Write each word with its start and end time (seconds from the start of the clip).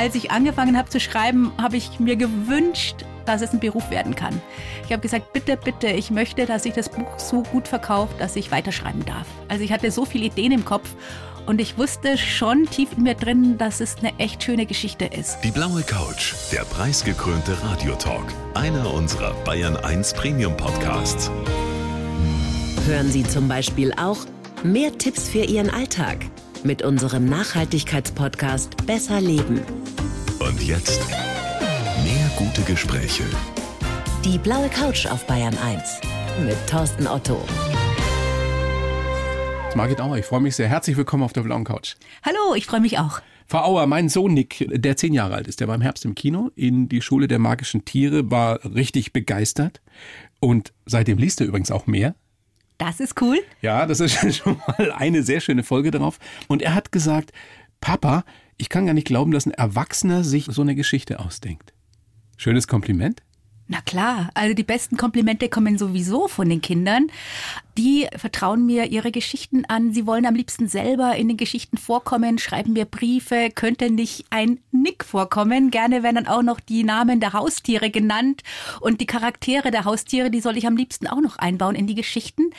als 0.00 0.14
ich 0.14 0.30
angefangen 0.30 0.78
habe 0.78 0.88
zu 0.88 0.98
schreiben, 0.98 1.52
habe 1.60 1.76
ich 1.76 2.00
mir 2.00 2.16
gewünscht, 2.16 3.04
dass 3.26 3.42
es 3.42 3.52
ein 3.52 3.60
Beruf 3.60 3.90
werden 3.90 4.14
kann. 4.14 4.40
Ich 4.86 4.92
habe 4.92 5.02
gesagt, 5.02 5.34
bitte, 5.34 5.58
bitte, 5.58 5.88
ich 5.88 6.10
möchte, 6.10 6.46
dass 6.46 6.62
sich 6.62 6.72
das 6.72 6.88
Buch 6.88 7.18
so 7.18 7.42
gut 7.42 7.68
verkauft, 7.68 8.14
dass 8.18 8.34
ich 8.34 8.50
weiterschreiben 8.50 9.04
darf. 9.04 9.26
Also 9.48 9.62
ich 9.62 9.72
hatte 9.72 9.90
so 9.90 10.06
viele 10.06 10.24
Ideen 10.24 10.52
im 10.52 10.64
Kopf 10.64 10.88
und 11.44 11.60
ich 11.60 11.76
wusste 11.76 12.16
schon 12.16 12.64
tief 12.64 12.88
in 12.96 13.02
mir 13.02 13.14
drin, 13.14 13.58
dass 13.58 13.80
es 13.80 13.96
eine 13.98 14.18
echt 14.18 14.42
schöne 14.42 14.64
Geschichte 14.64 15.04
ist. 15.04 15.36
Die 15.44 15.50
blaue 15.50 15.82
Couch, 15.82 16.32
der 16.50 16.64
preisgekrönte 16.64 17.62
Radiotalk, 17.62 18.32
einer 18.54 18.90
unserer 18.94 19.34
Bayern 19.44 19.76
1 19.76 20.14
Premium 20.14 20.56
Podcasts. 20.56 21.30
Hören 22.86 23.10
Sie 23.10 23.24
zum 23.24 23.48
Beispiel 23.48 23.92
auch 24.00 24.24
mehr 24.62 24.96
Tipps 24.96 25.28
für 25.28 25.44
Ihren 25.44 25.68
Alltag 25.68 26.24
mit 26.64 26.82
unserem 26.82 27.26
Nachhaltigkeitspodcast 27.26 28.86
Besser 28.86 29.20
Leben. 29.20 29.60
Und 30.50 30.60
jetzt 30.64 31.00
mehr 32.02 32.28
gute 32.36 32.62
Gespräche. 32.62 33.22
Die 34.24 34.36
blaue 34.36 34.68
Couch 34.68 35.06
auf 35.06 35.24
Bayern 35.28 35.56
1 35.56 36.00
mit 36.44 36.56
Thorsten 36.68 37.06
Otto. 37.06 37.40
Margit 39.76 40.00
Auer, 40.00 40.16
ich 40.16 40.26
freue 40.26 40.40
mich 40.40 40.56
sehr. 40.56 40.66
Herzlich 40.66 40.96
willkommen 40.96 41.22
auf 41.22 41.32
der 41.32 41.42
blauen 41.42 41.62
Couch. 41.62 41.94
Hallo, 42.24 42.56
ich 42.56 42.66
freue 42.66 42.80
mich 42.80 42.98
auch. 42.98 43.20
Frau 43.46 43.62
Auer, 43.62 43.86
mein 43.86 44.08
Sohn 44.08 44.34
Nick, 44.34 44.66
der 44.68 44.96
zehn 44.96 45.14
Jahre 45.14 45.36
alt 45.36 45.46
ist, 45.46 45.60
der 45.60 45.68
war 45.68 45.76
im 45.76 45.82
Herbst 45.82 46.04
im 46.04 46.16
Kino 46.16 46.50
in 46.56 46.88
die 46.88 47.00
Schule 47.00 47.28
der 47.28 47.38
magischen 47.38 47.84
Tiere, 47.84 48.28
war 48.32 48.58
richtig 48.64 49.12
begeistert 49.12 49.80
und 50.40 50.72
seitdem 50.84 51.18
liest 51.18 51.40
er 51.40 51.46
übrigens 51.46 51.70
auch 51.70 51.86
mehr. 51.86 52.16
Das 52.78 52.98
ist 52.98 53.22
cool. 53.22 53.38
Ja, 53.62 53.86
das 53.86 54.00
ist 54.00 54.36
schon 54.36 54.60
mal 54.66 54.90
eine 54.90 55.22
sehr 55.22 55.38
schöne 55.38 55.62
Folge 55.62 55.92
darauf. 55.92 56.18
Und 56.48 56.60
er 56.60 56.74
hat 56.74 56.90
gesagt, 56.90 57.30
Papa, 57.80 58.24
ich 58.60 58.68
kann 58.68 58.84
gar 58.84 58.92
nicht 58.92 59.06
glauben, 59.06 59.30
dass 59.30 59.46
ein 59.46 59.52
Erwachsener 59.52 60.22
sich 60.22 60.44
so 60.44 60.60
eine 60.60 60.74
Geschichte 60.74 61.18
ausdenkt. 61.18 61.72
Schönes 62.36 62.68
Kompliment. 62.68 63.22
Na 63.72 63.80
klar, 63.82 64.30
also 64.34 64.52
die 64.52 64.64
besten 64.64 64.96
Komplimente 64.96 65.48
kommen 65.48 65.78
sowieso 65.78 66.26
von 66.26 66.48
den 66.48 66.60
Kindern. 66.60 67.06
Die 67.78 68.08
vertrauen 68.16 68.66
mir 68.66 68.86
ihre 68.86 69.12
Geschichten 69.12 69.64
an. 69.64 69.92
Sie 69.92 70.08
wollen 70.08 70.26
am 70.26 70.34
liebsten 70.34 70.66
selber 70.66 71.14
in 71.14 71.28
den 71.28 71.36
Geschichten 71.36 71.76
vorkommen, 71.76 72.38
schreiben 72.38 72.72
mir 72.72 72.84
Briefe. 72.84 73.48
Könnte 73.54 73.92
nicht 73.92 74.24
ein 74.30 74.58
Nick 74.72 75.04
vorkommen? 75.04 75.70
Gerne 75.70 76.02
werden 76.02 76.16
dann 76.16 76.26
auch 76.26 76.42
noch 76.42 76.58
die 76.58 76.82
Namen 76.82 77.20
der 77.20 77.32
Haustiere 77.32 77.90
genannt 77.90 78.42
und 78.80 79.00
die 79.00 79.06
Charaktere 79.06 79.70
der 79.70 79.84
Haustiere, 79.84 80.32
die 80.32 80.40
soll 80.40 80.56
ich 80.56 80.66
am 80.66 80.76
liebsten 80.76 81.06
auch 81.06 81.20
noch 81.20 81.38
einbauen 81.38 81.76
in 81.76 81.86
die 81.86 81.94
Geschichten. 81.94 82.50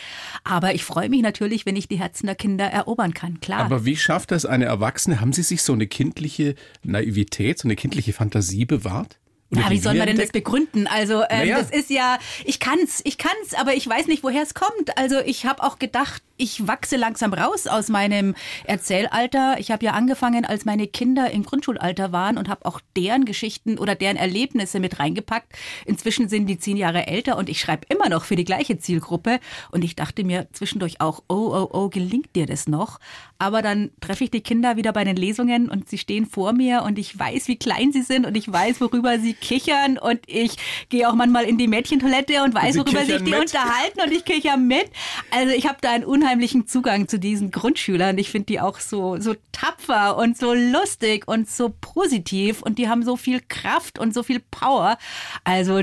Aber 0.46 0.74
ich 0.74 0.86
freue 0.86 1.10
mich 1.10 1.24
natürlich, 1.24 1.66
wenn 1.66 1.76
ich 1.76 1.90
die 1.90 2.00
Herzen 2.00 2.28
der 2.28 2.36
Kinder 2.36 2.68
erobern 2.68 3.14
kann, 3.14 3.42
klar. 3.42 3.60
Aber 3.60 3.84
wie 3.84 3.98
schafft 3.98 4.32
das 4.32 4.46
eine 4.46 4.64
Erwachsene? 4.64 5.20
Haben 5.20 5.34
Sie 5.34 5.44
sich 5.44 5.62
so 5.62 5.74
eine 5.74 5.88
kindliche 5.88 6.56
Naivität, 6.84 7.60
so 7.60 7.68
eine 7.68 7.76
kindliche 7.76 8.14
Fantasie 8.14 8.64
bewahrt? 8.64 9.18
Ja, 9.54 9.70
wie 9.70 9.80
soll 9.80 9.96
man 9.96 10.08
denn 10.08 10.18
das 10.18 10.32
begründen? 10.32 10.88
Also 10.88 11.24
ähm, 11.30 11.40
naja. 11.40 11.58
das 11.58 11.72
ist 11.72 11.90
ja, 11.90 12.20
ich 12.46 12.60
kann's, 12.60 13.02
ich 13.04 13.18
kann's, 13.18 13.54
aber 13.54 13.74
ich 13.74 13.88
weiß 13.88 14.08
nicht, 14.08 14.24
woher 14.24 14.44
es 14.44 14.54
kommt. 14.54 14.98
Also 14.98 15.20
ich 15.20 15.46
habe 15.46 15.62
auch 15.64 15.78
gedacht, 15.78 16.24
ich 16.38 16.68
wachse 16.68 16.96
langsam 16.96 17.34
raus 17.34 17.68
aus 17.68 17.90
meinem 17.90 18.34
Erzählalter. 18.64 19.58
Ich 19.60 19.70
habe 19.70 19.86
ja 19.86 19.92
angefangen, 19.92 20.46
als 20.46 20.66
meine 20.66 20.88
Kinder 20.88 21.30
im 21.30 21.44
Grundschulalter 21.44 22.12
waren 22.12 22.38
und 22.38 22.50
habe 22.50 22.66
auch 22.66 22.82
deren 22.96 23.26
Geschichten 23.26 23.78
oder 23.78 23.94
deren 23.94 24.18
Erlebnisse 24.18 24.80
mit 24.80 25.00
reingepackt. 25.00 25.54
Inzwischen 25.86 26.30
sind 26.30 26.48
die 26.48 26.58
zehn 26.58 26.78
Jahre 26.78 27.06
älter 27.06 27.38
und 27.38 27.48
ich 27.48 27.60
schreibe 27.60 27.86
immer 27.90 28.10
noch 28.10 28.24
für 28.24 28.36
die 28.36 28.46
gleiche 28.46 28.80
Zielgruppe. 28.80 29.40
Und 29.72 29.84
ich 29.84 29.96
dachte 29.96 30.24
mir 30.24 30.48
zwischendurch 30.54 31.00
auch, 31.00 31.22
oh, 31.28 31.52
oh, 31.54 31.70
oh, 31.72 31.90
gelingt 31.90 32.36
dir 32.36 32.48
das 32.48 32.68
noch? 32.68 33.00
Aber 33.38 33.62
dann 33.62 33.92
treffe 34.02 34.24
ich 34.24 34.32
die 34.32 34.42
Kinder 34.42 34.78
wieder 34.78 34.94
bei 34.94 35.04
den 35.04 35.16
Lesungen 35.16 35.70
und 35.70 35.90
sie 35.90 35.98
stehen 35.98 36.26
vor 36.26 36.54
mir 36.54 36.84
und 36.84 36.98
ich 36.98 37.18
weiß, 37.18 37.48
wie 37.50 37.58
klein 37.58 37.92
sie 37.92 38.04
sind 38.04 38.26
und 38.26 38.36
ich 38.36 38.52
weiß, 38.52 38.82
worüber 38.82 39.20
sie 39.20 39.34
kichern 39.42 39.98
und 39.98 40.20
ich 40.28 40.56
gehe 40.90 41.10
auch 41.10 41.16
manchmal 41.16 41.44
in 41.44 41.58
die 41.58 41.68
Mädchentoilette 41.68 42.44
und 42.44 42.54
weiß, 42.54 42.78
worüber 42.78 43.04
sich 43.04 43.24
die 43.24 43.32
mit. 43.32 43.40
unterhalten 43.40 44.02
und 44.06 44.12
ich 44.12 44.24
kicher 44.24 44.56
mit. 44.56 44.86
Also 45.32 45.54
ich 45.54 45.68
habe 45.68 45.80
da 45.82 45.92
einen 45.92 46.06
unheimlichen 46.06 46.68
Zugang 46.68 47.08
zu 47.08 47.20
diesen 47.20 47.52
Grundschülern. 47.52 48.18
Ich 48.18 48.30
finde 48.30 48.46
die 48.46 48.60
auch 48.62 48.80
so, 48.80 49.20
so 49.20 49.36
tapfer 49.52 50.18
und 50.18 50.38
so 50.38 50.54
lustig 50.54 51.28
und 51.28 51.50
so 51.50 51.74
positiv 51.82 52.62
und 52.62 52.78
die 52.78 52.88
haben 52.88 53.04
so 53.04 53.18
viel 53.18 53.42
Kraft 53.42 54.00
und 54.00 54.14
so 54.14 54.24
viel 54.24 54.40
Power. 54.40 54.98
Also 55.44 55.82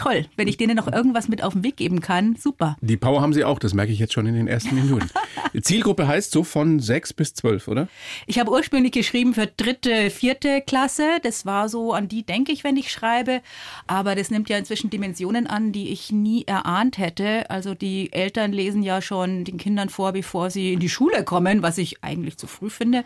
toll. 0.00 0.24
Wenn 0.36 0.48
ich 0.48 0.56
denen 0.56 0.76
noch 0.76 0.90
irgendwas 0.90 1.28
mit 1.28 1.42
auf 1.42 1.52
den 1.52 1.62
Weg 1.62 1.76
geben 1.76 2.00
kann, 2.00 2.34
super. 2.36 2.76
Die 2.80 2.96
Power 2.96 3.20
haben 3.20 3.34
sie 3.34 3.44
auch, 3.44 3.58
das 3.58 3.74
merke 3.74 3.92
ich 3.92 3.98
jetzt 3.98 4.14
schon 4.14 4.26
in 4.26 4.34
den 4.34 4.48
ersten 4.48 4.74
Minuten. 4.74 5.10
Die 5.52 5.60
Zielgruppe 5.62 6.08
heißt 6.08 6.32
so 6.32 6.42
von 6.42 6.80
sechs 6.80 7.12
bis 7.12 7.34
zwölf, 7.34 7.68
oder? 7.68 7.88
Ich 8.26 8.38
habe 8.38 8.50
ursprünglich 8.50 8.92
geschrieben 8.92 9.34
für 9.34 9.46
dritte, 9.46 10.08
vierte 10.08 10.62
Klasse. 10.62 11.18
Das 11.22 11.44
war 11.44 11.68
so, 11.68 11.92
an 11.92 12.08
die 12.08 12.22
denke 12.22 12.50
ich, 12.50 12.64
wenn 12.64 12.78
ich 12.78 12.90
schreibe. 12.90 13.42
Aber 13.86 14.14
das 14.14 14.30
nimmt 14.30 14.48
ja 14.48 14.56
inzwischen 14.56 14.88
Dimensionen 14.88 15.46
an, 15.46 15.72
die 15.72 15.90
ich 15.90 16.10
nie 16.10 16.44
erahnt 16.46 16.96
hätte. 16.96 17.50
Also 17.50 17.74
die 17.74 18.10
Eltern 18.12 18.52
lesen 18.52 18.82
ja 18.82 19.02
schon 19.02 19.44
den 19.44 19.58
Kindern 19.58 19.90
vor, 19.90 20.12
bevor 20.12 20.48
sie 20.48 20.72
in 20.72 20.80
die 20.80 20.88
Schule 20.88 21.24
kommen, 21.24 21.62
was 21.62 21.76
ich 21.76 22.02
eigentlich 22.02 22.38
zu 22.38 22.46
früh 22.46 22.70
finde. 22.70 23.04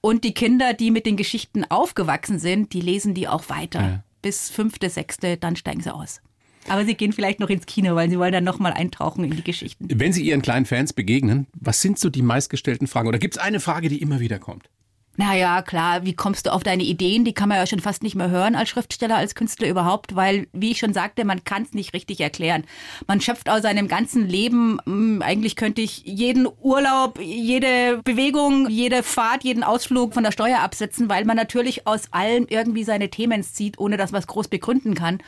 Und 0.00 0.24
die 0.24 0.34
Kinder, 0.34 0.72
die 0.72 0.90
mit 0.90 1.04
den 1.04 1.16
Geschichten 1.16 1.64
aufgewachsen 1.68 2.38
sind, 2.38 2.72
die 2.72 2.80
lesen 2.80 3.12
die 3.12 3.28
auch 3.28 3.50
weiter. 3.50 3.80
Ja 3.80 4.04
bis 4.22 4.50
fünfte, 4.50 4.88
sechste, 4.88 5.36
dann 5.36 5.56
steigen 5.56 5.80
sie 5.80 5.92
aus. 5.92 6.20
Aber 6.68 6.84
sie 6.84 6.94
gehen 6.94 7.12
vielleicht 7.12 7.40
noch 7.40 7.50
ins 7.50 7.66
Kino, 7.66 7.96
weil 7.96 8.08
sie 8.08 8.18
wollen 8.18 8.32
dann 8.32 8.44
nochmal 8.44 8.72
eintauchen 8.72 9.24
in 9.24 9.32
die 9.32 9.42
Geschichten. 9.42 9.88
Wenn 9.92 10.12
Sie 10.12 10.22
Ihren 10.22 10.42
kleinen 10.42 10.64
Fans 10.64 10.92
begegnen, 10.92 11.48
was 11.58 11.80
sind 11.80 11.98
so 11.98 12.08
die 12.08 12.22
meistgestellten 12.22 12.86
Fragen? 12.86 13.08
Oder 13.08 13.18
gibt 13.18 13.34
es 13.34 13.42
eine 13.42 13.58
Frage, 13.58 13.88
die 13.88 14.00
immer 14.00 14.20
wieder 14.20 14.38
kommt? 14.38 14.70
Naja, 15.16 15.60
klar, 15.60 16.06
wie 16.06 16.14
kommst 16.14 16.46
du 16.46 16.52
auf 16.52 16.62
deine 16.62 16.84
Ideen? 16.84 17.26
Die 17.26 17.34
kann 17.34 17.50
man 17.50 17.58
ja 17.58 17.66
schon 17.66 17.80
fast 17.80 18.02
nicht 18.02 18.14
mehr 18.14 18.30
hören 18.30 18.54
als 18.54 18.70
Schriftsteller, 18.70 19.16
als 19.16 19.34
Künstler 19.34 19.68
überhaupt, 19.68 20.16
weil, 20.16 20.46
wie 20.54 20.70
ich 20.70 20.78
schon 20.78 20.94
sagte, 20.94 21.26
man 21.26 21.44
kann 21.44 21.64
es 21.64 21.74
nicht 21.74 21.92
richtig 21.92 22.20
erklären. 22.20 22.64
Man 23.06 23.20
schöpft 23.20 23.50
aus 23.50 23.60
seinem 23.60 23.88
ganzen 23.88 24.26
Leben, 24.26 24.78
hm, 24.86 25.20
eigentlich 25.20 25.56
könnte 25.56 25.82
ich 25.82 26.02
jeden 26.06 26.48
Urlaub, 26.62 27.20
jede 27.20 28.00
Bewegung, 28.04 28.70
jede 28.70 29.02
Fahrt, 29.02 29.44
jeden 29.44 29.64
Ausflug 29.64 30.14
von 30.14 30.24
der 30.24 30.32
Steuer 30.32 30.60
absetzen, 30.60 31.10
weil 31.10 31.26
man 31.26 31.36
natürlich 31.36 31.86
aus 31.86 32.10
allem 32.10 32.46
irgendwie 32.48 32.84
seine 32.84 33.10
Themen 33.10 33.42
zieht, 33.42 33.78
ohne 33.78 33.98
dass 33.98 34.12
man 34.12 34.20
es 34.20 34.26
groß 34.26 34.48
begründen 34.48 34.94
kann. 34.94 35.18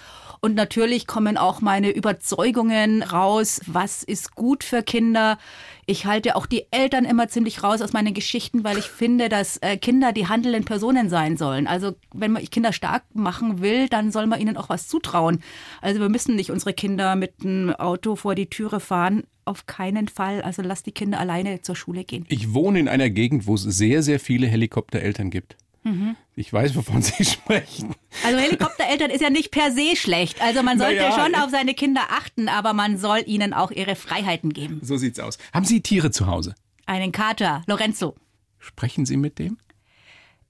Und 0.45 0.55
natürlich 0.55 1.07
kommen 1.07 1.39
auch 1.39 1.63
meine 1.63 1.91
Überzeugungen 1.91 3.03
raus, 3.03 3.63
was 3.67 4.03
ist 4.03 4.35
gut 4.35 4.63
für 4.63 4.83
Kinder. 4.83 5.39
Ich 5.87 6.07
halte 6.07 6.37
auch 6.37 6.47
die 6.47 6.67
Eltern 6.71 7.05
immer 7.05 7.29
ziemlich 7.29 7.63
raus 7.63 7.83
aus 7.83 7.93
meinen 7.93 8.15
Geschichten, 8.15 8.65
weil 8.65 8.79
ich 8.79 8.87
finde, 8.87 9.29
dass 9.29 9.59
äh, 9.59 9.77
Kinder 9.77 10.13
die 10.13 10.27
handelnden 10.29 10.65
Personen 10.65 11.09
sein 11.09 11.37
sollen. 11.37 11.67
Also 11.67 11.93
wenn 12.13 12.33
man 12.33 12.45
Kinder 12.45 12.73
stark 12.73 13.05
machen 13.15 13.61
will, 13.61 13.89
dann 13.89 14.11
soll 14.11 14.27
man 14.27 14.41
ihnen 14.41 14.57
auch 14.57 14.69
was 14.69 14.89
zutrauen. 14.89 15.41
Also 15.81 16.01
wir 16.01 16.09
müssen 16.09 16.37
nicht 16.37 16.51
unsere 16.51 16.73
Kinder 16.73 17.17
mit 17.17 17.35
einem 17.43 17.75
Auto 17.75 18.17
vor 18.17 18.35
die 18.35 18.47
Türe 18.47 18.81
fahren. 18.81 19.25
Auf 19.45 19.67
keinen 19.67 20.09
Fall. 20.09 20.41
Also 20.41 20.63
lass 20.63 20.83
die 20.83 20.93
Kinder 20.93 21.21
alleine 21.21 21.61
zur 21.61 21.77
Schule 21.77 22.05
gehen. 22.05 22.25
Ich 22.29 22.55
wohne 22.55 22.81
in 22.81 22.89
einer 22.89 23.11
Gegend, 23.11 23.47
wo 23.47 23.55
es 23.55 23.63
sehr, 23.63 24.03
sehr 24.03 24.19
viele 24.19 24.47
Helikoptereltern 24.47 25.31
gibt. 25.31 25.57
Mhm. 25.85 26.17
Ich 26.35 26.53
weiß, 26.53 26.75
wovon 26.77 27.03
Sie 27.03 27.25
sprechen. 27.25 27.95
Also 28.25 28.39
Helikoptereltern 28.39 29.11
ist 29.11 29.21
ja 29.21 29.31
nicht 29.31 29.51
per 29.51 29.71
se 29.71 29.95
schlecht. 29.97 30.41
Also 30.43 30.63
man 30.63 30.79
sollte 30.79 30.97
naja, 30.97 31.13
schon 31.23 31.35
auf 31.35 31.51
seine 31.51 31.75
Kinder 31.75 32.03
achten, 32.11 32.49
aber 32.49 32.73
man 32.73 32.99
soll 32.99 33.23
ihnen 33.27 33.53
auch 33.53 33.71
ihre 33.71 33.95
Freiheiten 33.95 34.53
geben. 34.53 34.81
So 34.83 34.97
sieht's 34.97 35.21
aus. 35.21 35.39
Haben 35.53 35.67
Sie 35.67 35.83
Tiere 35.83 36.11
zu 36.11 36.27
Hause? 36.27 36.55
Einen 36.87 37.13
Kater, 37.13 37.63
Lorenzo. 37.67 38.17
Sprechen 38.59 39.05
Sie 39.07 39.17
mit 39.19 39.39
dem? 39.39 39.59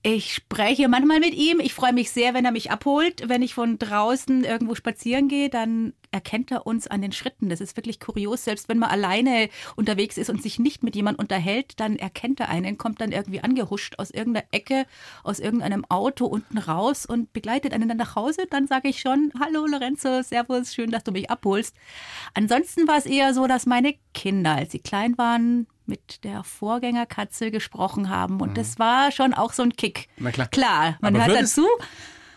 Ich 0.06 0.34
spreche 0.34 0.87
manchmal 0.87 1.19
mit 1.19 1.32
ihm. 1.32 1.60
Ich 1.60 1.72
freue 1.72 1.94
mich 1.94 2.10
sehr, 2.10 2.34
wenn 2.34 2.44
er 2.44 2.50
mich 2.50 2.70
abholt. 2.70 3.26
Wenn 3.26 3.41
ich 3.41 3.54
von 3.54 3.78
draußen 3.78 4.44
irgendwo 4.44 4.75
spazieren 4.75 5.28
gehe, 5.28 5.48
dann 5.48 5.94
erkennt 6.10 6.50
er 6.50 6.66
uns 6.66 6.87
an 6.87 7.00
den 7.00 7.10
Schritten. 7.10 7.48
Das 7.48 7.62
ist 7.62 7.75
wirklich 7.78 8.00
kurios. 8.00 8.44
Selbst 8.44 8.69
wenn 8.69 8.78
man 8.78 8.91
alleine 8.91 9.48
unterwegs 9.76 10.19
ist 10.19 10.28
und 10.28 10.43
sich 10.43 10.59
nicht 10.59 10.82
mit 10.82 10.94
jemandem 10.94 11.22
unterhält, 11.22 11.81
dann 11.81 11.97
erkennt 11.97 12.38
er 12.41 12.50
einen, 12.50 12.76
kommt 12.76 13.00
dann 13.00 13.12
irgendwie 13.12 13.41
angehuscht 13.41 13.94
aus 13.97 14.10
irgendeiner 14.10 14.44
Ecke, 14.50 14.84
aus 15.22 15.38
irgendeinem 15.38 15.87
Auto 15.88 16.26
unten 16.26 16.58
raus 16.58 17.06
und 17.06 17.32
begleitet 17.32 17.73
einen 17.73 17.88
dann 17.88 17.96
nach 17.96 18.14
Hause. 18.14 18.43
Dann 18.50 18.67
sage 18.67 18.88
ich 18.88 19.00
schon, 19.00 19.32
hallo 19.40 19.64
Lorenzo, 19.64 20.20
servus, 20.20 20.75
schön, 20.75 20.90
dass 20.90 21.05
du 21.05 21.12
mich 21.12 21.31
abholst. 21.31 21.75
Ansonsten 22.34 22.87
war 22.87 22.99
es 22.99 23.06
eher 23.06 23.32
so, 23.32 23.46
dass 23.46 23.64
meine 23.64 23.94
Kinder, 24.12 24.55
als 24.56 24.73
sie 24.73 24.81
klein 24.81 25.17
waren, 25.17 25.67
mit 25.86 26.25
der 26.25 26.44
Vorgängerkatze 26.44 27.50
gesprochen 27.50 28.08
haben. 28.08 28.40
Und 28.40 28.50
mhm. 28.50 28.54
das 28.54 28.78
war 28.78 29.12
schon 29.12 29.34
auch 29.34 29.52
so 29.52 29.62
ein 29.62 29.75
Kick. 29.75 30.08
Na 30.19 30.31
klar. 30.31 30.48
Klar, 30.48 30.96
man 31.00 31.16
Aber 31.16 31.26
hört 31.26 31.42
dazu 31.42 31.66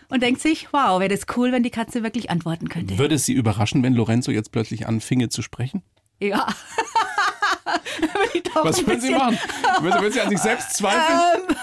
und 0.08 0.22
denkt 0.22 0.40
sich, 0.40 0.72
wow, 0.72 1.00
wäre 1.00 1.08
das 1.08 1.26
cool, 1.36 1.52
wenn 1.52 1.62
die 1.62 1.70
Katze 1.70 2.02
wirklich 2.02 2.30
antworten 2.30 2.68
könnte. 2.68 2.98
Würde 2.98 3.14
es 3.16 3.24
Sie 3.26 3.32
überraschen, 3.32 3.82
wenn 3.82 3.94
Lorenzo 3.94 4.30
jetzt 4.30 4.52
plötzlich 4.52 4.86
anfinge 4.86 5.28
zu 5.28 5.42
sprechen? 5.42 5.82
Ja. 6.20 6.46
Was 8.54 8.86
würden 8.86 9.00
Sie 9.00 9.12
machen? 9.12 9.38
Würden 9.80 10.12
Sie 10.12 10.20
an 10.20 10.30
sich 10.30 10.38
selbst 10.38 10.76
zweifeln? 10.76 11.48
Ähm. 11.48 11.56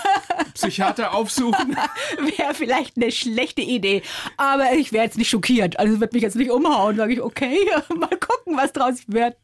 Psychiater 0.54 1.14
aufsuchen? 1.14 1.76
Wäre 2.38 2.54
vielleicht 2.54 2.98
eine 2.98 3.12
schlechte 3.12 3.62
Idee. 3.62 4.02
Aber 4.38 4.74
ich 4.74 4.94
wäre 4.94 5.04
jetzt 5.04 5.18
nicht 5.18 5.30
schockiert. 5.30 5.80
Also 5.80 6.00
wird 6.00 6.14
mich 6.14 6.22
jetzt 6.22 6.36
nicht 6.36 6.52
umhauen. 6.52 6.96
Sage 6.96 7.14
ich, 7.14 7.22
okay, 7.22 7.58
mal 7.90 8.18
gucken, 8.18 8.58
was 8.58 8.72
draus 8.72 9.04
wird. 9.08 9.36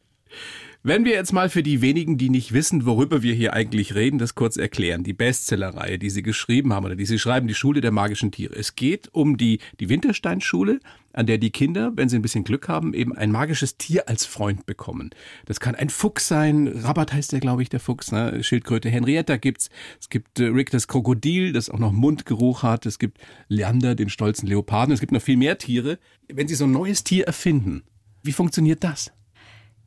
Wenn 0.84 1.06
wir 1.06 1.12
jetzt 1.12 1.32
mal 1.32 1.48
für 1.48 1.62
die 1.62 1.82
wenigen, 1.82 2.18
die 2.18 2.32
nicht 2.32 2.54
wissen, 2.54 2.88
worüber 2.88 3.22
wir 3.22 3.36
hier 3.36 3.54
eigentlich 3.54 3.94
reden, 3.94 4.18
das 4.18 4.34
kurz 4.34 4.58
erklären. 4.58 5.04
Die 5.04 5.14
Bestsellerreihe, 5.14 6.00
die 6.00 6.10
Sie 6.10 6.24
geschrieben 6.24 6.74
haben 6.74 6.86
oder 6.86 6.96
die 6.96 7.06
Sie 7.06 7.20
schreiben, 7.20 7.48
die 7.48 7.54
Schule 7.54 7.82
der 7.82 7.92
magischen 7.92 8.32
Tiere. 8.32 8.56
Es 8.56 8.74
geht 8.74 9.08
um 9.14 9.38
die, 9.38 9.60
die 9.80 9.90
Wintersteinschule, 9.90 10.80
an 11.14 11.28
der 11.28 11.38
die 11.38 11.52
Kinder, 11.52 11.92
wenn 11.96 12.10
sie 12.10 12.16
ein 12.16 12.24
bisschen 12.24 12.44
Glück 12.44 12.68
haben, 12.68 12.96
eben 12.96 13.16
ein 13.16 13.32
magisches 13.32 13.78
Tier 13.78 14.10
als 14.10 14.26
Freund 14.26 14.66
bekommen. 14.66 15.12
Das 15.46 15.60
kann 15.60 15.76
ein 15.76 15.92
Fuchs 15.92 16.28
sein. 16.28 16.68
Rabat 16.68 17.14
heißt 17.14 17.32
der, 17.32 17.42
glaube 17.42 17.62
ich, 17.62 17.70
der 17.70 17.80
Fuchs. 17.80 18.12
Ne? 18.12 18.44
Schildkröte 18.44 18.90
Henrietta 18.90 19.38
gibt's. 19.38 19.70
Es 20.00 20.10
gibt 20.10 20.40
äh, 20.40 20.46
Rick 20.46 20.72
das 20.72 20.88
Krokodil, 20.88 21.54
das 21.54 21.70
auch 21.70 21.78
noch 21.78 21.92
Mundgeruch 21.92 22.64
hat. 22.64 22.88
Es 22.88 22.98
gibt 22.98 23.20
Leander, 23.50 23.94
den 23.94 24.10
stolzen 24.10 24.48
Leoparden. 24.48 24.96
Es 24.96 25.00
gibt 25.00 25.12
noch 25.12 25.22
viel 25.22 25.38
mehr 25.38 25.60
Tiere. 25.60 26.00
Wenn 26.28 26.48
Sie 26.48 26.56
so 26.56 26.64
ein 26.64 26.72
neues 26.72 27.04
Tier 27.04 27.28
erfinden, 27.28 27.84
wie 28.24 28.32
funktioniert 28.32 28.84
das? 28.84 29.12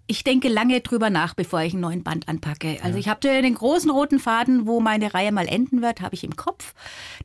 Ich 0.06 0.22
denke 0.22 0.48
lange 0.48 0.80
drüber 0.80 1.08
nach, 1.08 1.34
bevor 1.34 1.62
ich 1.62 1.72
einen 1.72 1.80
neuen 1.80 2.02
Band 2.02 2.28
anpacke. 2.28 2.78
Also 2.82 2.96
ja. 2.96 3.00
ich 3.00 3.08
habe 3.08 3.20
den 3.20 3.54
großen 3.54 3.90
roten 3.90 4.18
Faden, 4.18 4.66
wo 4.66 4.80
meine 4.80 5.14
Reihe 5.14 5.32
mal 5.32 5.48
enden 5.48 5.80
wird, 5.80 6.02
habe 6.02 6.14
ich 6.14 6.24
im 6.24 6.36
Kopf. 6.36 6.74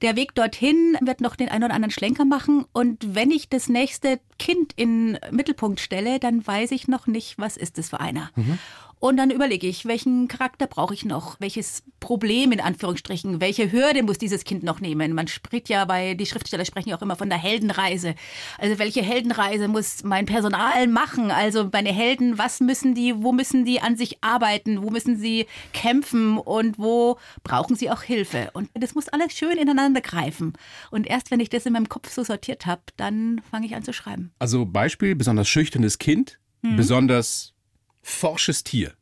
Der 0.02 0.16
Weg 0.16 0.34
dorthin 0.34 0.98
wird 1.02 1.20
noch 1.20 1.36
den 1.36 1.50
einen 1.50 1.66
oder 1.66 1.74
anderen 1.74 1.92
Schlenker 1.92 2.24
machen. 2.24 2.66
Und 2.72 3.16
wenn 3.16 3.32
ich 3.32 3.50
das 3.50 3.68
nächste 3.68 4.20
Kind 4.38 4.74
in 4.78 5.18
Mittelpunkt 5.32 5.82
stelle, 5.82 6.20
dann 6.20 6.46
weiß 6.46 6.72
ich 6.72 6.88
noch 6.88 7.08
nicht, 7.08 7.38
was 7.38 7.58
ist 7.58 7.78
das 7.78 7.90
für 7.90 8.00
einer. 8.00 8.32
Mhm. 8.36 8.60
Und 9.00 9.16
dann 9.16 9.32
überlege 9.32 9.66
ich, 9.66 9.86
welchen 9.86 10.28
Charakter 10.28 10.68
brauche 10.68 10.94
ich 10.94 11.06
noch? 11.06 11.40
Welches 11.40 11.84
Problem 12.02 12.52
in 12.52 12.60
Anführungsstrichen? 12.60 13.40
Welche 13.40 13.72
Hürde 13.72 14.04
muss 14.04 14.18
dieses 14.18 14.44
Kind 14.44 14.64
noch 14.64 14.82
nehmen? 14.82 15.14
Man 15.14 15.30
spricht 15.30 15.70
ja 15.70 15.86
bei, 15.86 16.16
die 16.16 16.26
Schriftsteller 16.26 16.66
sprechen 16.66 16.90
ja 16.90 16.98
auch 16.98 17.02
immer 17.02 17.16
von 17.16 17.30
der 17.30 17.38
Heldenreise. 17.38 18.16
Also 18.58 18.78
welche 18.78 19.02
Heldenreise 19.02 19.70
muss 19.70 20.04
mein 20.04 20.26
Personal 20.26 20.88
machen? 20.88 21.32
Also 21.32 21.70
meine 21.72 21.94
Helden, 21.94 22.38
was 22.38 22.60
müssen 22.60 22.94
die, 22.94 23.14
wo 23.16 23.32
müssen 23.32 23.64
die 23.64 23.80
an 23.80 23.96
sich 23.96 24.22
arbeiten? 24.22 24.84
Wo 24.84 24.90
müssen 24.90 25.18
sie 25.18 25.46
kämpfen? 25.72 26.38
Und 26.38 26.78
wo 26.78 27.18
brauchen 27.44 27.78
sie 27.78 27.90
auch 27.90 28.02
Hilfe? 28.02 28.50
Und 28.52 28.70
das 28.74 28.96
muss 28.96 29.08
alles 29.08 29.32
schön 29.32 29.58
ineinander 29.58 30.02
greifen. 30.02 30.54
Und 30.92 31.08
erst 31.08 31.32
wenn 31.32 31.40
ich 31.40 31.50
das 31.50 31.66
in 31.66 31.72
meinem 31.72 31.88
Kopf 31.88 32.12
so 32.12 32.26
sortiert 32.26 32.66
habe, 32.66 32.82
dann 32.98 33.42
fange 33.50 33.66
ich 33.66 33.76
an 33.76 33.84
zu 33.84 33.94
schreiben. 33.94 34.32
Also 34.40 34.66
Beispiel, 34.66 35.16
besonders 35.16 35.48
schüchternes 35.48 36.00
Kind, 36.00 36.38
mhm. 36.62 36.76
besonders 36.76 37.54
forsches 38.02 38.64
Tier. 38.64 38.94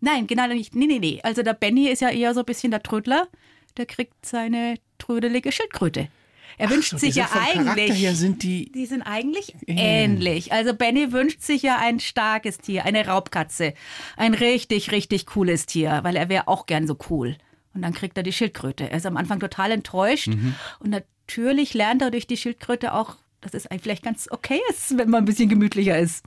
Nein, 0.00 0.26
genau 0.26 0.46
nicht. 0.48 0.74
Nee, 0.74 0.86
nee, 0.86 0.98
nee. 0.98 1.20
Also 1.22 1.42
der 1.42 1.54
Benny 1.54 1.88
ist 1.88 2.00
ja 2.00 2.10
eher 2.10 2.34
so 2.34 2.40
ein 2.40 2.46
bisschen 2.46 2.70
der 2.70 2.82
Trödler. 2.82 3.28
Der 3.76 3.86
kriegt 3.86 4.24
seine 4.24 4.76
trödelige 4.98 5.52
Schildkröte. 5.52 6.08
Er 6.58 6.70
wünscht 6.70 6.92
so, 6.92 6.98
sich 6.98 7.16
ja 7.16 7.28
eigentlich. 7.32 7.92
Her 7.92 8.14
sind 8.14 8.42
die, 8.42 8.70
die 8.72 8.86
sind 8.86 9.02
eigentlich 9.02 9.54
ähnlich. 9.66 10.52
Also 10.52 10.74
Benny 10.74 11.12
wünscht 11.12 11.42
sich 11.42 11.62
ja 11.62 11.76
ein 11.78 12.00
starkes 12.00 12.58
Tier, 12.58 12.84
eine 12.84 13.06
Raubkatze. 13.06 13.74
Ein 14.16 14.34
richtig, 14.34 14.90
richtig 14.90 15.26
cooles 15.26 15.66
Tier, 15.66 16.00
weil 16.02 16.16
er 16.16 16.28
wäre 16.28 16.48
auch 16.48 16.66
gern 16.66 16.86
so 16.86 16.96
cool. 17.10 17.36
Und 17.74 17.82
dann 17.82 17.92
kriegt 17.92 18.16
er 18.16 18.22
die 18.22 18.32
Schildkröte. 18.32 18.90
Er 18.90 18.96
ist 18.96 19.06
am 19.06 19.18
Anfang 19.18 19.38
total 19.38 19.70
enttäuscht. 19.70 20.28
Mhm. 20.28 20.54
Und 20.78 20.90
natürlich 20.90 21.74
lernt 21.74 22.00
er 22.00 22.10
durch 22.10 22.26
die 22.26 22.38
Schildkröte 22.38 22.94
auch, 22.94 23.16
dass 23.42 23.52
es 23.52 23.68
vielleicht 23.82 24.02
ganz 24.02 24.28
okay 24.30 24.60
ist, 24.70 24.96
wenn 24.96 25.10
man 25.10 25.22
ein 25.22 25.26
bisschen 25.26 25.50
gemütlicher 25.50 25.98
ist. 25.98 26.24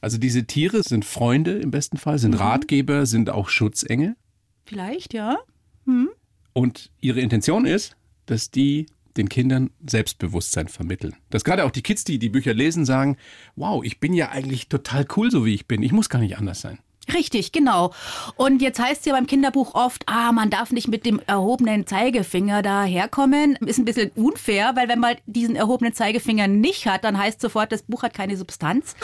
Also 0.00 0.18
diese 0.18 0.46
Tiere 0.46 0.82
sind 0.82 1.04
Freunde 1.04 1.52
im 1.58 1.70
besten 1.70 1.98
Fall, 1.98 2.18
sind 2.18 2.32
mhm. 2.32 2.40
Ratgeber, 2.40 3.06
sind 3.06 3.30
auch 3.30 3.48
Schutzengel. 3.48 4.16
Vielleicht, 4.64 5.14
ja. 5.14 5.38
Mhm. 5.84 6.10
Und 6.52 6.90
ihre 7.00 7.20
Intention 7.20 7.66
ist, 7.66 7.96
dass 8.26 8.50
die 8.50 8.86
den 9.16 9.28
Kindern 9.28 9.70
Selbstbewusstsein 9.86 10.68
vermitteln. 10.68 11.16
Dass 11.30 11.44
gerade 11.44 11.64
auch 11.64 11.70
die 11.70 11.82
Kids, 11.82 12.04
die 12.04 12.18
die 12.18 12.28
Bücher 12.28 12.54
lesen, 12.54 12.84
sagen, 12.84 13.16
wow, 13.56 13.84
ich 13.84 14.00
bin 14.00 14.14
ja 14.14 14.30
eigentlich 14.30 14.68
total 14.68 15.06
cool, 15.16 15.30
so 15.30 15.44
wie 15.44 15.54
ich 15.54 15.66
bin. 15.66 15.82
Ich 15.82 15.92
muss 15.92 16.08
gar 16.08 16.20
nicht 16.20 16.38
anders 16.38 16.60
sein. 16.60 16.78
Richtig, 17.12 17.52
genau. 17.52 17.92
Und 18.36 18.62
jetzt 18.62 18.78
heißt 18.78 19.00
es 19.00 19.06
ja 19.06 19.14
beim 19.14 19.26
Kinderbuch 19.26 19.74
oft, 19.74 20.02
ah, 20.06 20.32
man 20.32 20.50
darf 20.50 20.70
nicht 20.72 20.88
mit 20.88 21.06
dem 21.06 21.20
erhobenen 21.26 21.86
Zeigefinger 21.86 22.62
daherkommen. 22.62 23.56
Ist 23.66 23.78
ein 23.78 23.84
bisschen 23.84 24.10
unfair, 24.14 24.72
weil 24.76 24.88
wenn 24.88 25.00
man 25.00 25.16
diesen 25.26 25.56
erhobenen 25.56 25.92
Zeigefinger 25.92 26.48
nicht 26.48 26.86
hat, 26.86 27.04
dann 27.04 27.18
heißt 27.18 27.40
sofort, 27.40 27.72
das 27.72 27.82
Buch 27.82 28.02
hat 28.02 28.14
keine 28.14 28.36
Substanz. 28.36 28.94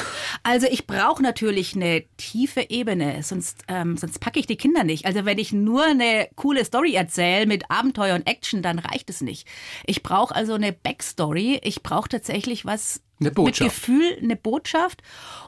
Also 0.42 0.66
ich 0.70 0.86
brauche 0.86 1.22
natürlich 1.22 1.74
eine 1.74 2.04
tiefe 2.16 2.66
Ebene, 2.68 3.22
sonst, 3.22 3.62
ähm, 3.68 3.96
sonst 3.96 4.18
packe 4.20 4.40
ich 4.40 4.46
die 4.46 4.56
Kinder 4.56 4.84
nicht. 4.84 5.06
Also 5.06 5.24
wenn 5.24 5.38
ich 5.38 5.52
nur 5.52 5.84
eine 5.84 6.28
coole 6.36 6.64
Story 6.64 6.94
erzähle 6.94 7.46
mit 7.46 7.70
Abenteuer 7.70 8.14
und 8.14 8.26
Action, 8.26 8.62
dann 8.62 8.78
reicht 8.78 9.10
es 9.10 9.20
nicht. 9.20 9.46
Ich 9.86 10.02
brauche 10.02 10.34
also 10.34 10.54
eine 10.54 10.72
Backstory. 10.72 11.60
Ich 11.62 11.82
brauche 11.82 12.08
tatsächlich 12.08 12.64
was 12.64 13.00
eine 13.20 13.32
mit 13.36 13.58
Gefühl, 13.58 14.18
eine 14.22 14.36
Botschaft 14.36 15.02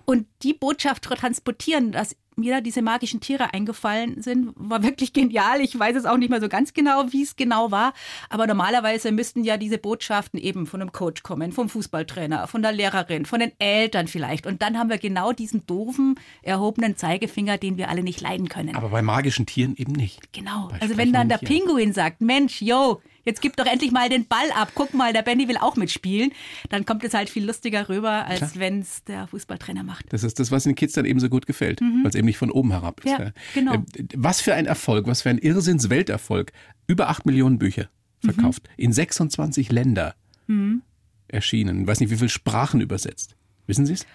und 0.04 0.26
die 0.42 0.54
Botschaft 0.54 1.04
transportieren, 1.04 1.92
dass 1.92 2.16
mir 2.38 2.54
da 2.54 2.60
diese 2.60 2.82
magischen 2.82 3.20
Tiere 3.20 3.52
eingefallen 3.52 4.22
sind, 4.22 4.52
war 4.56 4.82
wirklich 4.82 5.12
genial. 5.12 5.60
Ich 5.60 5.78
weiß 5.78 5.96
es 5.96 6.04
auch 6.04 6.16
nicht 6.16 6.30
mehr 6.30 6.40
so 6.40 6.48
ganz 6.48 6.72
genau, 6.72 7.04
wie 7.10 7.22
es 7.22 7.36
genau 7.36 7.70
war. 7.70 7.92
Aber 8.30 8.46
normalerweise 8.46 9.12
müssten 9.12 9.44
ja 9.44 9.56
diese 9.56 9.78
Botschaften 9.78 10.40
eben 10.40 10.66
von 10.66 10.80
einem 10.80 10.92
Coach 10.92 11.22
kommen, 11.22 11.52
vom 11.52 11.68
Fußballtrainer, 11.68 12.46
von 12.46 12.62
der 12.62 12.72
Lehrerin, 12.72 13.26
von 13.26 13.40
den 13.40 13.52
Eltern 13.58 14.08
vielleicht. 14.08 14.46
Und 14.46 14.62
dann 14.62 14.78
haben 14.78 14.90
wir 14.90 14.98
genau 14.98 15.32
diesen 15.32 15.66
doofen, 15.66 16.18
erhobenen 16.42 16.96
Zeigefinger, 16.96 17.58
den 17.58 17.76
wir 17.76 17.88
alle 17.88 18.02
nicht 18.02 18.20
leiden 18.20 18.48
können. 18.48 18.76
Aber 18.76 18.88
bei 18.88 19.02
magischen 19.02 19.46
Tieren 19.46 19.74
eben 19.76 19.92
nicht. 19.92 20.32
Genau. 20.32 20.68
Bei 20.70 20.80
also 20.80 20.96
wenn 20.96 21.12
dann 21.12 21.28
der 21.28 21.38
Pinguin 21.38 21.92
sagt, 21.92 22.20
Mensch, 22.20 22.62
yo, 22.62 23.00
jetzt 23.24 23.40
gib 23.40 23.56
doch 23.56 23.66
endlich 23.66 23.92
mal 23.92 24.08
den 24.08 24.26
Ball 24.26 24.50
ab. 24.54 24.72
Guck 24.74 24.94
mal, 24.94 25.12
der 25.12 25.22
Benny 25.22 25.48
will 25.48 25.56
auch 25.56 25.76
mitspielen. 25.76 26.32
Dann 26.70 26.86
kommt 26.86 27.04
es 27.04 27.14
halt 27.14 27.30
viel 27.30 27.44
lustiger 27.44 27.88
rüber, 27.88 28.26
als 28.26 28.58
wenn 28.58 28.80
es 28.80 29.04
der 29.04 29.26
Fußballtrainer 29.26 29.82
macht. 29.82 30.12
Das 30.12 30.24
ist 30.24 30.38
das, 30.38 30.50
was 30.50 30.64
den 30.64 30.74
Kids 30.74 30.94
dann 30.94 31.04
eben 31.04 31.20
so 31.20 31.28
gut 31.28 31.46
gefällt, 31.46 31.80
mhm. 31.80 32.02
weil 32.02 32.10
es 32.10 32.14
eben 32.14 32.26
nicht 32.26 32.38
von 32.38 32.50
oben 32.50 32.70
herab 32.70 33.04
ist. 33.04 33.10
Ja, 33.10 33.30
genau. 33.54 33.74
Äh, 33.74 33.80
was 34.14 34.40
für 34.40 34.54
ein 34.54 34.66
Erfolg, 34.66 35.06
was 35.06 35.22
für 35.22 35.30
ein 35.30 35.38
Irrsinns-Welterfolg. 35.38 36.52
Über 36.86 37.10
acht 37.10 37.26
Millionen 37.26 37.58
Bücher 37.58 37.90
verkauft, 38.24 38.62
mhm. 38.76 38.84
in 38.84 38.92
26 38.92 39.70
Länder 39.70 40.14
mhm. 40.46 40.82
erschienen. 41.28 41.82
Ich 41.82 41.86
weiß 41.86 42.00
nicht, 42.00 42.10
wie 42.10 42.16
viele 42.16 42.30
Sprachen 42.30 42.80
übersetzt. 42.80 43.36
Wissen 43.66 43.84
Sie 43.84 43.92
es? 43.92 44.06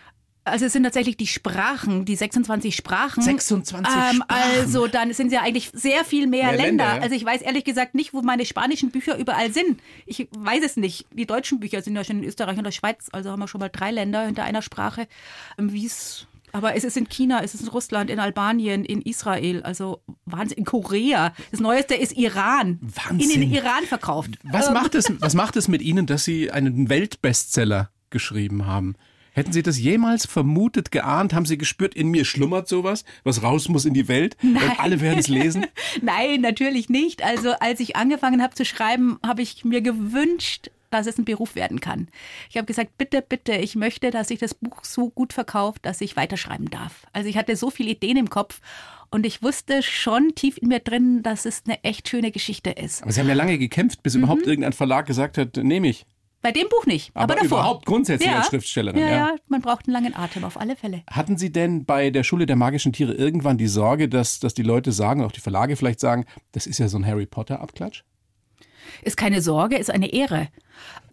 Also 0.46 0.66
es 0.66 0.74
sind 0.74 0.84
tatsächlich 0.84 1.16
die 1.16 1.28
Sprachen, 1.28 2.06
die 2.06 2.16
26 2.16 2.76
Sprachen. 2.76 3.22
26 3.22 3.76
ähm, 3.76 4.16
Sprachen. 4.16 4.24
Also 4.28 4.88
dann 4.88 5.14
sind 5.14 5.28
es 5.28 5.34
ja 5.34 5.42
eigentlich 5.42 5.72
sehr 5.74 6.04
viel 6.04 6.28
mehr, 6.28 6.48
mehr 6.48 6.58
Länder. 6.58 6.86
Länder. 6.86 7.04
Also 7.04 7.16
ich 7.16 7.24
weiß 7.24 7.42
ehrlich 7.42 7.64
gesagt 7.64 7.96
nicht, 7.96 8.14
wo 8.14 8.22
meine 8.22 8.46
spanischen 8.46 8.92
Bücher 8.92 9.18
überall 9.18 9.54
sind. 9.54 9.80
Ich 10.06 10.28
weiß 10.32 10.64
es 10.64 10.76
nicht. 10.76 11.06
Die 11.14 11.26
deutschen 11.26 11.60
Bücher 11.60 11.82
sind 11.82 11.96
ja 11.96 12.04
schon 12.04 12.22
in 12.22 12.28
Österreich 12.28 12.58
und 12.58 12.66
der 12.66 12.72
Schweiz. 12.72 13.08
Also 13.12 13.32
haben 13.32 13.40
wir 13.40 13.48
schon 13.48 13.60
mal 13.60 13.70
drei 13.70 13.92
Länder 13.92 14.26
hinter 14.26 14.44
einer 14.44 14.62
Sprache. 14.62 15.08
Ähm, 15.58 15.72
wie 15.72 15.86
es 15.86 16.28
aber 16.54 16.76
es 16.76 16.84
ist 16.84 16.98
in 16.98 17.10
China, 17.10 17.42
es 17.42 17.56
ist 17.56 17.62
in 17.62 17.68
Russland, 17.70 18.12
in 18.12 18.20
Albanien, 18.20 18.86
in 18.86 19.02
Israel, 19.02 19.64
also 19.64 20.04
Wahnsinn, 20.26 20.60
in 20.60 20.66
Korea. 20.66 21.34
Das 21.50 21.60
Neueste 21.60 21.96
ist 21.96 22.14
Iran. 22.14 22.78
Wahnsinn. 22.80 23.32
In 23.32 23.42
den 23.42 23.52
Iran 23.52 23.86
verkauft. 23.86 24.38
Was 24.44 24.70
macht 24.70 24.94
es, 24.94 25.12
was 25.20 25.34
macht 25.34 25.56
es 25.56 25.68
mit 25.68 25.82
Ihnen, 25.82 26.06
dass 26.06 26.26
Sie 26.26 26.52
einen 26.52 26.90
Weltbestseller 26.90 27.90
geschrieben 28.12 28.68
haben? 28.68 28.96
Hätten 29.34 29.52
Sie 29.52 29.64
das 29.64 29.80
jemals 29.80 30.26
vermutet, 30.26 30.92
geahnt? 30.92 31.34
Haben 31.34 31.46
Sie 31.46 31.58
gespürt, 31.58 31.96
in 31.96 32.10
mir 32.10 32.24
schlummert 32.24 32.68
sowas, 32.68 33.04
was 33.24 33.42
raus 33.42 33.68
muss 33.68 33.86
in 33.86 33.94
die 33.94 34.08
Welt? 34.08 34.38
Nein. 34.42 34.64
Und 34.64 34.80
alle 34.80 35.02
werden 35.02 35.20
es 35.20 35.28
lesen? 35.28 35.66
Nein, 36.02 36.42
natürlich 36.42 36.88
nicht. 36.90 37.24
Also 37.24 37.52
als 37.60 37.80
ich 37.80 37.96
angefangen 37.96 38.42
habe 38.42 38.54
zu 38.54 38.64
schreiben, 38.64 39.18
habe 39.26 39.42
ich 39.42 39.66
mir 39.66 39.82
gewünscht, 39.82 40.70
dass 40.92 41.08
es 41.08 41.18
ein 41.18 41.26
Beruf 41.26 41.56
werden 41.56 41.80
kann. 41.80 42.08
Ich 42.50 42.58
habe 42.58 42.68
gesagt, 42.68 42.98
bitte, 42.98 43.24
bitte, 43.28 43.54
ich 43.54 43.76
möchte, 43.76 44.12
dass 44.12 44.28
sich 44.28 44.40
das 44.40 44.54
Buch 44.54 44.84
so 44.84 45.10
gut 45.10 45.34
verkauft, 45.34 45.86
dass 45.86 46.02
ich 46.02 46.16
weiterschreiben 46.16 46.70
darf. 46.70 47.08
Also 47.14 47.28
ich 47.28 47.38
hatte 47.38 47.56
so 47.56 47.72
viele 47.72 47.90
Ideen 47.90 48.18
im 48.18 48.30
Kopf 48.30 48.62
und 49.10 49.26
ich 49.26 49.42
wusste 49.42 49.82
schon 49.82 50.36
tief 50.36 50.58
in 50.58 50.68
mir 50.68 50.80
drin, 50.80 51.24
dass 51.24 51.46
es 51.46 51.64
eine 51.66 51.84
echt 51.84 52.10
schöne 52.10 52.32
Geschichte 52.32 52.70
ist. 52.70 53.02
Aber 53.02 53.12
Sie 53.12 53.20
haben 53.20 53.28
ja 53.28 53.34
lange 53.34 53.58
gekämpft, 53.58 54.04
bis 54.04 54.16
mhm. 54.16 54.24
überhaupt 54.24 54.46
irgendein 54.46 54.74
Verlag 54.74 55.08
gesagt 55.08 55.38
hat, 55.38 55.58
nehme 55.58 55.88
ich. 55.88 56.06
Bei 56.44 56.52
dem 56.52 56.68
Buch 56.68 56.86
nicht, 56.86 57.10
aber, 57.14 57.24
aber 57.24 57.42
davor. 57.42 57.60
überhaupt 57.60 57.86
grundsätzlich 57.86 58.30
ja. 58.30 58.40
als 58.40 58.48
Schriftstellerin. 58.48 59.00
Ja, 59.00 59.08
ja, 59.08 59.16
ja, 59.16 59.36
man 59.48 59.62
braucht 59.62 59.88
einen 59.88 59.94
langen 59.94 60.14
Atem, 60.14 60.44
auf 60.44 60.60
alle 60.60 60.76
Fälle. 60.76 61.02
Hatten 61.10 61.38
Sie 61.38 61.54
denn 61.54 61.86
bei 61.86 62.10
der 62.10 62.24
Schule 62.24 62.46
der 62.46 62.58
magischen 62.58 62.92
Tiere 62.92 63.14
irgendwann 63.14 63.58
die 63.58 63.68
Sorge, 63.68 64.10
dass, 64.10 64.42
dass 64.42 64.54
die 64.54 64.62
Leute 64.62 64.92
sagen, 64.92 65.24
auch 65.24 65.32
die 65.32 65.40
Verlage 65.40 65.78
vielleicht 65.78 66.02
sagen, 66.02 66.26
das 66.52 66.68
ist 66.68 66.80
ja 66.80 66.90
so 66.90 66.98
ein 66.98 67.08
Harry 67.08 67.26
Potter-Abklatsch? 67.26 68.04
Ist 69.04 69.16
keine 69.16 69.42
Sorge, 69.42 69.78
ist 69.78 69.90
eine 69.90 70.12
Ehre. 70.12 70.50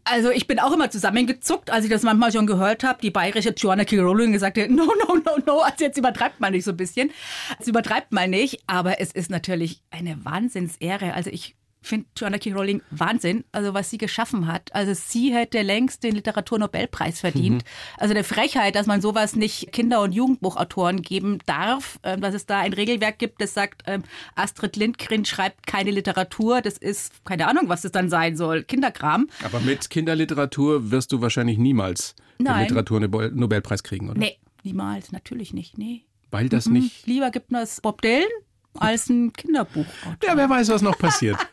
Also 0.02 0.30
ich 0.30 0.48
bin 0.48 0.58
auch 0.58 0.72
immer 0.72 0.90
zusammengezuckt, 0.90 1.70
als 1.70 1.84
ich 1.84 1.90
das 1.92 2.02
manchmal 2.02 2.32
schon 2.32 2.48
gehört 2.48 2.82
habe. 2.82 3.00
Die 3.00 3.12
bayerische 3.12 3.50
Joanna 3.50 3.84
K. 3.84 4.00
Rowling 4.00 4.32
gesagt 4.32 4.58
hat, 4.58 4.68
no, 4.68 4.84
no, 4.84 5.14
no, 5.14 5.38
no, 5.46 5.60
also 5.60 5.84
jetzt 5.84 5.96
übertreibt 5.96 6.40
man 6.40 6.52
nicht 6.52 6.64
so 6.64 6.72
ein 6.72 6.76
bisschen. 6.76 7.12
Es 7.60 7.68
übertreibt 7.68 8.10
man 8.10 8.30
nicht, 8.30 8.64
aber 8.66 9.00
es 9.00 9.12
ist 9.12 9.30
natürlich 9.30 9.84
eine 9.90 10.24
Wahnsinnsehre. 10.24 11.14
Also 11.14 11.30
ich 11.30 11.54
finde 11.82 12.06
Joanna 12.16 12.38
K. 12.38 12.52
Rowling 12.52 12.82
Wahnsinn, 12.90 13.44
also 13.52 13.74
was 13.74 13.90
sie 13.90 13.98
geschaffen 13.98 14.46
hat. 14.46 14.74
Also 14.74 14.92
sie 14.94 15.34
hätte 15.34 15.62
längst 15.62 16.02
den 16.02 16.14
Literaturnobelpreis 16.14 17.20
verdient. 17.20 17.64
Mhm. 17.64 17.68
Also 17.98 18.14
eine 18.14 18.24
Frechheit, 18.24 18.74
dass 18.74 18.86
man 18.86 19.00
sowas 19.00 19.36
nicht 19.36 19.72
Kinder- 19.72 20.02
und 20.02 20.12
Jugendbuchautoren 20.12 21.02
geben 21.02 21.38
darf, 21.46 21.98
ähm, 22.02 22.20
dass 22.20 22.34
es 22.34 22.46
da 22.46 22.60
ein 22.60 22.72
Regelwerk 22.72 23.18
gibt, 23.18 23.40
das 23.40 23.54
sagt, 23.54 23.82
ähm, 23.86 24.02
Astrid 24.34 24.76
Lindgren 24.76 25.24
schreibt 25.24 25.66
keine 25.66 25.90
Literatur. 25.90 26.60
Das 26.60 26.76
ist 26.76 27.24
keine 27.24 27.48
Ahnung, 27.48 27.68
was 27.68 27.82
das 27.82 27.92
dann 27.92 28.10
sein 28.10 28.36
soll. 28.36 28.64
Kinderkram. 28.64 29.28
Aber 29.42 29.60
mit 29.60 29.88
Kinderliteratur 29.90 30.90
wirst 30.90 31.12
du 31.12 31.20
wahrscheinlich 31.20 31.58
niemals 31.58 32.14
Nein. 32.38 32.66
den 32.68 32.76
Literaturnobelpreis 32.76 33.82
kriegen, 33.82 34.10
oder? 34.10 34.18
Nee, 34.18 34.38
niemals, 34.62 35.12
natürlich 35.12 35.54
nicht. 35.54 35.78
Nee. 35.78 36.04
Weil 36.30 36.48
das 36.48 36.66
mhm. 36.66 36.74
nicht. 36.74 37.06
Lieber 37.06 37.30
gibt 37.30 37.52
es 37.52 37.80
Bob 37.80 38.02
Dylan 38.02 38.28
als 38.74 39.08
ein 39.08 39.32
Kinderbuch. 39.32 39.86
Ja, 40.22 40.36
wer 40.36 40.48
weiß, 40.48 40.68
was 40.68 40.82
noch 40.82 40.98
passiert. 40.98 41.36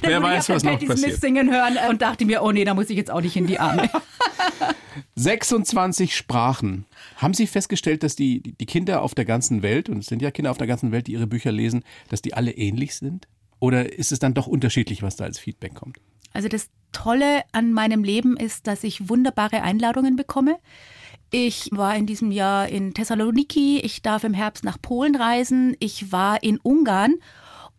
Wer 0.00 0.22
weiß, 0.22 0.48
was 0.48 0.64
noch 0.64 0.80
passiert. 0.80 0.98
Smith 0.98 1.20
singen 1.20 1.52
hören 1.52 1.76
und 1.88 2.02
dachte 2.02 2.24
mir, 2.24 2.42
oh 2.42 2.50
nee, 2.50 2.64
da 2.64 2.74
muss 2.74 2.90
ich 2.90 2.96
jetzt 2.96 3.10
auch 3.10 3.20
nicht 3.20 3.36
in 3.36 3.46
die 3.46 3.60
Arme. 3.60 3.88
26 5.14 6.16
Sprachen. 6.16 6.86
Haben 7.16 7.34
Sie 7.34 7.46
festgestellt, 7.46 8.02
dass 8.02 8.16
die, 8.16 8.40
die 8.40 8.66
Kinder 8.66 9.02
auf 9.02 9.14
der 9.14 9.24
ganzen 9.24 9.62
Welt, 9.62 9.88
und 9.88 9.98
es 9.98 10.06
sind 10.06 10.22
ja 10.22 10.30
Kinder 10.30 10.50
auf 10.50 10.58
der 10.58 10.66
ganzen 10.66 10.90
Welt, 10.90 11.06
die 11.06 11.12
ihre 11.12 11.26
Bücher 11.26 11.52
lesen, 11.52 11.84
dass 12.08 12.22
die 12.22 12.34
alle 12.34 12.52
ähnlich 12.52 12.94
sind? 12.94 13.28
Oder 13.60 13.92
ist 13.92 14.12
es 14.12 14.18
dann 14.18 14.34
doch 14.34 14.46
unterschiedlich, 14.46 15.02
was 15.02 15.16
da 15.16 15.24
als 15.24 15.38
Feedback 15.38 15.74
kommt? 15.74 15.98
Also 16.32 16.48
das 16.48 16.68
Tolle 16.92 17.42
an 17.52 17.72
meinem 17.72 18.04
Leben 18.04 18.36
ist, 18.36 18.66
dass 18.66 18.84
ich 18.84 19.08
wunderbare 19.08 19.62
Einladungen 19.62 20.16
bekomme. 20.16 20.58
Ich 21.30 21.68
war 21.72 21.94
in 21.94 22.06
diesem 22.06 22.30
Jahr 22.30 22.68
in 22.68 22.94
Thessaloniki, 22.94 23.80
ich 23.80 24.00
darf 24.00 24.24
im 24.24 24.32
Herbst 24.32 24.64
nach 24.64 24.80
Polen 24.80 25.14
reisen, 25.14 25.76
ich 25.78 26.10
war 26.10 26.42
in 26.42 26.58
Ungarn 26.58 27.16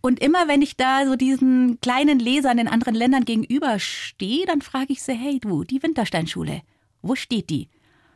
und 0.01 0.19
immer 0.19 0.47
wenn 0.47 0.61
ich 0.61 0.77
da 0.77 1.05
so 1.05 1.15
diesen 1.15 1.81
kleinen 1.81 2.19
Lesern 2.19 2.59
in 2.59 2.67
anderen 2.67 2.95
Ländern 2.95 3.25
gegenüberstehe, 3.25 4.45
dann 4.45 4.61
frage 4.61 4.93
ich 4.93 5.01
sie, 5.01 5.13
hey 5.13 5.39
du, 5.39 5.63
die 5.63 5.81
Wintersteinschule, 5.81 6.61
wo 7.01 7.15
steht 7.15 7.49
die? 7.49 7.69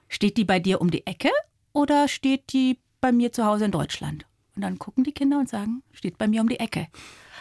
Steht 0.07 0.37
die 0.37 0.45
bei 0.45 0.59
dir 0.59 0.79
um 0.79 0.91
die 0.91 1.05
Ecke 1.07 1.31
oder 1.73 2.07
steht 2.07 2.53
die 2.53 2.77
bei 3.01 3.11
mir 3.11 3.31
zu 3.31 3.43
Hause 3.43 3.65
in 3.65 3.71
Deutschland? 3.71 4.25
Und 4.55 4.61
dann 4.61 4.77
gucken 4.77 5.03
die 5.03 5.13
Kinder 5.13 5.39
und 5.39 5.49
sagen, 5.49 5.81
steht 5.91 6.19
bei 6.19 6.27
mir 6.27 6.41
um 6.41 6.47
die 6.47 6.59
Ecke. 6.59 6.87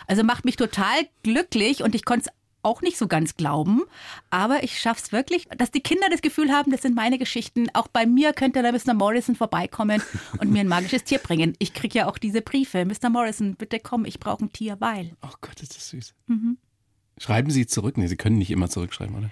Also 0.06 0.24
macht 0.24 0.46
mich 0.46 0.56
total 0.56 1.06
glücklich 1.22 1.82
und 1.82 1.94
ich 1.94 2.04
konnte 2.04 2.30
es 2.30 2.41
auch 2.62 2.82
nicht 2.82 2.96
so 2.96 3.08
ganz 3.08 3.36
glauben, 3.36 3.82
aber 4.30 4.62
ich 4.62 4.78
schaffe 4.78 5.02
es 5.04 5.12
wirklich, 5.12 5.48
dass 5.56 5.70
die 5.70 5.80
Kinder 5.80 6.06
das 6.10 6.22
Gefühl 6.22 6.52
haben, 6.52 6.70
das 6.70 6.82
sind 6.82 6.94
meine 6.94 7.18
Geschichten. 7.18 7.68
Auch 7.74 7.88
bei 7.88 8.06
mir 8.06 8.32
könnte 8.32 8.62
der 8.62 8.72
Mr. 8.72 8.94
Morrison 8.94 9.34
vorbeikommen 9.34 10.02
und 10.38 10.50
mir 10.50 10.60
ein 10.60 10.68
magisches 10.68 11.04
Tier 11.04 11.18
bringen. 11.18 11.54
Ich 11.58 11.74
kriege 11.74 11.98
ja 11.98 12.08
auch 12.08 12.18
diese 12.18 12.42
Briefe. 12.42 12.84
Mr. 12.84 13.10
Morrison, 13.10 13.56
bitte 13.56 13.80
komm, 13.80 14.04
ich 14.04 14.20
brauche 14.20 14.44
ein 14.44 14.52
Tier, 14.52 14.76
weil. 14.80 15.16
Oh 15.22 15.34
Gott, 15.40 15.60
ist 15.60 15.76
das 15.76 15.88
süß. 15.90 16.14
Mhm. 16.26 16.58
Schreiben 17.18 17.50
Sie 17.50 17.66
zurück? 17.66 17.98
Nee, 17.98 18.06
Sie 18.06 18.16
können 18.16 18.38
nicht 18.38 18.50
immer 18.50 18.68
zurückschreiben, 18.70 19.16
oder? 19.16 19.30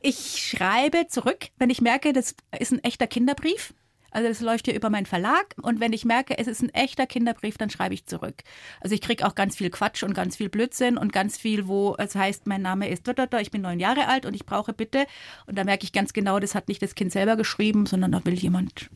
Ich 0.00 0.38
schreibe 0.38 1.08
zurück, 1.08 1.48
wenn 1.58 1.70
ich 1.70 1.80
merke, 1.80 2.12
das 2.12 2.34
ist 2.58 2.72
ein 2.72 2.84
echter 2.84 3.06
Kinderbrief. 3.06 3.74
Also 4.16 4.28
das 4.28 4.40
läuft 4.40 4.64
hier 4.64 4.74
über 4.74 4.88
meinen 4.88 5.04
Verlag 5.04 5.54
und 5.60 5.78
wenn 5.78 5.92
ich 5.92 6.06
merke, 6.06 6.38
es 6.38 6.46
ist 6.46 6.62
ein 6.62 6.70
echter 6.70 7.06
Kinderbrief, 7.06 7.58
dann 7.58 7.68
schreibe 7.68 7.92
ich 7.92 8.06
zurück. 8.06 8.36
Also 8.80 8.94
ich 8.94 9.02
kriege 9.02 9.26
auch 9.26 9.34
ganz 9.34 9.56
viel 9.56 9.68
Quatsch 9.68 10.02
und 10.04 10.14
ganz 10.14 10.36
viel 10.36 10.48
Blödsinn 10.48 10.96
und 10.96 11.12
ganz 11.12 11.36
viel, 11.36 11.68
wo 11.68 11.94
es 11.98 12.14
heißt, 12.14 12.46
mein 12.46 12.62
Name 12.62 12.88
ist 12.88 13.06
ich 13.06 13.50
bin 13.50 13.60
neun 13.60 13.78
Jahre 13.78 14.08
alt 14.08 14.24
und 14.24 14.32
ich 14.32 14.46
brauche 14.46 14.72
bitte. 14.72 15.04
Und 15.44 15.58
da 15.58 15.64
merke 15.64 15.84
ich 15.84 15.92
ganz 15.92 16.14
genau, 16.14 16.38
das 16.38 16.54
hat 16.54 16.68
nicht 16.68 16.80
das 16.80 16.94
Kind 16.94 17.12
selber 17.12 17.36
geschrieben, 17.36 17.84
sondern 17.84 18.12
da 18.12 18.24
will 18.24 18.32
jemand 18.32 18.88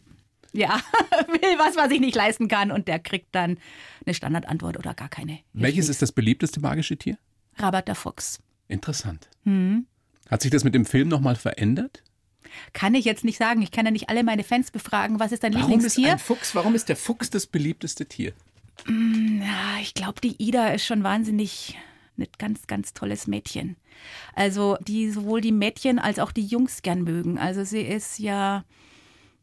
ja, 0.55 0.71
will 1.29 1.59
was, 1.59 1.77
was 1.77 1.91
ich 1.91 2.01
nicht 2.01 2.17
leisten 2.17 2.49
kann 2.49 2.71
und 2.71 2.89
der 2.89 2.99
kriegt 2.99 3.29
dann 3.33 3.59
eine 4.07 4.15
Standardantwort 4.15 4.79
oder 4.79 4.95
gar 4.95 5.11
keine. 5.11 5.41
Welches 5.53 5.91
ist 5.91 6.01
das 6.01 6.13
beliebteste 6.13 6.61
magische 6.61 6.97
Tier? 6.97 7.19
Rabat 7.57 7.89
der 7.89 7.95
Fuchs. 7.95 8.41
Interessant. 8.69 9.29
Hm. 9.45 9.87
Hat 10.31 10.41
sich 10.41 10.51
das 10.51 10.65
mit 10.65 10.75
dem 10.75 10.87
Film 10.87 11.09
nochmal 11.09 11.37
verändert? 11.37 12.03
Kann 12.73 12.95
ich 12.95 13.05
jetzt 13.05 13.25
nicht 13.25 13.39
sagen. 13.39 13.63
Ich 13.63 13.71
kann 13.71 13.85
ja 13.85 13.91
nicht 13.91 14.09
alle 14.09 14.25
meine 14.25 14.45
Fans 14.45 14.71
befragen. 14.71 15.21
Was 15.21 15.33
ist 15.33 15.43
dein 15.43 15.55
warum 15.55 15.71
Lieblingstier? 15.71 16.07
Ist 16.07 16.13
ein 16.13 16.19
Fuchs, 16.19 16.55
warum 16.55 16.75
ist 16.75 16.89
der 16.89 16.97
Fuchs 16.97 17.31
das 17.31 17.47
beliebteste 17.47 18.07
Tier? 18.07 18.33
Mm, 18.87 19.43
ich 19.83 19.95
glaube, 19.95 20.21
die 20.21 20.37
Ida 20.43 20.69
ist 20.69 20.87
schon 20.87 21.03
wahnsinnig 21.03 21.79
ein 22.19 22.27
ganz, 22.39 22.67
ganz 22.67 22.93
tolles 22.93 23.27
Mädchen. 23.27 23.77
Also, 24.35 24.77
die 24.81 25.11
sowohl 25.11 25.41
die 25.41 25.53
Mädchen 25.53 25.99
als 25.99 26.19
auch 26.19 26.33
die 26.33 26.45
Jungs 26.45 26.83
gern 26.83 27.03
mögen. 27.03 27.39
Also, 27.39 27.65
sie 27.65 27.83
ist 27.83 28.19
ja 28.19 28.65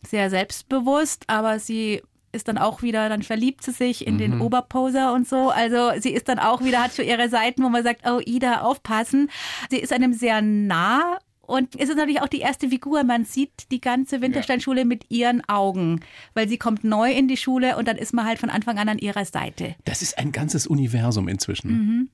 sehr 0.06 0.30
selbstbewusst, 0.30 1.24
aber 1.28 1.60
sie 1.60 2.02
ist 2.32 2.48
dann 2.48 2.58
auch 2.58 2.82
wieder, 2.82 3.10
dann 3.10 3.24
verliebt 3.24 3.64
sie 3.64 3.72
sich 3.72 4.06
in 4.06 4.16
mhm. 4.16 4.20
den 4.20 4.42
Oberposer 4.42 5.14
und 5.14 5.28
so. 5.28 5.50
Also 5.50 5.92
sie 6.00 6.12
ist 6.12 6.28
dann 6.28 6.40
auch 6.40 6.62
wieder, 6.62 6.84
hat 6.84 6.92
für 6.92 7.04
ihre 7.04 7.30
Seiten, 7.30 7.64
wo 7.64 7.70
man 7.70 7.84
sagt, 7.84 8.02
oh 8.06 8.20
Ida, 8.24 8.62
aufpassen. 8.62 9.30
Sie 9.70 9.78
ist 9.78 9.94
einem 9.94 10.14
sehr 10.14 10.42
nah 10.42 11.18
und 11.48 11.80
es 11.80 11.90
ist 11.90 11.96
natürlich 11.96 12.22
auch 12.22 12.28
die 12.28 12.42
erste 12.42 12.68
Figur. 12.68 13.06
Man 13.06 13.24
sieht 13.24 13.72
die 13.72 13.80
ganze 13.80 14.22
Wintersteinschule 14.22 14.82
ja. 14.82 14.86
mit 14.86 15.10
ihren 15.10 15.48
Augen, 15.48 16.02
weil 16.34 16.50
sie 16.50 16.58
kommt 16.58 16.84
neu 16.84 17.12
in 17.12 17.30
die 17.30 17.38
Schule 17.38 17.78
und 17.78 17.88
dann 17.88 17.98
ist 17.98 18.14
man 18.14 18.26
halt 18.26 18.38
von 18.38 18.50
Anfang 18.50 18.78
an 18.78 18.90
an 18.90 18.98
ihrer 18.98 19.24
Seite. 19.24 19.76
Das 19.86 20.02
ist 20.02 20.18
ein 20.18 20.34
ganzes 20.34 20.68
Universum 20.68 21.30
inzwischen. 21.30 21.72
Mhm. 21.72 22.10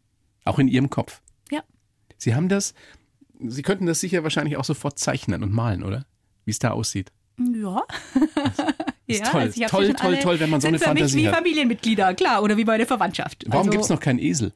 Auch 0.46 0.60
in 0.60 0.68
ihrem 0.68 0.92
Kopf. 0.92 1.22
Ja. 1.50 1.64
Sie 2.18 2.36
haben 2.36 2.48
das, 2.48 2.76
Sie 3.40 3.64
könnten 3.64 3.88
das 3.88 4.00
sicher 4.00 4.22
wahrscheinlich 4.22 4.56
auch 4.56 4.66
sofort 4.66 5.00
zeichnen 5.00 5.42
und 5.42 5.52
malen, 5.52 5.84
oder? 5.84 6.06
Wie 6.46 6.52
es 6.52 6.60
da 6.60 6.70
aussieht. 6.70 7.12
Ja. 7.40 7.82
ist 9.08 9.22
ja, 9.22 9.30
toll, 9.32 9.42
also 9.42 9.66
toll, 9.66 9.94
toll, 9.94 10.18
toll, 10.20 10.40
wenn 10.40 10.52
man 10.52 10.62
so 10.62 10.68
eine 10.68 10.78
Fantasie 10.78 11.16
mich 11.16 11.26
wie 11.26 11.30
Familienmitglieder, 11.30 12.14
klar, 12.14 12.44
oder 12.44 12.56
wie 12.56 12.66
meine 12.66 12.86
Verwandtschaft. 12.86 13.46
Warum 13.48 13.62
also, 13.62 13.72
gibt 13.72 13.84
es 13.84 13.90
noch 13.90 14.00
keinen 14.00 14.20
Esel? 14.20 14.54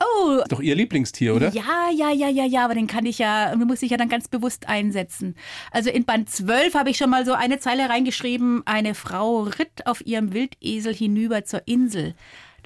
Oh. 0.00 0.42
Doch 0.48 0.60
Ihr 0.60 0.74
Lieblingstier, 0.74 1.34
oder? 1.34 1.50
Ja, 1.50 1.90
ja, 1.94 2.10
ja, 2.10 2.28
ja, 2.28 2.44
ja, 2.44 2.64
aber 2.64 2.74
den 2.74 2.86
kann 2.86 3.06
ich 3.06 3.18
ja, 3.18 3.54
den 3.54 3.66
muss 3.66 3.82
ich 3.82 3.90
ja 3.90 3.96
dann 3.96 4.08
ganz 4.08 4.28
bewusst 4.28 4.68
einsetzen. 4.68 5.36
Also 5.70 5.90
in 5.90 6.04
Band 6.04 6.30
12 6.30 6.74
habe 6.74 6.90
ich 6.90 6.96
schon 6.96 7.10
mal 7.10 7.24
so 7.24 7.32
eine 7.32 7.58
Zeile 7.58 7.88
reingeschrieben, 7.88 8.62
eine 8.66 8.94
Frau 8.94 9.42
ritt 9.42 9.86
auf 9.86 10.04
ihrem 10.06 10.32
Wildesel 10.32 10.94
hinüber 10.94 11.44
zur 11.44 11.66
Insel. 11.66 12.14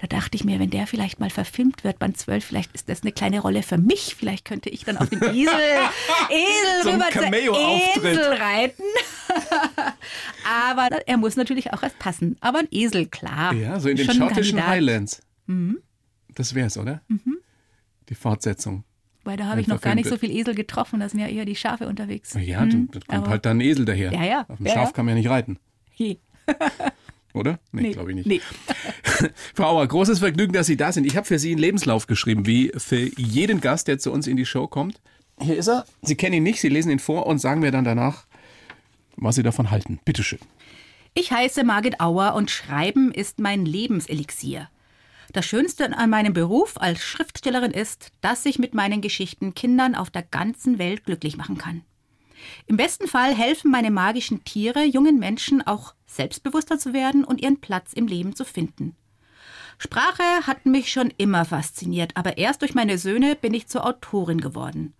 Da 0.00 0.06
dachte 0.06 0.36
ich 0.36 0.44
mir, 0.44 0.60
wenn 0.60 0.70
der 0.70 0.86
vielleicht 0.86 1.18
mal 1.18 1.28
verfilmt 1.28 1.82
wird, 1.82 1.98
Band 1.98 2.16
12, 2.16 2.44
vielleicht 2.44 2.72
ist 2.72 2.88
das 2.88 3.02
eine 3.02 3.10
kleine 3.10 3.40
Rolle 3.40 3.64
für 3.64 3.78
mich. 3.78 4.14
Vielleicht 4.16 4.44
könnte 4.44 4.70
ich 4.70 4.84
dann 4.84 4.96
auf 4.96 5.08
den 5.08 5.20
Esel, 5.20 5.48
Esel 6.30 6.82
so 6.84 6.90
rüber 6.90 7.10
zur 7.10 7.24
Insel 7.24 8.32
reiten. 8.34 8.84
Aber 10.70 10.88
er 11.04 11.16
muss 11.16 11.34
natürlich 11.34 11.72
auch 11.72 11.82
erst 11.82 11.98
passen. 11.98 12.36
Aber 12.40 12.60
ein 12.60 12.68
Esel, 12.70 13.06
klar. 13.06 13.52
Ja, 13.54 13.80
so 13.80 13.88
in 13.88 13.96
den 13.96 14.08
schottischen 14.08 14.64
Highlands. 14.64 15.20
Mhm. 15.46 15.78
Das 16.38 16.54
wäre 16.54 16.68
es, 16.68 16.78
oder? 16.78 17.02
Mhm. 17.08 17.38
Die 18.08 18.14
Fortsetzung. 18.14 18.84
Weil 19.24 19.36
da 19.36 19.46
habe 19.46 19.60
ich 19.60 19.66
noch 19.66 19.80
gar 19.80 19.96
nicht 19.96 20.08
so 20.08 20.16
viel 20.16 20.30
Esel 20.30 20.54
getroffen, 20.54 21.00
da 21.00 21.08
sind 21.08 21.18
ja 21.18 21.26
eher 21.26 21.44
die 21.44 21.56
Schafe 21.56 21.88
unterwegs. 21.88 22.34
Ja, 22.40 22.64
mhm. 22.64 22.88
da 22.92 23.00
kommt 23.00 23.10
Aber 23.10 23.30
halt 23.30 23.44
dann 23.44 23.58
ein 23.58 23.60
Esel 23.60 23.84
daher. 23.84 24.12
Ja, 24.12 24.22
ja. 24.22 24.46
Auf 24.46 24.58
dem 24.58 24.66
ja, 24.66 24.74
Schaf 24.74 24.88
ja. 24.90 24.92
kann 24.92 25.04
man 25.04 25.16
ja 25.16 25.20
nicht 25.20 25.30
reiten. 25.30 25.58
Je. 25.96 26.18
Oder? 27.34 27.58
Nee, 27.72 27.82
nee 27.82 27.90
glaube 27.90 28.12
ich 28.12 28.24
nicht. 28.24 28.26
Nee. 28.28 28.40
Frau 29.54 29.64
Auer, 29.64 29.86
großes 29.88 30.20
Vergnügen, 30.20 30.52
dass 30.52 30.68
Sie 30.68 30.76
da 30.76 30.92
sind. 30.92 31.06
Ich 31.06 31.16
habe 31.16 31.26
für 31.26 31.40
Sie 31.40 31.50
einen 31.50 31.58
Lebenslauf 31.58 32.06
geschrieben, 32.06 32.46
wie 32.46 32.70
für 32.76 33.10
jeden 33.18 33.60
Gast, 33.60 33.88
der 33.88 33.98
zu 33.98 34.12
uns 34.12 34.28
in 34.28 34.36
die 34.36 34.46
Show 34.46 34.68
kommt. 34.68 35.00
Hier 35.40 35.56
ist 35.56 35.68
er. 35.68 35.86
Sie 36.02 36.14
kennen 36.14 36.34
ihn 36.34 36.44
nicht, 36.44 36.60
Sie 36.60 36.68
lesen 36.68 36.92
ihn 36.92 37.00
vor 37.00 37.26
und 37.26 37.40
sagen 37.40 37.60
mir 37.60 37.72
dann 37.72 37.84
danach, 37.84 38.26
was 39.16 39.34
Sie 39.34 39.42
davon 39.42 39.72
halten. 39.72 39.98
Bitteschön. 40.04 40.38
Ich 41.14 41.32
heiße 41.32 41.64
Margit 41.64 42.00
Auer 42.00 42.34
und 42.34 42.52
Schreiben 42.52 43.10
ist 43.10 43.40
mein 43.40 43.66
Lebenselixier. 43.66 44.68
Das 45.32 45.44
Schönste 45.44 45.96
an 45.96 46.10
meinem 46.10 46.32
Beruf 46.32 46.78
als 46.78 47.02
Schriftstellerin 47.02 47.72
ist, 47.72 48.12
dass 48.22 48.46
ich 48.46 48.58
mit 48.58 48.74
meinen 48.74 49.02
Geschichten 49.02 49.54
Kindern 49.54 49.94
auf 49.94 50.08
der 50.08 50.22
ganzen 50.22 50.78
Welt 50.78 51.04
glücklich 51.04 51.36
machen 51.36 51.58
kann. 51.58 51.82
Im 52.66 52.76
besten 52.76 53.08
Fall 53.08 53.34
helfen 53.34 53.70
meine 53.70 53.90
magischen 53.90 54.44
Tiere 54.44 54.84
jungen 54.84 55.18
Menschen 55.18 55.66
auch 55.66 55.94
selbstbewusster 56.06 56.78
zu 56.78 56.92
werden 56.92 57.24
und 57.24 57.42
ihren 57.42 57.60
Platz 57.60 57.92
im 57.92 58.06
Leben 58.06 58.34
zu 58.34 58.44
finden. 58.44 58.96
Sprache 59.78 60.46
hat 60.46 60.66
mich 60.66 60.90
schon 60.90 61.12
immer 61.18 61.44
fasziniert, 61.44 62.12
aber 62.16 62.38
erst 62.38 62.62
durch 62.62 62.74
meine 62.74 62.98
Söhne 62.98 63.36
bin 63.36 63.54
ich 63.54 63.68
zur 63.68 63.86
Autorin 63.86 64.40
geworden. 64.40 64.94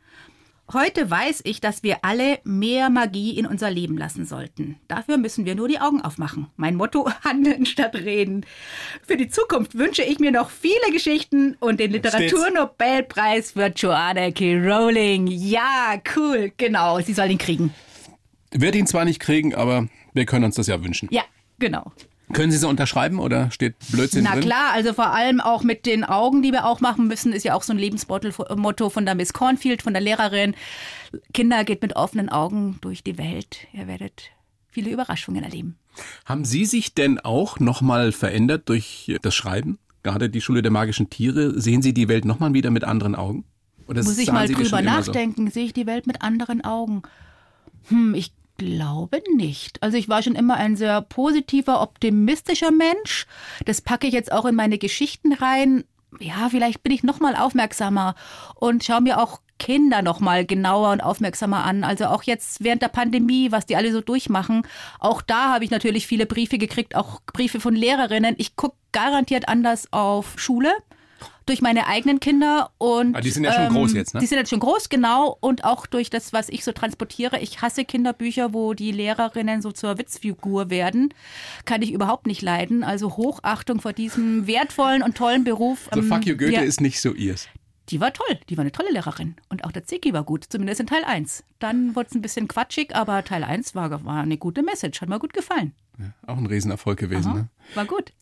Heute 0.71 1.11
weiß 1.11 1.41
ich, 1.45 1.63
dass 1.63 1.83
wir 1.83 2.05
alle 2.05 2.41
mehr 2.45 2.91
Magie 2.91 3.39
in 3.39 3.47
unser 3.47 3.71
Leben 3.71 3.97
lassen 3.97 4.27
sollten. 4.27 4.79
Dafür 4.87 5.17
müssen 5.17 5.47
wir 5.47 5.55
nur 5.55 5.67
die 5.67 5.81
Augen 5.81 6.03
aufmachen. 6.03 6.49
Mein 6.57 6.75
Motto, 6.75 7.09
handeln 7.25 7.65
statt 7.65 7.95
reden. 7.95 8.45
Für 9.07 9.17
die 9.17 9.29
Zukunft 9.29 9.79
wünsche 9.79 10.03
ich 10.03 10.19
mir 10.19 10.31
noch 10.31 10.51
viele 10.51 10.93
Geschichten 10.93 11.57
und 11.61 11.81
den 11.81 11.93
Literaturnobelpreis 11.93 13.53
für 13.53 13.73
Joanna 13.75 14.31
K. 14.31 14.59
Rowling. 14.59 15.27
Ja, 15.27 16.03
cool, 16.15 16.53
genau, 16.59 17.01
sie 17.01 17.15
soll 17.15 17.31
ihn 17.31 17.39
kriegen. 17.39 17.73
Wird 18.51 18.77
ihn 18.77 18.87
zwar 18.87 19.07
nicht 19.07 19.21
kriegen, 19.21 19.55
aber 19.55 19.89
wir 20.13 20.27
können 20.27 20.45
uns 20.45 20.57
das 20.57 20.67
ja 20.67 20.85
wünschen. 20.85 21.09
Ja, 21.11 21.23
genau. 21.59 21.93
Können 22.33 22.53
Sie 22.53 22.59
so 22.59 22.69
unterschreiben 22.69 23.19
oder 23.19 23.51
steht 23.51 23.77
Blödsinn 23.91 24.25
Na 24.25 24.33
drin? 24.33 24.41
Na 24.41 24.47
klar, 24.47 24.73
also 24.73 24.93
vor 24.93 25.13
allem 25.13 25.41
auch 25.41 25.63
mit 25.63 25.87
den 25.87 26.05
Augen, 26.05 26.43
die 26.43 26.53
wir 26.53 26.67
auch 26.67 26.81
machen 26.81 27.09
müssen, 27.09 27.33
ist 27.33 27.45
ja 27.45 27.55
auch 27.55 27.63
so 27.63 27.73
ein 27.73 27.79
Lebensmotto 27.79 28.91
von 28.91 29.07
der 29.07 29.15
Miss 29.15 29.33
Cornfield, 29.33 29.83
von 29.83 29.93
der 29.93 30.03
Lehrerin. 30.03 30.55
Kinder 31.33 31.65
geht 31.65 31.83
mit 31.83 31.97
offenen 31.97 32.29
Augen 32.29 32.79
durch 32.81 33.03
die 33.03 33.19
Welt. 33.19 33.67
Ihr 33.73 33.87
werdet 33.87 34.31
viele 34.69 34.91
Überraschungen 34.91 35.43
erleben. 35.43 35.77
Haben 36.25 36.45
Sie 36.45 36.65
sich 36.65 36.95
denn 36.95 37.19
auch 37.19 37.59
nochmal 37.59 38.13
verändert 38.13 38.69
durch 38.69 39.17
das 39.23 39.35
Schreiben? 39.35 39.79
Gerade 40.03 40.31
die 40.31 40.41
Schule 40.41 40.63
der 40.63 40.71
magischen 40.71 41.11
Tiere. 41.11 41.61
Sehen 41.61 41.83
Sie 41.83 41.93
die 41.93 42.09
Welt 42.09 42.25
nochmal 42.25 42.55
wieder 42.55 42.71
mit 42.71 42.85
anderen 42.85 43.15
Augen? 43.15 43.45
Oder 43.89 44.03
Muss 44.05 44.19
ich 44.19 44.31
mal 44.31 44.47
drüber 44.47 44.83
nachdenken. 44.83 45.47
So? 45.47 45.55
Sehe 45.55 45.65
ich 45.65 45.73
die 45.73 45.87
Welt 45.87 46.07
mit 46.07 46.23
anderen 46.23 46.63
Augen? 46.63 47.03
Hm, 47.89 48.15
ich 48.15 48.33
glaube 48.59 49.23
nicht. 49.35 49.83
Also 49.83 49.97
ich 49.97 50.09
war 50.09 50.23
schon 50.23 50.35
immer 50.35 50.57
ein 50.57 50.77
sehr 50.77 51.01
positiver, 51.01 51.81
optimistischer 51.81 52.71
Mensch. 52.71 53.27
Das 53.65 53.81
packe 53.81 54.07
ich 54.07 54.13
jetzt 54.13 54.33
auch 54.33 54.45
in 54.45 54.55
meine 54.55 54.77
Geschichten 54.77 55.33
rein. 55.33 55.85
Ja, 56.21 56.49
vielleicht 56.51 56.83
bin 56.83 56.93
ich 56.93 57.03
noch 57.03 57.21
mal 57.21 57.37
aufmerksamer 57.37 58.15
und 58.57 58.85
schaue 58.85 59.01
mir 59.01 59.23
auch 59.23 59.41
Kinder 59.59 60.03
noch 60.03 60.21
mal 60.21 60.47
genauer 60.47 60.93
und 60.93 61.01
aufmerksamer 61.01 61.65
an. 61.65 61.85
Also 61.85 62.07
auch 62.07 62.23
jetzt 62.23 62.63
während 62.63 62.83
der 62.83 62.89
Pandemie, 62.89 63.51
was 63.53 63.67
die 63.67 63.77
alle 63.77 63.93
so 63.93 64.01
durchmachen. 64.01 64.63
Auch 64.99 65.23
da 65.23 65.53
habe 65.53 65.65
ich 65.65 65.71
natürlich 65.71 66.07
viele 66.07 66.27
Briefe 66.27 66.59
gekriegt, 66.59 66.95
auch 66.95 67.21
Briefe 67.33 67.61
von 67.61 67.75
Lehrerinnen. 67.75 68.35
Ich 68.39 68.57
gucke 68.57 68.77
garantiert 68.93 69.49
anders 69.49 69.93
auf 69.93 70.35
Schule 70.37 70.73
durch 71.49 71.63
meine 71.63 71.87
eigenen 71.87 72.21
Kinder 72.21 72.71
und 72.79 73.15
ah, 73.17 73.21
die 73.21 73.31
sind 73.31 73.45
ja 73.45 73.53
schon 73.53 73.65
ähm, 73.65 73.73
groß 73.73 73.95
jetzt, 73.95 74.15
ne? 74.15 74.21
Die 74.21 74.27
sind 74.27 74.39
jetzt 74.39 74.51
schon 74.51 74.61
groß, 74.61 74.89
genau 74.89 75.37
und 75.41 75.65
auch 75.65 75.87
durch 75.87 76.11
das, 76.11 76.33
was 76.33 76.49
ich 76.49 76.65
so 76.65 76.73
transportiere. 76.73 77.39
Ich 77.41 77.63
hasse 77.63 77.85
Kinderbücher, 77.85 78.53
wo 78.53 78.75
die 78.75 78.93
Lehrerinnen 78.93 79.63
so 79.63 79.73
zur 79.73 79.99
Witzfigur 79.99 80.71
werden, 80.71 81.15
kann 81.65 81.83
ich 81.83 81.93
überhaupt 81.93 82.27
nicht 82.27 82.43
leiden. 82.43 82.85
Also 82.85 83.17
Hochachtung 83.17 83.81
vor 83.81 83.93
diesem 83.93 84.47
wertvollen 84.47 85.03
und 85.03 85.17
tollen 85.17 85.45
Beruf. 85.45 85.85
So 85.85 86.01
also 86.01 86.09
Fuck 86.09 86.27
you 86.27 86.37
Goethe 86.37 86.53
ja, 86.53 86.61
ist 86.61 86.81
nicht 86.81 87.01
so 87.01 87.15
ihrs. 87.15 87.49
Die 87.89 88.01
war 88.01 88.13
toll, 88.13 88.39
die 88.51 88.57
war 88.59 88.63
eine 88.63 88.73
tolle 88.73 88.91
Lehrerin. 88.91 89.37
Und 89.49 89.65
auch 89.65 89.73
der 89.73 89.85
Ziki 89.85 90.13
war 90.13 90.23
gut, 90.23 90.45
zumindest 90.45 90.81
in 90.81 90.87
Teil 90.87 91.05
1. 91.05 91.45
Dann 91.59 91.97
wurde 91.97 92.09
es 92.11 92.15
ein 92.15 92.21
bisschen 92.21 92.47
quatschig, 92.47 92.95
aber 92.95 93.25
Teil 93.25 93.45
1 93.45 93.75
war, 93.75 94.05
war 94.05 94.21
eine 94.21 94.37
gute 94.37 94.63
Message, 94.63 95.01
hat 95.01 95.09
mir 95.09 95.19
gut 95.19 95.33
gefallen. 95.33 95.73
Ja, 95.99 96.13
auch 96.27 96.37
ein 96.37 96.47
Riesenerfolg 96.47 96.99
gewesen. 96.99 97.29
Aha, 97.29 97.39
ne? 97.39 97.49
War 97.75 97.87
gut. 97.87 98.13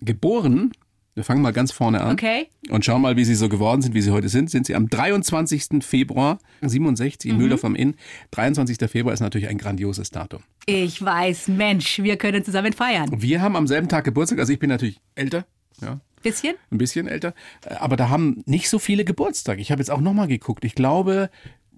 Geboren 0.00 0.72
wir 1.18 1.24
fangen 1.24 1.42
mal 1.42 1.52
ganz 1.52 1.72
vorne 1.72 2.00
an. 2.00 2.12
Okay. 2.12 2.46
Und 2.70 2.84
schauen 2.84 3.02
mal, 3.02 3.16
wie 3.16 3.24
sie 3.24 3.34
so 3.34 3.48
geworden 3.48 3.82
sind, 3.82 3.92
wie 3.92 4.00
sie 4.00 4.12
heute 4.12 4.28
sind. 4.28 4.50
Sind 4.50 4.66
sie 4.66 4.76
am 4.76 4.88
23. 4.88 5.82
Februar 5.84 6.38
67 6.62 7.28
in 7.28 7.34
mhm. 7.36 7.42
Mühldorf 7.42 7.64
am 7.64 7.74
Inn. 7.74 7.96
23. 8.30 8.78
Februar 8.88 9.12
ist 9.12 9.18
natürlich 9.18 9.48
ein 9.48 9.58
grandioses 9.58 10.12
Datum. 10.12 10.44
Ich 10.64 11.04
weiß, 11.04 11.48
Mensch, 11.48 11.98
wir 12.04 12.16
können 12.18 12.44
zusammen 12.44 12.72
feiern. 12.72 13.10
Wir 13.20 13.42
haben 13.42 13.56
am 13.56 13.66
selben 13.66 13.88
Tag 13.88 14.04
Geburtstag. 14.04 14.38
Also 14.38 14.52
ich 14.52 14.60
bin 14.60 14.70
natürlich 14.70 15.00
älter. 15.16 15.44
Ja. 15.82 15.98
Bisschen? 16.22 16.54
Ein 16.70 16.78
bisschen 16.78 17.08
älter. 17.08 17.34
Aber 17.80 17.96
da 17.96 18.10
haben 18.10 18.44
nicht 18.46 18.70
so 18.70 18.78
viele 18.78 19.04
Geburtstag. 19.04 19.58
Ich 19.58 19.72
habe 19.72 19.80
jetzt 19.80 19.90
auch 19.90 20.00
nochmal 20.00 20.28
geguckt. 20.28 20.64
Ich 20.64 20.76
glaube, 20.76 21.30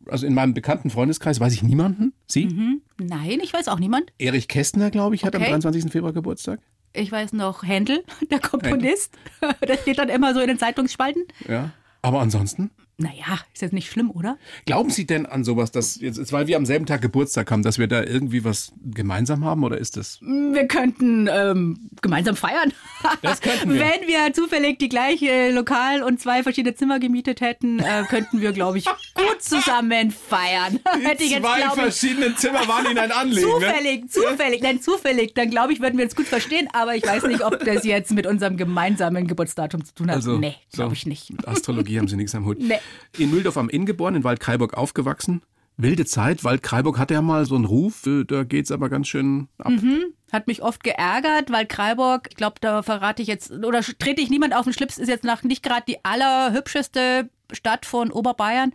also 0.07 0.27
in 0.27 0.35
meinem 0.35 0.53
bekannten 0.53 0.91
Freundeskreis 0.91 1.41
weiß 1.41 1.55
ich 1.55 1.63
niemanden. 1.63 2.13
Sie? 2.27 2.45
Mhm. 2.45 2.83
Nein, 2.99 3.41
ich 3.43 3.55
weiß 3.55 3.69
auch 3.69 3.79
niemand. 3.79 4.13
Erich 4.19 4.49
Kästner, 4.49 4.91
glaube 4.91 5.15
ich, 5.15 5.25
hat 5.25 5.35
okay. 5.35 5.45
am 5.45 5.61
23. 5.61 5.91
Februar 5.91 6.13
Geburtstag 6.13 6.61
ich 6.93 7.11
weiß 7.11 7.33
noch, 7.33 7.63
Händel, 7.63 8.05
der 8.31 8.41
Komponist. 8.41 9.17
Händel. 9.41 9.57
Das 9.61 9.83
steht 9.83 9.99
dann 9.99 10.09
immer 10.09 10.35
so 10.35 10.41
in 10.41 10.49
den 10.49 10.59
Zeitungsspalten. 10.59 11.25
Ja. 11.49 11.71
Aber 12.03 12.21
ansonsten? 12.21 12.71
Naja, 13.01 13.41
ist 13.55 13.63
jetzt 13.63 13.73
nicht 13.73 13.91
schlimm, 13.91 14.11
oder? 14.11 14.37
Glauben 14.67 14.91
Sie 14.91 15.07
denn 15.07 15.25
an 15.25 15.43
sowas, 15.43 15.73
dass 15.73 15.99
jetzt, 16.03 16.33
weil 16.33 16.47
wir 16.49 16.59
am 16.59 16.67
selben 16.67 16.85
Tag 16.85 17.01
Geburtstag 17.01 17.51
haben, 17.51 17.63
dass 17.63 17.79
wir 17.79 17.87
da 17.87 18.03
irgendwie 18.03 18.45
was 18.45 18.73
gemeinsam 18.85 19.43
haben 19.43 19.65
oder 19.65 19.79
ist 19.79 19.97
das? 19.97 20.21
Wir 20.21 20.69
könnten 20.69 21.27
ähm, 21.33 21.89
gemeinsam 22.03 22.37
feiern. 22.37 22.75
Das 23.23 23.41
könnten 23.41 23.73
wir. 23.73 23.81
Wenn 23.81 24.07
wir 24.07 24.35
zufällig 24.35 24.79
die 24.79 24.91
gleiche 24.91 25.51
Lokal 25.51 26.03
und 26.03 26.21
zwei 26.21 26.43
verschiedene 26.43 26.75
Zimmer 26.75 27.01
gemietet 27.01 27.41
hätten, 27.41 27.79
äh, 27.79 28.05
könnten 28.09 28.43
wir, 28.43 28.53
glaube 28.53 28.77
ich, 28.77 28.85
gut 28.85 29.41
zusammen 29.41 30.11
feiern. 30.11 30.79
Die 30.99 31.07
Hätte 31.07 31.25
ich 31.25 31.31
jetzt, 31.31 31.43
zwei 31.43 31.61
ich, 31.61 31.73
verschiedenen 31.73 32.37
Zimmer 32.37 32.69
waren 32.69 32.85
Ihnen 32.85 32.99
ein 32.99 33.13
Anliegen. 33.13 33.47
Ne? 33.47 33.67
Zufällig, 33.67 34.03
ne? 34.03 34.09
zufällig, 34.09 34.63
nein, 34.63 34.83
zufällig. 34.83 35.35
Dann 35.35 35.49
glaube 35.49 35.73
ich, 35.73 35.81
würden 35.81 35.97
wir 35.97 36.05
uns 36.05 36.15
gut 36.15 36.27
verstehen, 36.27 36.69
aber 36.75 36.97
ich 36.97 37.07
weiß 37.07 37.23
nicht, 37.25 37.43
ob 37.43 37.65
das 37.65 37.85
jetzt 37.85 38.13
mit 38.13 38.27
unserem 38.27 38.59
gemeinsamen 38.59 39.27
Geburtsdatum 39.27 39.87
zu 39.87 39.95
tun 39.95 40.11
hat. 40.11 40.17
Also, 40.17 40.37
nee, 40.37 40.57
glaube 40.73 40.91
so, 40.91 40.95
ich 40.95 41.07
nicht. 41.07 41.33
Astrologie 41.49 41.99
haben 41.99 42.09
Sie 42.09 42.17
nichts 42.17 42.35
am 42.35 42.45
Hut. 42.45 42.59
Nee. 42.61 42.79
In 43.19 43.31
Mühldorf 43.31 43.57
am 43.57 43.69
Inn 43.69 43.87
geboren, 43.87 44.15
in 44.15 44.25
Waldkraiburg 44.25 44.75
aufgewachsen. 44.75 45.43
Wilde 45.77 46.05
Zeit. 46.05 46.45
Waldkraiburg 46.45 46.99
hatte 46.99 47.15
ja 47.15 47.23
mal 47.23 47.45
so 47.47 47.55
einen 47.55 47.65
Ruf, 47.65 48.07
äh, 48.07 48.25
da 48.25 48.45
geht 48.45 48.67
es 48.67 48.73
aber 48.73 48.89
ganz 48.89 49.09
schön 49.09 49.49
ab. 49.59 49.71
Mhm. 49.71 50.15
Hat 50.33 50.47
mich 50.47 50.63
oft 50.63 50.85
geärgert, 50.85 51.51
weil 51.51 51.67
Kreiburg, 51.67 52.29
ich 52.31 52.37
glaube, 52.37 52.57
da 52.61 52.83
verrate 52.83 53.23
ich 53.23 53.29
jetzt, 53.29 53.51
oder 53.51 53.81
trete 53.81 54.21
ich 54.21 54.31
niemand 54.31 54.55
auf 54.55 54.65
den 54.65 54.73
Schlips, 54.73 54.99
ist 54.99 55.09
jetzt 55.09 55.25
nach 55.25 55.43
nicht 55.43 55.63
gerade 55.63 55.85
die 55.89 56.05
allerhübscheste 56.05 57.29
Stadt 57.53 57.85
von 57.85 58.13
Oberbayern. 58.13 58.73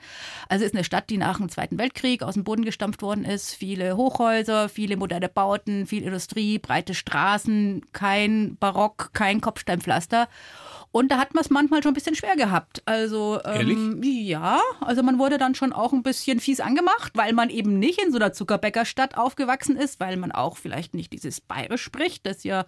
Also 0.49 0.65
ist 0.65 0.73
eine 0.73 0.83
Stadt, 0.83 1.09
die 1.09 1.17
nach 1.17 1.37
dem 1.37 1.47
Zweiten 1.47 1.77
Weltkrieg 1.77 2.23
aus 2.23 2.33
dem 2.33 2.43
Boden 2.43 2.65
gestampft 2.65 3.01
worden 3.01 3.23
ist. 3.23 3.53
Viele 3.53 3.95
Hochhäuser, 3.95 4.67
viele 4.67 4.97
moderne 4.97 5.29
Bauten, 5.29 5.85
viel 5.85 6.03
Industrie, 6.03 6.59
breite 6.59 6.93
Straßen, 6.93 7.83
kein 7.93 8.57
Barock, 8.57 9.11
kein 9.13 9.39
Kopfsteinpflaster. 9.39 10.27
Und 10.95 11.09
da 11.09 11.17
hat 11.17 11.33
man 11.33 11.43
es 11.43 11.49
manchmal 11.49 11.83
schon 11.83 11.91
ein 11.91 11.93
bisschen 11.93 12.15
schwer 12.15 12.37
gehabt. 12.37 12.81
Also 12.85 13.41
ähm, 13.43 13.99
ja, 14.01 14.61
also 14.79 15.03
man 15.03 15.19
wurde 15.19 15.37
dann 15.37 15.53
schon 15.53 15.73
auch 15.73 15.91
ein 15.91 16.03
bisschen 16.03 16.39
fies 16.39 16.61
angemacht, 16.61 17.11
weil 17.15 17.33
man 17.33 17.49
eben 17.49 17.79
nicht 17.79 18.01
in 18.01 18.13
so 18.13 18.17
einer 18.17 18.31
Zuckerbäckerstadt 18.31 19.17
aufgewachsen 19.17 19.75
ist, 19.75 19.99
weil 19.99 20.15
man 20.15 20.31
auch 20.31 20.55
vielleicht 20.55 20.93
nicht 20.93 21.11
dieses 21.11 21.41
Bayerisch 21.41 21.83
spricht, 21.83 22.25
das 22.25 22.45
ja 22.45 22.63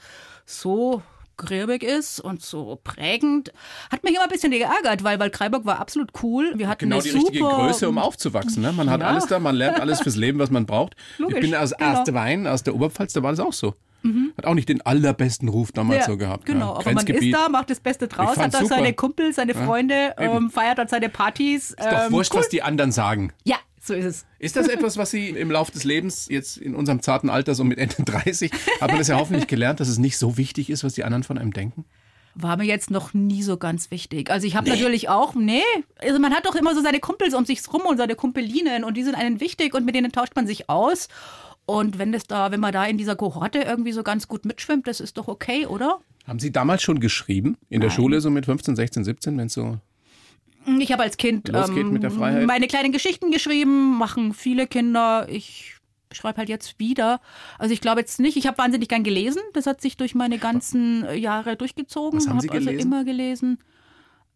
so 0.46 1.02
gräbig 1.38 1.84
ist 1.84 2.20
und 2.20 2.42
so 2.42 2.78
prägend. 2.84 3.54
Hat 3.90 4.04
mich 4.04 4.16
immer 4.16 4.24
ein 4.24 4.30
bisschen 4.30 4.52
geärgert, 4.52 5.06
weil 5.06 5.22
Waldkraiburg 5.22 5.64
war 5.64 5.80
absolut 5.80 6.12
cool. 6.22 6.52
Wir 6.56 6.68
hatten 6.68 6.90
genau 6.90 7.00
die 7.00 7.12
super 7.12 7.28
richtige 7.28 7.46
Größe, 7.46 7.88
um 7.88 7.98
aufzuwachsen. 7.98 8.62
Ne? 8.62 8.74
Man 8.74 8.90
hat 8.90 9.00
ja. 9.00 9.08
alles 9.08 9.28
da, 9.28 9.40
man 9.40 9.56
lernt 9.56 9.80
alles 9.80 10.02
fürs 10.02 10.18
Leben, 10.18 10.38
was 10.38 10.52
man 10.52 10.66
braucht. 10.66 10.98
Logisch, 11.18 11.38
ich 11.38 11.42
bin 11.44 11.56
aus 11.56 11.72
genau. 11.78 12.14
Wein, 12.14 12.46
aus 12.46 12.62
der 12.62 12.76
Oberpfalz, 12.76 13.14
da 13.14 13.24
war 13.24 13.32
das 13.32 13.40
auch 13.40 13.54
so. 13.54 13.74
Mhm. 14.04 14.34
Hat 14.38 14.46
auch 14.46 14.54
nicht 14.54 14.70
den 14.70 14.82
allerbesten 14.82 15.50
Ruf 15.50 15.72
damals 15.72 16.02
ja, 16.02 16.06
so 16.06 16.18
gehabt. 16.18 16.46
Genau, 16.46 16.74
ja. 16.74 16.80
aber 16.80 16.94
man 16.94 17.08
ist 17.08 17.34
da, 17.34 17.50
macht 17.50 17.70
das 17.70 17.80
Beste 17.80 18.08
draus, 18.08 18.38
hat 18.38 18.54
da 18.54 18.66
seine 18.66 18.94
Kumpel, 18.94 19.34
seine 19.34 19.54
Freunde, 19.54 20.14
ähm, 20.18 20.50
feiert 20.50 20.78
dann 20.78 20.88
seine 20.88 21.10
Partys. 21.10 21.72
Ist 21.72 21.80
doch 21.80 22.06
ähm, 22.06 22.12
wurscht, 22.12 22.34
cool. 22.34 22.42
was 22.42 22.50
die 22.50 22.62
anderen 22.62 22.92
sagen. 22.92 23.34
Ja, 23.44 23.58
so 23.82 23.94
ist 23.94 24.06
es. 24.06 24.26
Ist 24.40 24.56
das 24.56 24.68
etwas, 24.68 24.98
was 24.98 25.12
Sie 25.12 25.30
im 25.30 25.50
Laufe 25.50 25.72
des 25.72 25.84
Lebens, 25.84 26.28
jetzt 26.30 26.58
in 26.58 26.76
unserem 26.76 27.02
zarten 27.02 27.30
Alter, 27.30 27.56
so 27.56 27.64
mit 27.64 27.78
Ende 27.78 28.04
30, 28.04 28.52
hat 28.82 28.90
man 28.90 29.00
das 29.00 29.08
ja 29.08 29.18
hoffentlich 29.18 29.48
gelernt, 29.48 29.80
dass 29.80 29.88
es 29.88 29.98
nicht 29.98 30.18
so 30.18 30.38
wichtig 30.38 30.70
ist, 30.70 30.84
was 30.84 30.94
die 30.94 31.04
anderen 31.04 31.24
von 31.24 31.38
einem 31.38 31.54
denken? 31.54 31.86
war 32.40 32.58
mir 32.58 32.66
jetzt 32.66 32.92
noch 32.92 33.14
nie 33.14 33.42
so 33.42 33.58
ganz 33.58 33.92
wichtig. 33.92 34.30
Also 34.30 34.46
ich 34.46 34.56
habe 34.56 34.70
nee. 34.70 34.76
natürlich 34.76 35.10
auch, 35.10 35.34
nee, 35.34 35.64
also 36.00 36.20
man 36.20 36.34
hat 36.34 36.46
doch 36.46 36.56
immer 36.56 36.76
so 36.76 36.82
seine 36.82 37.00
Kumpels 37.00 37.34
um 37.34 37.46
sich 37.46 37.62
rum 37.74 37.82
und 37.82 37.98
seine 37.98 38.16
Kumpelinen 38.16 38.84
und 38.84 38.96
die 38.96 39.04
sind 39.04 39.16
einen 39.16 39.40
wichtig 39.40 39.74
und 39.74 39.86
mit 39.86 39.96
denen 39.96 40.12
tauscht 40.12 40.36
man 40.36 40.46
sich 40.46 40.70
aus. 40.70 41.08
Und 41.68 42.00
wenn 42.00 42.14
das 42.14 42.24
da, 42.24 42.50
wenn 42.52 42.62
man 42.62 42.72
da 42.72 42.86
in 42.86 42.98
dieser 42.98 43.16
Kohorte 43.16 43.60
irgendwie 43.60 43.92
so 43.92 44.02
ganz 44.02 44.28
gut 44.28 44.46
mitschwimmt, 44.46 44.88
das 44.88 45.02
ist 45.02 45.18
doch 45.18 45.28
okay, 45.28 45.68
oder? 45.68 46.00
Haben 46.26 46.40
Sie 46.40 46.52
damals 46.52 46.82
schon 46.82 47.00
geschrieben? 47.00 47.58
In 47.70 47.80
Nein. 47.80 47.82
der 47.82 47.90
Schule 47.90 48.22
so 48.22 48.30
mit 48.30 48.46
15, 48.46 48.76
16, 48.76 49.04
17, 49.04 49.38
wenn 49.38 49.48
es 49.48 49.54
so 49.54 49.78
ich 50.80 50.92
habe 50.92 51.04
als 51.04 51.16
Kind 51.16 51.50
ähm, 51.50 52.46
meine 52.46 52.68
kleinen 52.68 52.92
Geschichten 52.92 53.32
geschrieben, 53.32 53.98
machen 53.98 54.34
viele 54.34 54.68
Kinder. 54.68 55.26
Ich 55.30 55.76
schreibe 56.12 56.40
halt 56.40 56.50
jetzt 56.50 56.78
wieder. 56.78 57.22
Also 57.58 57.74
ich 57.74 57.80
glaube 57.80 58.02
jetzt 58.02 58.20
nicht, 58.20 58.36
ich 58.36 58.48
habe 58.48 58.58
wahnsinnig 58.58 58.90
gern 58.90 59.04
gelesen. 59.04 59.42
Das 59.54 59.66
hat 59.66 59.82
sich 59.82 59.96
durch 59.96 60.14
meine 60.14 60.40
ganzen 60.40 61.06
Jahre 61.16 61.56
durchgezogen. 61.56 62.20
Was 62.20 62.28
haben 62.28 62.42
Sie 62.42 62.48
gelesen? 62.48 62.70
also 62.70 62.82
immer 62.82 63.04
gelesen. 63.06 63.60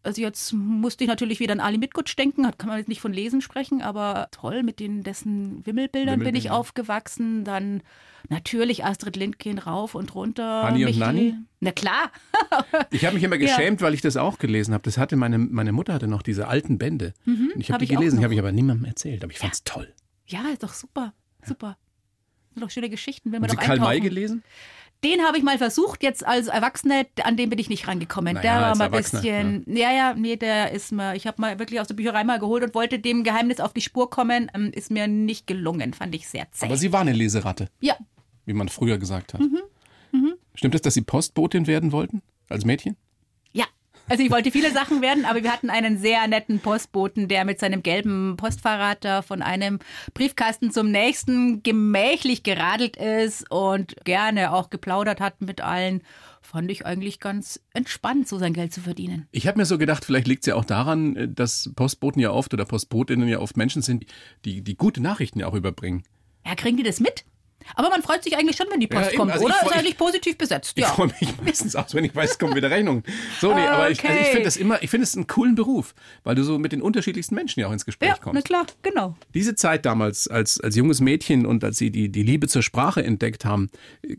Also 0.04 0.20
jetzt 0.20 0.52
musste 0.52 1.04
ich 1.04 1.08
natürlich 1.08 1.38
wieder 1.38 1.52
an 1.52 1.60
Ali 1.60 1.78
Mitgutsch 1.78 2.18
denken, 2.18 2.42
kann 2.58 2.68
man 2.68 2.78
jetzt 2.78 2.88
nicht 2.88 3.00
von 3.00 3.12
Lesen 3.12 3.40
sprechen, 3.40 3.82
aber 3.82 4.28
toll, 4.32 4.62
mit 4.62 4.80
den, 4.80 5.02
dessen 5.02 5.64
Wimmelbildern 5.64 6.18
bin 6.20 6.34
ich 6.34 6.50
aufgewachsen. 6.50 7.44
Dann 7.44 7.82
natürlich 8.28 8.84
Astrid 8.84 9.16
Lindgren 9.16 9.58
rauf 9.58 9.94
und 9.94 10.14
runter. 10.14 10.64
Hanni 10.64 10.86
und 10.86 10.98
Nanni? 10.98 11.34
Na 11.60 11.70
klar. 11.70 12.10
ich 12.90 13.04
habe 13.04 13.14
mich 13.14 13.22
immer 13.22 13.38
geschämt, 13.38 13.80
ja. 13.80 13.86
weil 13.86 13.94
ich 13.94 14.00
das 14.00 14.16
auch 14.16 14.38
gelesen 14.38 14.74
habe. 14.74 14.82
Das 14.82 14.98
hatte 14.98 15.14
meine, 15.16 15.38
meine 15.38 15.70
Mutter 15.70 15.94
hatte 15.94 16.08
noch 16.08 16.22
diese 16.22 16.48
alten 16.48 16.78
Bände. 16.78 17.14
Mhm, 17.24 17.52
ich 17.56 17.68
habe 17.70 17.74
hab 17.74 17.88
die 17.88 17.94
gelesen, 17.94 18.18
ich 18.18 18.24
habe 18.24 18.34
ich 18.34 18.40
aber 18.40 18.50
niemandem 18.52 18.86
erzählt, 18.86 19.22
aber 19.22 19.32
ich 19.32 19.38
fand 19.38 19.52
es 19.52 19.62
ja. 19.66 19.72
toll. 19.72 19.94
Ja, 20.26 20.48
ist 20.52 20.64
doch 20.64 20.74
super, 20.74 21.14
super. 21.44 21.76
Das 21.76 22.54
sind 22.54 22.62
doch 22.62 22.70
schöne 22.70 22.90
Geschichten, 22.90 23.32
wenn 23.32 23.40
man 23.40 23.50
Haben 23.50 23.56
doch 23.56 23.62
Sie 23.62 23.68
Karl 23.68 23.78
May 23.78 24.00
gelesen? 24.00 24.42
Den 25.04 25.22
habe 25.22 25.36
ich 25.36 25.42
mal 25.42 25.58
versucht, 25.58 26.02
jetzt 26.02 26.24
als 26.24 26.46
Erwachsene, 26.46 27.06
an 27.24 27.36
dem 27.36 27.50
bin 27.50 27.58
ich 27.58 27.68
nicht 27.68 27.88
rangekommen. 27.88 28.34
Naja, 28.34 28.58
der 28.58 28.68
war 28.68 28.76
mal 28.76 28.84
ein 28.84 28.90
bisschen, 28.92 29.64
ja. 29.66 29.90
ja, 29.90 29.96
ja, 29.96 30.14
nee, 30.14 30.36
der 30.36 30.70
ist 30.70 30.92
mal, 30.92 31.16
ich 31.16 31.26
habe 31.26 31.40
mal 31.40 31.58
wirklich 31.58 31.80
aus 31.80 31.88
der 31.88 31.94
Bücherei 31.94 32.22
mal 32.22 32.38
geholt 32.38 32.62
und 32.62 32.74
wollte 32.74 33.00
dem 33.00 33.24
Geheimnis 33.24 33.58
auf 33.58 33.72
die 33.72 33.80
Spur 33.80 34.10
kommen, 34.10 34.50
ähm, 34.54 34.70
ist 34.72 34.90
mir 34.92 35.08
nicht 35.08 35.48
gelungen, 35.48 35.92
fand 35.92 36.14
ich 36.14 36.28
sehr 36.28 36.46
zäh. 36.52 36.66
Aber 36.66 36.76
Sie 36.76 36.92
war 36.92 37.00
eine 37.00 37.12
Leseratte. 37.12 37.68
Ja. 37.80 37.96
Wie 38.46 38.52
man 38.52 38.68
früher 38.68 38.98
gesagt 38.98 39.34
hat. 39.34 39.40
Mhm. 39.40 39.62
Mhm. 40.12 40.34
Stimmt 40.54 40.74
es, 40.76 40.82
dass 40.82 40.94
Sie 40.94 41.02
Postbotin 41.02 41.66
werden 41.66 41.90
wollten? 41.90 42.22
Als 42.48 42.64
Mädchen? 42.64 42.96
Also 44.08 44.22
ich 44.22 44.30
wollte 44.30 44.50
viele 44.50 44.72
Sachen 44.72 45.00
werden, 45.00 45.24
aber 45.24 45.42
wir 45.42 45.52
hatten 45.52 45.70
einen 45.70 45.96
sehr 45.96 46.26
netten 46.26 46.60
Postboten, 46.60 47.28
der 47.28 47.44
mit 47.44 47.60
seinem 47.60 47.82
gelben 47.82 48.36
Postfahrrad 48.36 49.04
da 49.04 49.22
von 49.22 49.42
einem 49.42 49.78
Briefkasten 50.12 50.70
zum 50.70 50.90
nächsten 50.90 51.62
gemächlich 51.62 52.42
geradelt 52.42 52.96
ist 52.96 53.50
und 53.50 53.96
gerne 54.04 54.52
auch 54.52 54.70
geplaudert 54.70 55.20
hat 55.20 55.40
mit 55.40 55.60
allen. 55.60 56.02
Fand 56.42 56.70
ich 56.70 56.84
eigentlich 56.84 57.20
ganz 57.20 57.60
entspannt, 57.72 58.28
so 58.28 58.36
sein 58.38 58.52
Geld 58.52 58.74
zu 58.74 58.80
verdienen. 58.80 59.28
Ich 59.30 59.46
habe 59.46 59.58
mir 59.58 59.64
so 59.64 59.78
gedacht, 59.78 60.04
vielleicht 60.04 60.26
liegt 60.26 60.42
es 60.42 60.46
ja 60.46 60.56
auch 60.56 60.64
daran, 60.64 61.32
dass 61.34 61.70
Postboten 61.76 62.20
ja 62.20 62.32
oft 62.32 62.52
oder 62.52 62.64
Postbotinnen 62.64 63.28
ja 63.28 63.38
oft 63.38 63.56
Menschen 63.56 63.80
sind, 63.80 64.04
die, 64.44 64.62
die 64.62 64.76
gute 64.76 65.00
Nachrichten 65.00 65.38
ja 65.38 65.46
auch 65.46 65.54
überbringen. 65.54 66.02
Ja, 66.44 66.56
kriegen 66.56 66.76
die 66.76 66.82
das 66.82 66.98
mit? 66.98 67.24
Aber 67.74 67.90
man 67.90 68.02
freut 68.02 68.22
sich 68.24 68.36
eigentlich 68.36 68.56
schon, 68.56 68.66
wenn 68.70 68.80
die 68.80 68.86
Post 68.86 69.12
ja, 69.12 69.16
kommt, 69.16 69.32
also 69.32 69.44
oder? 69.44 69.54
Freu, 69.54 69.70
ist 69.70 69.76
eigentlich 69.76 69.96
positiv 69.96 70.36
besetzt. 70.36 70.72
Ich, 70.76 70.82
ja. 70.82 70.88
freue 70.88 71.08
mich 71.08 71.34
meistens 71.44 71.76
auch, 71.76 71.86
wenn 71.92 72.04
ich 72.04 72.14
weiß, 72.14 72.32
es 72.32 72.38
kommt 72.38 72.54
wieder 72.54 72.70
Rechnung. 72.70 73.02
So, 73.40 73.54
nee, 73.54 73.60
aber 73.60 73.84
okay. 73.84 73.92
ich, 73.92 74.04
also 74.04 74.20
ich 74.20 74.26
finde 74.28 74.44
das 74.44 74.56
immer, 74.56 74.82
ich 74.82 74.90
finde 74.90 75.04
es 75.04 75.16
einen 75.16 75.26
coolen 75.26 75.54
Beruf, 75.54 75.94
weil 76.24 76.34
du 76.34 76.42
so 76.42 76.58
mit 76.58 76.72
den 76.72 76.82
unterschiedlichsten 76.82 77.34
Menschen 77.34 77.60
ja 77.60 77.68
auch 77.68 77.72
ins 77.72 77.84
Gespräch 77.84 78.10
ja, 78.10 78.16
kommst. 78.16 78.34
Na 78.34 78.42
klar, 78.42 78.66
genau. 78.82 79.16
Diese 79.34 79.54
Zeit 79.54 79.86
damals 79.86 80.28
als, 80.28 80.60
als 80.60 80.76
junges 80.76 81.00
Mädchen 81.00 81.46
und 81.46 81.64
als 81.64 81.78
sie 81.78 81.90
die, 81.90 82.08
die 82.08 82.22
Liebe 82.22 82.48
zur 82.48 82.62
Sprache 82.62 83.02
entdeckt 83.02 83.44
haben, 83.44 83.70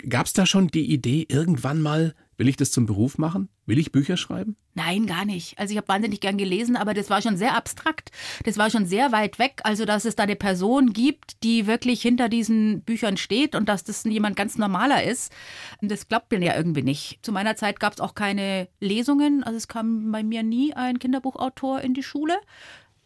gab 0.10 0.26
es 0.26 0.34
da 0.34 0.46
schon 0.46 0.68
die 0.68 0.92
Idee, 0.92 1.26
irgendwann 1.30 1.82
mal 1.82 2.13
Will 2.38 2.48
ich 2.48 2.58
das 2.58 2.72
zum 2.72 2.86
Beruf 2.86 3.17
machen? 3.17 3.50
Will 3.65 3.78
ich 3.78 3.91
Bücher 3.91 4.17
schreiben? 4.17 4.56
Nein, 4.74 5.06
gar 5.06 5.24
nicht. 5.24 5.58
Also 5.60 5.72
ich 5.72 5.78
habe 5.78 5.88
wahnsinnig 5.88 6.19
gern 6.19 6.38
gelesen, 6.38 6.76
aber 6.76 6.93
das 6.93 7.10
war 7.10 7.22
schon 7.22 7.38
sehr 7.38 7.56
abstrakt. 7.56 8.12
Das 8.43 8.58
war 8.58 8.69
schon 8.69 8.86
sehr 8.86 9.12
weit 9.12 9.38
weg. 9.38 9.62
Also 9.63 9.86
dass 9.86 10.06
es 10.06 10.15
da 10.15 10.24
eine 10.24 10.36
Person 10.36 10.93
gibt, 10.93 11.43
die 11.43 11.67
wirklich 11.67 12.02
hinter 12.02 12.30
diesen 12.30 12.82
Büchern 12.82 13.17
steht 13.17 13.56
und 13.56 13.69
dass 13.69 13.84
das 13.84 14.04
jemand 14.04 14.36
ganz 14.36 14.58
normaler 14.58 15.04
ist, 15.04 15.32
das 15.82 16.08
glaubt 16.08 16.32
mir 16.32 16.41
ja 16.41 16.56
irgendwie 16.56 16.82
nicht. 16.82 17.19
Zu 17.22 17.32
meiner 17.32 17.56
Zeit 17.56 17.80
gab 17.80 17.93
es 17.93 18.00
auch 18.00 18.15
keine 18.15 18.67
Lesungen. 18.80 19.43
Also 19.43 19.58
es 19.58 19.67
kam 19.67 20.12
bei 20.12 20.24
mir 20.24 20.43
nie 20.43 20.74
ein 20.74 21.00
Kinderbuchautor 21.00 21.82
in 21.82 21.93
die 21.93 22.04
Schule 22.04 22.36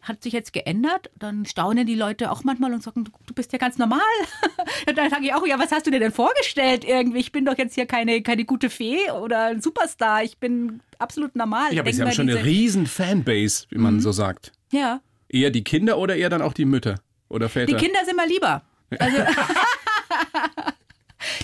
hat 0.00 0.22
sich 0.22 0.32
jetzt 0.32 0.52
geändert. 0.52 1.10
Dann 1.18 1.44
staunen 1.46 1.86
die 1.86 1.94
Leute 1.94 2.30
auch 2.30 2.44
manchmal 2.44 2.72
und 2.72 2.82
sagen, 2.82 3.04
du, 3.04 3.34
bist 3.34 3.52
ja 3.52 3.58
ganz 3.58 3.78
normal. 3.78 4.00
dann 4.94 5.10
sage 5.10 5.24
ich 5.24 5.34
auch, 5.34 5.46
ja, 5.46 5.58
was 5.58 5.72
hast 5.72 5.86
du 5.86 5.90
dir 5.90 6.00
denn 6.00 6.12
vorgestellt 6.12 6.84
irgendwie? 6.84 7.18
Ich 7.18 7.32
bin 7.32 7.44
doch 7.44 7.58
jetzt 7.58 7.74
hier 7.74 7.86
keine, 7.86 8.22
keine 8.22 8.44
gute 8.44 8.70
Fee 8.70 9.10
oder 9.10 9.46
ein 9.46 9.60
Superstar. 9.60 10.22
Ich 10.24 10.38
bin 10.38 10.80
absolut 10.98 11.36
normal. 11.36 11.74
Ja, 11.74 11.82
aber 11.82 11.92
Sie 11.92 12.02
haben 12.02 12.12
schon 12.12 12.28
eine 12.28 12.44
riesen 12.44 12.86
Fanbase, 12.86 13.66
wie 13.70 13.78
man 13.78 13.94
mhm. 13.94 14.00
so 14.00 14.12
sagt. 14.12 14.52
Ja. 14.72 15.00
Eher 15.28 15.50
die 15.50 15.64
Kinder 15.64 15.98
oder 15.98 16.16
eher 16.16 16.30
dann 16.30 16.42
auch 16.42 16.52
die 16.52 16.64
Mütter 16.64 16.96
oder 17.28 17.48
Väter? 17.48 17.66
Die 17.66 17.84
Kinder 17.84 18.00
sind 18.04 18.16
mal 18.16 18.28
lieber. 18.28 18.62
Also 18.98 19.16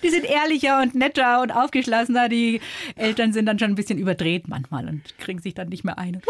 die 0.03 0.11
sind 0.11 0.25
ehrlicher 0.25 0.83
und 0.83 0.95
netter 0.95 1.43
und 1.43 1.51
aufgeschlossener. 1.51 2.29
Die 2.29 2.61
Eltern 2.97 3.33
sind 3.33 3.47
dann 3.47 3.59
schon 3.59 3.71
ein 3.71 3.75
bisschen 3.75 3.99
überdreht 3.99 4.49
manchmal 4.49 4.89
und 4.89 5.03
kriegen 5.19 5.41
sich 5.41 5.55
dann 5.55 5.69
nicht 5.69 5.85
mehr 5.85 5.99
ein. 5.99 6.21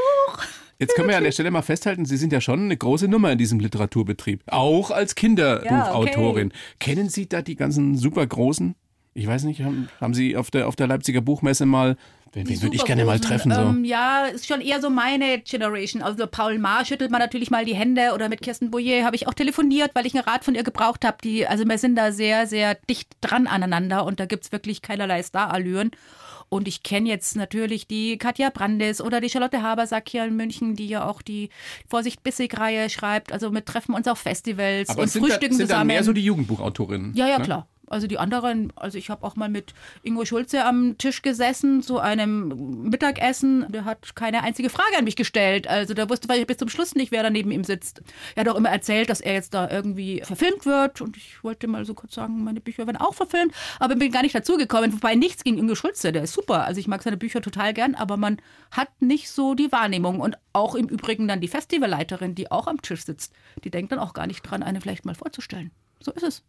Jetzt 0.78 0.96
können 0.96 1.08
wir 1.08 1.16
an 1.16 1.24
der 1.24 1.32
Stelle 1.32 1.50
mal 1.50 1.62
festhalten, 1.62 2.04
Sie 2.04 2.16
sind 2.16 2.32
ja 2.32 2.40
schon 2.40 2.60
eine 2.60 2.76
große 2.76 3.08
Nummer 3.08 3.30
in 3.30 3.38
diesem 3.38 3.60
Literaturbetrieb. 3.60 4.42
Auch 4.46 4.90
als 4.90 5.14
Kinderbuchautorin. 5.14 6.48
Ja, 6.48 6.54
okay. 6.54 6.76
Kennen 6.80 7.08
Sie 7.08 7.28
da 7.28 7.42
die 7.42 7.54
ganzen 7.54 7.96
super 7.96 8.26
großen? 8.26 8.74
Ich 9.14 9.26
weiß 9.28 9.44
nicht, 9.44 9.62
haben, 9.62 9.88
haben 10.00 10.14
Sie 10.14 10.36
auf 10.36 10.50
der, 10.50 10.66
auf 10.66 10.74
der 10.74 10.88
Leipziger 10.88 11.20
Buchmesse 11.20 11.66
mal 11.66 11.96
Wen, 12.34 12.48
wen 12.48 12.62
würde 12.62 12.76
ich 12.76 12.84
gerne 12.84 13.04
mal 13.04 13.20
treffen? 13.20 13.52
So? 13.52 13.60
Ähm, 13.60 13.84
ja, 13.84 14.26
ist 14.26 14.46
schon 14.46 14.60
eher 14.60 14.80
so 14.80 14.90
meine 14.90 15.38
Generation. 15.38 16.02
Also 16.02 16.26
Paul 16.26 16.58
Maar 16.58 16.84
schüttelt 16.84 17.10
man 17.10 17.20
natürlich 17.20 17.50
mal 17.50 17.64
die 17.64 17.74
Hände 17.74 18.12
oder 18.12 18.28
mit 18.28 18.42
Kirsten 18.42 18.70
Boyer 18.70 19.04
habe 19.04 19.14
ich 19.14 19.28
auch 19.28 19.34
telefoniert, 19.34 19.92
weil 19.94 20.04
ich 20.06 20.14
einen 20.14 20.24
Rat 20.24 20.44
von 20.44 20.54
ihr 20.54 20.64
gebraucht 20.64 21.04
habe. 21.04 21.18
Die, 21.22 21.46
also 21.46 21.64
wir 21.64 21.78
sind 21.78 21.96
da 21.96 22.10
sehr, 22.10 22.46
sehr 22.46 22.74
dicht 22.74 23.08
dran 23.20 23.46
aneinander 23.46 24.04
und 24.04 24.18
da 24.18 24.26
gibt 24.26 24.44
es 24.44 24.52
wirklich 24.52 24.82
keinerlei 24.82 25.22
Starallüren. 25.22 25.92
Und 26.48 26.68
ich 26.68 26.82
kenne 26.82 27.08
jetzt 27.08 27.36
natürlich 27.36 27.86
die 27.86 28.18
Katja 28.18 28.50
Brandes 28.50 29.00
oder 29.00 29.20
die 29.20 29.30
Charlotte 29.30 29.62
Habersack 29.62 30.08
hier 30.08 30.24
in 30.24 30.36
München, 30.36 30.76
die 30.76 30.86
ja 30.86 31.08
auch 31.08 31.22
die 31.22 31.50
Vorsicht 31.88 32.22
Bissig-Reihe 32.22 32.90
schreibt. 32.90 33.32
Also 33.32 33.50
wir 33.52 33.64
treffen 33.64 33.94
uns 33.94 34.06
auf 34.08 34.18
Festivals 34.18 34.88
Aber 34.88 35.02
und 35.02 35.08
sind 35.08 35.22
frühstücken 35.22 35.52
da, 35.52 35.56
sind 35.56 35.66
zusammen. 35.68 35.88
Da 35.88 35.94
mehr 35.94 36.04
so 36.04 36.12
die 36.12 36.24
Jugendbuchautorinnen. 36.24 37.14
Ja, 37.14 37.26
ja, 37.26 37.38
ne? 37.38 37.44
klar. 37.44 37.68
Also 37.88 38.06
die 38.06 38.18
anderen, 38.18 38.72
also 38.76 38.98
ich 38.98 39.10
habe 39.10 39.24
auch 39.24 39.36
mal 39.36 39.48
mit 39.48 39.74
Ingo 40.02 40.24
Schulze 40.24 40.64
am 40.64 40.96
Tisch 40.98 41.22
gesessen 41.22 41.82
zu 41.82 41.98
einem 41.98 42.88
Mittagessen. 42.88 43.66
Der 43.70 43.84
hat 43.84 44.16
keine 44.16 44.42
einzige 44.42 44.70
Frage 44.70 44.98
an 44.98 45.04
mich 45.04 45.16
gestellt. 45.16 45.66
Also 45.68 45.94
der 45.94 46.08
wusste 46.08 46.28
bis 46.46 46.56
zum 46.56 46.68
Schluss 46.68 46.94
nicht, 46.94 47.12
wer 47.12 47.22
da 47.22 47.30
neben 47.30 47.50
ihm 47.50 47.64
sitzt. 47.64 48.02
Er 48.34 48.40
hat 48.40 48.48
auch 48.48 48.56
immer 48.56 48.70
erzählt, 48.70 49.10
dass 49.10 49.20
er 49.20 49.34
jetzt 49.34 49.54
da 49.54 49.70
irgendwie 49.70 50.22
verfilmt 50.24 50.66
wird. 50.66 51.00
Und 51.00 51.16
ich 51.16 51.42
wollte 51.44 51.66
mal 51.66 51.84
so 51.84 51.94
kurz 51.94 52.14
sagen, 52.14 52.44
meine 52.44 52.60
Bücher 52.60 52.86
werden 52.86 52.96
auch 52.96 53.14
verfilmt. 53.14 53.52
Aber 53.78 53.96
bin 53.96 54.12
gar 54.12 54.22
nicht 54.22 54.34
dazugekommen. 54.34 54.92
Wobei 54.92 55.14
nichts 55.14 55.44
gegen 55.44 55.58
Ingo 55.58 55.74
Schulze, 55.74 56.12
der 56.12 56.24
ist 56.24 56.32
super. 56.32 56.64
Also 56.64 56.80
ich 56.80 56.88
mag 56.88 57.02
seine 57.02 57.16
Bücher 57.16 57.42
total 57.42 57.74
gern, 57.74 57.94
aber 57.94 58.16
man 58.16 58.38
hat 58.70 58.88
nicht 59.00 59.30
so 59.30 59.54
die 59.54 59.72
Wahrnehmung. 59.72 60.20
Und 60.20 60.36
auch 60.52 60.74
im 60.74 60.88
Übrigen 60.88 61.28
dann 61.28 61.40
die 61.40 61.48
Festivalleiterin, 61.48 62.34
die 62.34 62.50
auch 62.50 62.66
am 62.66 62.80
Tisch 62.80 63.04
sitzt, 63.04 63.34
die 63.62 63.70
denkt 63.70 63.92
dann 63.92 63.98
auch 63.98 64.14
gar 64.14 64.26
nicht 64.26 64.42
dran, 64.42 64.62
eine 64.62 64.80
vielleicht 64.80 65.04
mal 65.04 65.14
vorzustellen. 65.14 65.70
So 66.00 66.12
ist 66.12 66.22
es. 66.22 66.42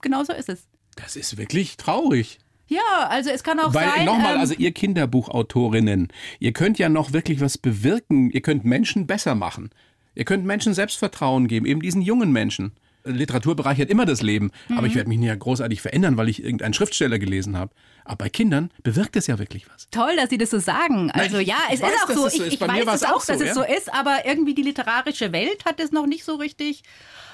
Genau 0.00 0.24
so 0.24 0.32
ist 0.32 0.48
es. 0.48 0.68
Das 0.96 1.16
ist 1.16 1.36
wirklich 1.36 1.76
traurig. 1.76 2.38
Ja, 2.68 3.08
also 3.08 3.30
es 3.30 3.44
kann 3.44 3.60
auch 3.60 3.74
Weil, 3.74 3.88
sein. 3.88 4.06
Nochmal, 4.06 4.34
ähm, 4.34 4.40
also 4.40 4.54
ihr 4.54 4.72
Kinderbuchautorinnen, 4.72 6.08
ihr 6.40 6.52
könnt 6.52 6.78
ja 6.78 6.88
noch 6.88 7.12
wirklich 7.12 7.40
was 7.40 7.58
bewirken. 7.58 8.30
Ihr 8.30 8.40
könnt 8.40 8.64
Menschen 8.64 9.06
besser 9.06 9.34
machen. 9.34 9.70
Ihr 10.14 10.24
könnt 10.24 10.44
Menschen 10.44 10.74
Selbstvertrauen 10.74 11.46
geben, 11.46 11.66
eben 11.66 11.80
diesen 11.80 12.02
jungen 12.02 12.32
Menschen. 12.32 12.72
Literatur 13.04 13.54
bereichert 13.54 13.88
immer 13.88 14.04
das 14.04 14.20
Leben, 14.20 14.50
mhm. 14.68 14.78
aber 14.78 14.88
ich 14.88 14.96
werde 14.96 15.08
mich 15.08 15.18
nicht 15.18 15.38
großartig 15.38 15.80
verändern, 15.80 16.16
weil 16.16 16.28
ich 16.28 16.42
irgendeinen 16.42 16.74
Schriftsteller 16.74 17.20
gelesen 17.20 17.56
habe. 17.56 17.72
Aber 18.04 18.16
bei 18.16 18.28
Kindern 18.28 18.70
bewirkt 18.82 19.14
es 19.14 19.28
ja 19.28 19.38
wirklich 19.38 19.68
was. 19.72 19.88
Toll, 19.90 20.16
dass 20.16 20.30
Sie 20.30 20.38
das 20.38 20.50
so 20.50 20.58
sagen. 20.58 21.12
Also 21.12 21.36
Nein, 21.36 21.46
ja, 21.46 21.58
es 21.72 21.80
weiß, 21.80 21.92
ist 21.92 22.02
auch 22.02 22.10
so. 22.10 22.26
Ich, 22.26 22.34
so 22.34 22.44
ich 22.44 22.60
weiß 22.60 22.94
es 22.94 23.04
auch, 23.04 23.24
dass 23.24 23.38
so, 23.38 23.44
es 23.44 23.54
so 23.54 23.62
ist, 23.62 23.92
aber 23.92 24.26
irgendwie 24.26 24.54
die 24.54 24.62
literarische 24.62 25.32
Welt 25.32 25.64
hat 25.64 25.78
es 25.78 25.92
noch 25.92 26.06
nicht 26.06 26.24
so 26.24 26.34
richtig 26.34 26.82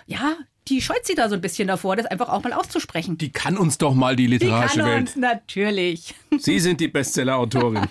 ja, 0.06 0.36
die 0.68 0.80
scheut 0.80 1.04
sich 1.04 1.16
da 1.16 1.28
so 1.28 1.34
ein 1.34 1.40
bisschen 1.40 1.68
davor, 1.68 1.96
das 1.96 2.06
einfach 2.06 2.28
auch 2.28 2.42
mal 2.44 2.52
auszusprechen. 2.52 3.18
Die 3.18 3.30
kann 3.30 3.56
uns 3.56 3.78
doch 3.78 3.94
mal 3.94 4.16
die 4.16 4.26
literarische 4.26 4.74
die 4.74 4.80
kann 4.80 4.90
Welt. 4.90 5.00
Uns 5.00 5.16
natürlich. 5.16 6.14
Sie 6.38 6.60
sind 6.60 6.80
die 6.80 6.88
Bestseller-Autorin. 6.88 7.86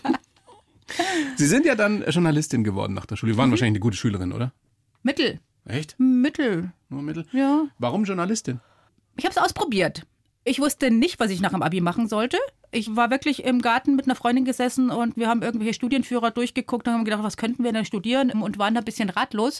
Sie 1.35 1.47
sind 1.47 1.65
ja 1.65 1.75
dann 1.75 2.03
Journalistin 2.07 2.63
geworden 2.63 2.93
nach 2.93 3.05
der 3.05 3.15
Schule. 3.15 3.33
Sie 3.33 3.37
waren 3.37 3.49
mhm. 3.49 3.53
wahrscheinlich 3.53 3.75
eine 3.75 3.79
gute 3.81 3.97
Schülerin, 3.97 4.33
oder? 4.33 4.53
Mittel. 5.03 5.39
Echt? 5.65 5.95
Mittel. 5.99 6.71
Nur 6.89 7.01
Mittel? 7.01 7.25
Ja. 7.31 7.65
Warum 7.77 8.03
Journalistin? 8.03 8.59
Ich 9.17 9.25
habe 9.25 9.31
es 9.31 9.37
ausprobiert. 9.37 10.05
Ich 10.43 10.59
wusste 10.59 10.91
nicht, 10.91 11.19
was 11.19 11.29
ich 11.29 11.41
nach 11.41 11.51
dem 11.51 11.61
Abi 11.61 11.81
machen 11.81 12.07
sollte. 12.07 12.37
Ich 12.73 12.95
war 12.95 13.11
wirklich 13.11 13.43
im 13.43 13.61
Garten 13.61 13.97
mit 13.97 14.05
einer 14.05 14.15
Freundin 14.15 14.45
gesessen 14.45 14.91
und 14.91 15.17
wir 15.17 15.27
haben 15.27 15.41
irgendwelche 15.41 15.73
Studienführer 15.73 16.31
durchgeguckt 16.31 16.87
und 16.87 16.93
haben 16.93 17.03
gedacht, 17.03 17.23
was 17.23 17.35
könnten 17.35 17.65
wir 17.65 17.73
denn 17.73 17.83
studieren 17.83 18.31
und 18.31 18.59
waren 18.59 18.73
da 18.73 18.79
ein 18.79 18.85
bisschen 18.85 19.09
ratlos. 19.09 19.59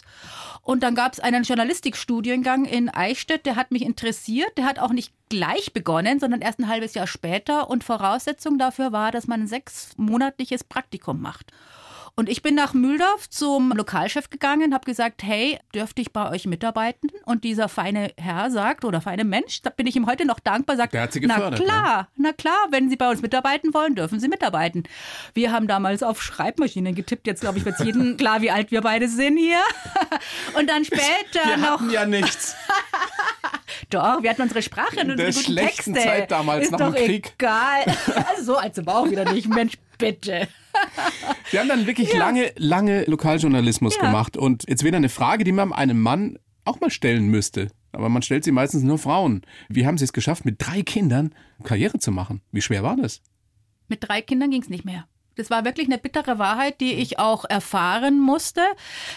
Und 0.62 0.82
dann 0.82 0.94
gab 0.94 1.12
es 1.12 1.20
einen 1.20 1.42
Journalistikstudiengang 1.42 2.64
in 2.64 2.88
Eichstätt, 2.88 3.44
der 3.44 3.56
hat 3.56 3.70
mich 3.70 3.82
interessiert. 3.82 4.56
Der 4.56 4.64
hat 4.64 4.78
auch 4.78 4.92
nicht 4.92 5.12
gleich 5.28 5.74
begonnen, 5.74 6.20
sondern 6.20 6.40
erst 6.40 6.58
ein 6.58 6.68
halbes 6.68 6.94
Jahr 6.94 7.06
später. 7.06 7.68
Und 7.68 7.84
Voraussetzung 7.84 8.58
dafür 8.58 8.92
war, 8.92 9.10
dass 9.12 9.26
man 9.26 9.42
ein 9.42 9.46
sechsmonatliches 9.46 10.64
Praktikum 10.64 11.20
macht. 11.20 11.52
Und 12.14 12.28
ich 12.28 12.42
bin 12.42 12.54
nach 12.54 12.74
Mühldorf 12.74 13.30
zum 13.30 13.72
Lokalchef 13.72 14.28
gegangen, 14.28 14.74
habe 14.74 14.84
gesagt, 14.84 15.22
hey, 15.22 15.58
dürfte 15.74 16.02
ich 16.02 16.12
bei 16.12 16.30
euch 16.30 16.46
mitarbeiten? 16.46 17.08
Und 17.24 17.42
dieser 17.42 17.70
feine 17.70 18.12
Herr 18.18 18.50
sagt, 18.50 18.84
oder 18.84 19.00
feine 19.00 19.24
Mensch, 19.24 19.62
da 19.62 19.70
bin 19.70 19.86
ich 19.86 19.96
ihm 19.96 20.06
heute 20.06 20.26
noch 20.26 20.38
dankbar, 20.38 20.76
sagt, 20.76 20.92
Der 20.92 21.02
hat 21.02 21.12
sie 21.14 21.20
gefördert, 21.20 21.60
na 21.60 21.64
klar, 21.64 22.02
ne? 22.02 22.06
na 22.28 22.32
klar, 22.32 22.66
wenn 22.70 22.90
Sie 22.90 22.96
bei 22.96 23.08
uns 23.08 23.22
mitarbeiten 23.22 23.72
wollen, 23.72 23.94
dürfen 23.94 24.20
Sie 24.20 24.28
mitarbeiten. 24.28 24.82
Wir 25.32 25.52
haben 25.52 25.66
damals 25.66 26.02
auf 26.02 26.22
Schreibmaschinen 26.22 26.94
getippt, 26.94 27.26
jetzt 27.26 27.40
glaube 27.40 27.58
ich 27.58 27.64
wird 27.64 27.80
jedem 27.80 28.16
klar, 28.18 28.42
wie 28.42 28.50
alt 28.50 28.70
wir 28.70 28.82
beide 28.82 29.08
sind 29.08 29.38
hier. 29.38 29.60
Und 30.58 30.68
dann 30.68 30.84
später 30.84 31.46
wir 31.46 31.56
noch... 31.56 31.80
Wir 31.82 31.92
ja 31.92 32.06
nichts. 32.06 32.54
Doch, 33.90 34.22
wir 34.22 34.30
hatten 34.30 34.42
unsere 34.42 34.62
Sprache 34.62 35.00
und 35.00 35.10
unsere 35.10 35.32
guten 35.32 35.44
schlechten 35.44 35.94
Texte. 35.94 36.08
Zeit 36.10 36.30
damals 36.30 36.64
Ist 36.66 36.72
nach 36.72 36.78
dem 36.78 36.94
Krieg. 36.94 37.32
egal. 37.38 37.84
Also 38.30 38.44
so 38.44 38.56
alt 38.56 38.74
sind 38.74 38.86
wir 38.86 38.94
auch 38.94 39.10
wieder 39.10 39.30
nicht. 39.32 39.48
Mensch, 39.48 39.74
bitte. 39.98 40.48
Sie 41.50 41.58
haben 41.58 41.68
dann 41.68 41.86
wirklich 41.86 42.12
ja. 42.12 42.18
lange, 42.18 42.52
lange 42.56 43.04
Lokaljournalismus 43.04 43.96
ja. 43.96 44.02
gemacht. 44.02 44.36
Und 44.36 44.68
jetzt 44.68 44.84
wäre 44.84 44.96
eine 44.96 45.08
Frage, 45.08 45.44
die 45.44 45.52
man 45.52 45.72
einem 45.72 46.00
Mann 46.00 46.38
auch 46.64 46.80
mal 46.80 46.90
stellen 46.90 47.26
müsste. 47.28 47.68
Aber 47.92 48.08
man 48.08 48.22
stellt 48.22 48.44
sie 48.44 48.52
meistens 48.52 48.82
nur 48.82 48.98
Frauen. 48.98 49.42
Wie 49.68 49.86
haben 49.86 49.98
Sie 49.98 50.04
es 50.04 50.12
geschafft, 50.12 50.44
mit 50.44 50.56
drei 50.58 50.82
Kindern 50.82 51.34
Karriere 51.62 51.98
zu 51.98 52.10
machen? 52.10 52.40
Wie 52.50 52.62
schwer 52.62 52.82
war 52.82 52.96
das? 52.96 53.20
Mit 53.88 54.08
drei 54.08 54.22
Kindern 54.22 54.50
ging 54.50 54.62
es 54.62 54.70
nicht 54.70 54.84
mehr. 54.84 55.06
Das 55.36 55.50
war 55.50 55.64
wirklich 55.64 55.86
eine 55.86 55.98
bittere 55.98 56.38
Wahrheit, 56.38 56.80
die 56.80 56.94
ich 56.94 57.18
auch 57.18 57.44
erfahren 57.44 58.18
musste. 58.18 58.62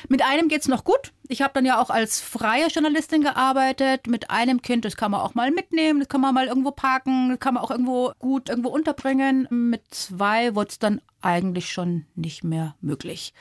Mit 0.07 0.23
einem 0.23 0.47
geht 0.47 0.61
es 0.61 0.67
noch 0.67 0.83
gut. 0.83 1.11
Ich 1.27 1.41
habe 1.41 1.53
dann 1.53 1.65
ja 1.65 1.81
auch 1.81 1.89
als 1.89 2.21
freie 2.21 2.67
Journalistin 2.67 3.21
gearbeitet. 3.21 4.07
Mit 4.07 4.29
einem 4.29 4.61
Kind, 4.61 4.85
das 4.85 4.95
kann 4.95 5.11
man 5.11 5.21
auch 5.21 5.33
mal 5.33 5.51
mitnehmen, 5.51 5.99
das 5.99 6.09
kann 6.09 6.21
man 6.21 6.33
mal 6.33 6.47
irgendwo 6.47 6.71
parken, 6.71 7.29
das 7.29 7.39
kann 7.39 7.55
man 7.55 7.63
auch 7.63 7.71
irgendwo 7.71 8.13
gut 8.19 8.49
irgendwo 8.49 8.69
unterbringen. 8.69 9.47
Mit 9.49 9.81
zwei 9.93 10.55
wurde 10.55 10.69
es 10.69 10.79
dann 10.79 11.01
eigentlich 11.21 11.71
schon 11.71 12.05
nicht 12.15 12.43
mehr 12.43 12.75
möglich. 12.81 13.33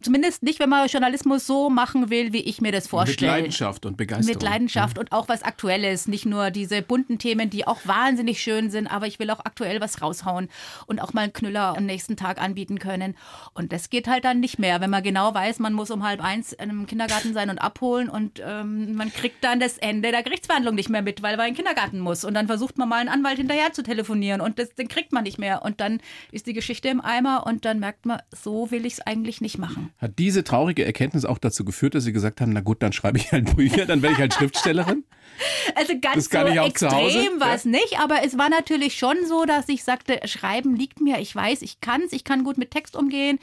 Zumindest 0.00 0.44
nicht, 0.44 0.60
wenn 0.60 0.68
man 0.68 0.86
Journalismus 0.86 1.46
so 1.46 1.70
machen 1.70 2.08
will, 2.08 2.32
wie 2.32 2.40
ich 2.40 2.60
mir 2.60 2.70
das 2.70 2.86
vorstelle. 2.86 3.32
Mit 3.32 3.38
Leidenschaft 3.38 3.84
und 3.84 3.96
Begeisterung. 3.96 4.32
Mit 4.32 4.42
Leidenschaft 4.42 4.96
mhm. 4.96 5.00
und 5.00 5.12
auch 5.12 5.28
was 5.28 5.42
Aktuelles. 5.42 6.06
Nicht 6.06 6.24
nur 6.24 6.50
diese 6.50 6.82
bunten 6.82 7.18
Themen, 7.18 7.50
die 7.50 7.66
auch 7.66 7.80
wahnsinnig 7.84 8.40
schön 8.40 8.70
sind, 8.70 8.86
aber 8.86 9.08
ich 9.08 9.18
will 9.18 9.30
auch 9.30 9.40
aktuell 9.40 9.80
was 9.80 10.00
raushauen 10.00 10.48
und 10.86 11.00
auch 11.00 11.14
mal 11.14 11.22
einen 11.22 11.32
Knüller 11.32 11.76
am 11.76 11.84
nächsten 11.84 12.16
Tag 12.16 12.40
anbieten 12.40 12.78
können. 12.78 13.16
Und 13.54 13.72
das 13.72 13.90
geht 13.90 14.06
halt 14.06 14.24
dann 14.24 14.38
nicht 14.38 14.60
mehr, 14.60 14.80
wenn 14.80 14.90
man 14.90 15.02
genau 15.02 15.34
weiß, 15.34 15.58
man 15.58 15.72
muss 15.72 15.90
um 15.90 16.04
halb 16.04 16.22
eins 16.22 16.52
in 16.52 16.70
einem 16.70 16.86
Kindergarten 16.86 17.34
sein 17.34 17.50
und 17.50 17.58
abholen 17.58 18.08
und 18.08 18.40
ähm, 18.44 18.94
man 18.94 19.12
kriegt 19.12 19.42
dann 19.42 19.58
das 19.58 19.78
Ende 19.78 20.12
der 20.12 20.22
Gerichtsverhandlung 20.22 20.76
nicht 20.76 20.90
mehr 20.90 21.02
mit, 21.02 21.22
weil 21.22 21.36
man 21.36 21.48
in 21.48 21.54
den 21.54 21.56
Kindergarten 21.56 21.98
muss. 21.98 22.24
Und 22.24 22.34
dann 22.34 22.46
versucht 22.46 22.78
man 22.78 22.88
mal 22.88 23.00
einen 23.00 23.08
Anwalt 23.08 23.38
hinterher 23.38 23.72
zu 23.72 23.82
telefonieren 23.82 24.40
und 24.40 24.60
das, 24.60 24.74
den 24.74 24.86
kriegt 24.86 25.12
man 25.12 25.24
nicht 25.24 25.38
mehr. 25.38 25.62
Und 25.62 25.80
dann 25.80 26.00
ist 26.30 26.46
die 26.46 26.52
Geschichte 26.52 26.88
im 26.88 27.00
Eimer 27.00 27.46
und 27.46 27.64
dann 27.64 27.80
merkt 27.80 28.06
man, 28.06 28.20
so 28.30 28.70
will 28.70 28.86
ich 28.86 28.94
es 28.94 29.00
eigentlich 29.00 29.40
nicht 29.40 29.58
machen. 29.58 29.87
Hat 29.98 30.18
diese 30.18 30.44
traurige 30.44 30.84
Erkenntnis 30.84 31.24
auch 31.24 31.38
dazu 31.38 31.64
geführt, 31.64 31.94
dass 31.94 32.04
Sie 32.04 32.12
gesagt 32.12 32.40
haben, 32.40 32.52
na 32.52 32.60
gut, 32.60 32.82
dann 32.82 32.92
schreibe 32.92 33.18
ich 33.18 33.32
halt 33.32 33.56
Bücher, 33.56 33.86
dann 33.86 34.02
werde 34.02 34.14
ich 34.14 34.20
halt 34.20 34.34
Schriftstellerin? 34.34 35.04
Also 35.76 35.94
ganz 36.00 36.28
so 36.28 36.38
extrem 36.38 37.40
war 37.40 37.54
es 37.54 37.64
ja? 37.64 37.70
nicht, 37.70 38.00
aber 38.00 38.24
es 38.24 38.36
war 38.36 38.48
natürlich 38.48 38.98
schon 38.98 39.16
so, 39.26 39.44
dass 39.44 39.68
ich 39.68 39.84
sagte, 39.84 40.20
Schreiben 40.26 40.74
liegt 40.74 41.00
mir, 41.00 41.18
ich 41.20 41.34
weiß, 41.34 41.62
ich 41.62 41.80
kann 41.80 42.02
es, 42.02 42.12
ich 42.12 42.24
kann 42.24 42.42
gut 42.42 42.58
mit 42.58 42.72
Text 42.72 42.96
umgehen 42.96 43.38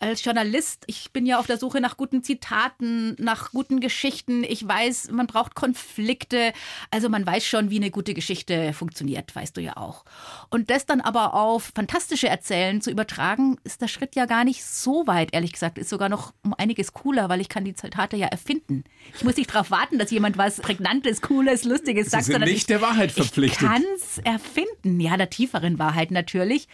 als 0.00 0.24
Journalist, 0.24 0.84
ich 0.86 1.10
bin 1.12 1.26
ja 1.26 1.38
auf 1.38 1.46
der 1.46 1.58
Suche 1.58 1.80
nach 1.80 1.96
guten 1.96 2.22
Zitaten, 2.22 3.16
nach 3.18 3.50
guten 3.50 3.80
Geschichten. 3.80 4.44
Ich 4.44 4.66
weiß, 4.66 5.10
man 5.10 5.26
braucht 5.26 5.54
Konflikte. 5.54 6.52
Also 6.90 7.08
man 7.08 7.26
weiß 7.26 7.44
schon, 7.44 7.70
wie 7.70 7.76
eine 7.76 7.90
gute 7.90 8.14
Geschichte 8.14 8.72
funktioniert, 8.72 9.34
weißt 9.34 9.56
du 9.56 9.60
ja 9.60 9.76
auch. 9.76 10.04
Und 10.50 10.70
das 10.70 10.86
dann 10.86 11.00
aber 11.00 11.34
auf 11.34 11.72
fantastische 11.74 12.28
Erzählen 12.28 12.80
zu 12.80 12.90
übertragen, 12.90 13.58
ist 13.64 13.82
der 13.82 13.88
Schritt 13.88 14.14
ja 14.14 14.26
gar 14.26 14.44
nicht 14.44 14.64
so 14.64 15.06
weit, 15.06 15.34
ehrlich 15.34 15.52
gesagt. 15.52 15.78
Ist 15.78 15.90
sogar 15.90 16.08
noch 16.08 16.32
um 16.44 16.54
einiges 16.54 16.92
cooler, 16.92 17.28
weil 17.28 17.40
ich 17.40 17.48
kann 17.48 17.64
die 17.64 17.74
Zitate 17.74 18.16
ja 18.16 18.28
erfinden. 18.28 18.84
Ich 19.16 19.24
muss 19.24 19.36
nicht 19.36 19.52
darauf 19.52 19.70
warten, 19.70 19.98
dass 19.98 20.10
jemand 20.10 20.38
was 20.38 20.60
Prägnantes, 20.60 21.22
Cooles, 21.22 21.64
Lustiges 21.64 22.10
sagt. 22.10 22.24
Sie 22.24 22.32
sind 22.32 22.44
nicht 22.44 22.54
ich, 22.54 22.66
der 22.66 22.80
Wahrheit 22.80 23.10
verpflichtet. 23.10 23.62
Ich 23.62 23.68
kann 23.68 23.84
es 23.96 24.18
erfinden. 24.18 25.00
Ja, 25.00 25.16
der 25.16 25.30
tieferen 25.30 25.78
Wahrheit 25.78 26.12
natürlich. 26.12 26.68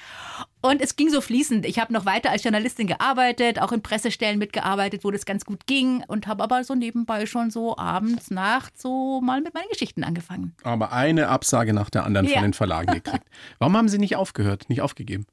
Und 0.64 0.81
es 0.81 0.96
ging 0.96 1.11
so 1.11 1.20
fließend. 1.20 1.66
Ich 1.66 1.79
habe 1.79 1.92
noch 1.92 2.07
weiter 2.07 2.31
als 2.31 2.42
Journalistin 2.42 2.87
gearbeitet, 2.87 3.61
auch 3.61 3.70
in 3.70 3.83
Pressestellen 3.83 4.38
mitgearbeitet, 4.38 5.05
wo 5.05 5.11
das 5.11 5.27
ganz 5.27 5.44
gut 5.44 5.66
ging 5.66 6.03
und 6.07 6.27
habe 6.27 6.42
aber 6.42 6.64
so 6.64 6.74
nebenbei 6.74 7.27
schon 7.27 7.50
so 7.50 7.77
abends, 7.77 8.31
nachts 8.31 8.81
so 8.81 9.20
mal 9.20 9.42
mit 9.42 9.53
meinen 9.53 9.68
Geschichten 9.68 10.05
angefangen. 10.05 10.57
Aber 10.62 10.90
eine 10.90 11.29
Absage 11.29 11.74
nach 11.74 11.90
der 11.90 12.05
anderen 12.05 12.27
ja. 12.27 12.37
von 12.37 12.44
den 12.44 12.55
Verlagen 12.55 12.94
gekriegt. 12.94 13.27
Warum 13.59 13.77
haben 13.77 13.90
Sie 13.90 13.98
nicht 13.98 14.16
aufgehört, 14.16 14.70
nicht 14.70 14.81
aufgegeben? 14.81 15.27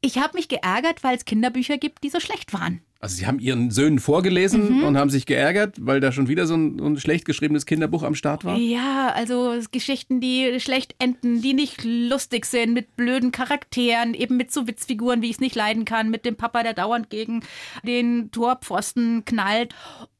Ich 0.00 0.18
habe 0.18 0.34
mich 0.34 0.48
geärgert, 0.48 1.04
weil 1.04 1.16
es 1.16 1.24
Kinderbücher 1.24 1.78
gibt, 1.78 2.02
die 2.02 2.10
so 2.10 2.18
schlecht 2.18 2.52
waren. 2.52 2.82
Also 2.98 3.16
Sie 3.16 3.26
haben 3.26 3.38
Ihren 3.38 3.70
Söhnen 3.70 3.98
vorgelesen 3.98 4.78
mhm. 4.78 4.84
und 4.84 4.96
haben 4.96 5.10
sich 5.10 5.26
geärgert, 5.26 5.76
weil 5.80 6.00
da 6.00 6.12
schon 6.12 6.28
wieder 6.28 6.46
so 6.46 6.54
ein, 6.54 6.80
ein, 6.80 6.96
schlecht 6.98 7.24
geschriebenes 7.24 7.66
Kinderbuch 7.66 8.02
am 8.02 8.14
Start 8.14 8.44
war? 8.44 8.56
Ja, 8.56 9.12
also 9.14 9.54
Geschichten, 9.70 10.20
die 10.20 10.58
schlecht 10.60 10.94
enden, 10.98 11.42
die 11.42 11.52
nicht 11.52 11.84
lustig 11.84 12.46
sind, 12.46 12.72
mit 12.72 12.96
blöden 12.96 13.32
Charakteren, 13.32 14.14
eben 14.14 14.36
mit 14.36 14.50
so 14.50 14.66
Witzfiguren, 14.66 15.20
wie 15.20 15.26
ich 15.26 15.34
es 15.34 15.40
nicht 15.40 15.54
leiden 15.54 15.84
kann, 15.84 16.10
mit 16.10 16.24
dem 16.24 16.36
Papa, 16.36 16.62
der 16.62 16.74
dauernd 16.74 17.10
gegen 17.10 17.42
den 17.84 18.30
Torpfosten 18.30 19.24
knallt. 19.24 19.74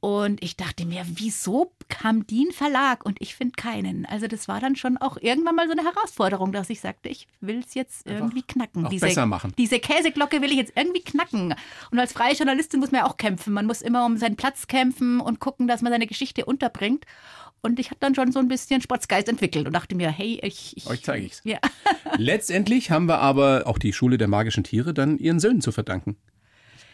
Und 0.07 0.41
ich 0.41 0.57
dachte 0.57 0.87
mir, 0.87 1.05
wieso 1.05 1.73
kam 1.89 2.29
die 2.29 2.45
ein 2.45 2.53
Verlag 2.53 3.05
und 3.05 3.21
ich 3.21 3.35
finde 3.35 3.57
keinen? 3.57 4.07
Also 4.07 4.29
das 4.29 4.47
war 4.47 4.61
dann 4.61 4.77
schon 4.77 4.99
auch 4.99 5.17
irgendwann 5.21 5.57
mal 5.57 5.67
so 5.67 5.73
eine 5.73 5.83
Herausforderung, 5.83 6.53
dass 6.53 6.71
ich 6.71 6.81
sagte, 6.81 7.09
ich 7.09 7.27
will 7.41 7.59
es 7.67 7.75
jetzt 7.75 8.07
irgendwie 8.07 8.37
Einfach 8.37 8.47
knacken. 8.47 8.89
Diese, 8.89 9.05
besser 9.05 9.27
machen. 9.27 9.53
Diese 9.59 9.81
Käseglocke 9.81 10.41
will 10.43 10.53
ich 10.53 10.59
jetzt 10.59 10.75
irgendwie 10.77 11.01
knacken. 11.01 11.57
Und 11.91 11.99
als 11.99 12.13
freie 12.13 12.35
Journalistin 12.35 12.79
muss 12.79 12.93
man 12.93 13.01
ja 13.01 13.09
auch 13.09 13.17
kämpfen. 13.17 13.53
Man 13.53 13.67
muss 13.67 13.83
immer 13.83 14.07
um 14.07 14.17
seinen 14.17 14.37
Platz 14.37 14.69
kämpfen 14.69 15.19
und 15.19 15.41
gucken, 15.41 15.67
dass 15.67 15.83
man 15.83 15.91
seine 15.91 16.07
Geschichte 16.07 16.45
unterbringt. 16.45 17.05
Und 17.61 17.81
ich 17.81 17.91
habe 17.91 17.99
dann 17.99 18.15
schon 18.15 18.31
so 18.31 18.39
ein 18.39 18.47
bisschen 18.47 18.81
Sportsgeist 18.81 19.29
entwickelt 19.29 19.67
und 19.67 19.73
dachte 19.73 19.97
mir, 19.97 20.13
hey, 20.13 20.39
ich. 20.41 20.77
ich 20.77 20.87
Euch 20.87 21.03
zeige 21.03 21.27
ich's. 21.27 21.41
Ja. 21.43 21.59
Letztendlich 22.17 22.93
haben 22.93 23.07
wir 23.07 23.19
aber 23.19 23.65
auch 23.67 23.79
die 23.79 23.93
Schule 23.93 24.19
der 24.19 24.29
magischen 24.29 24.63
Tiere 24.63 24.95
dann 24.95 25.19
ihren 25.19 25.41
Söhnen 25.41 25.63
zu 25.63 25.73
verdanken. 25.73 26.17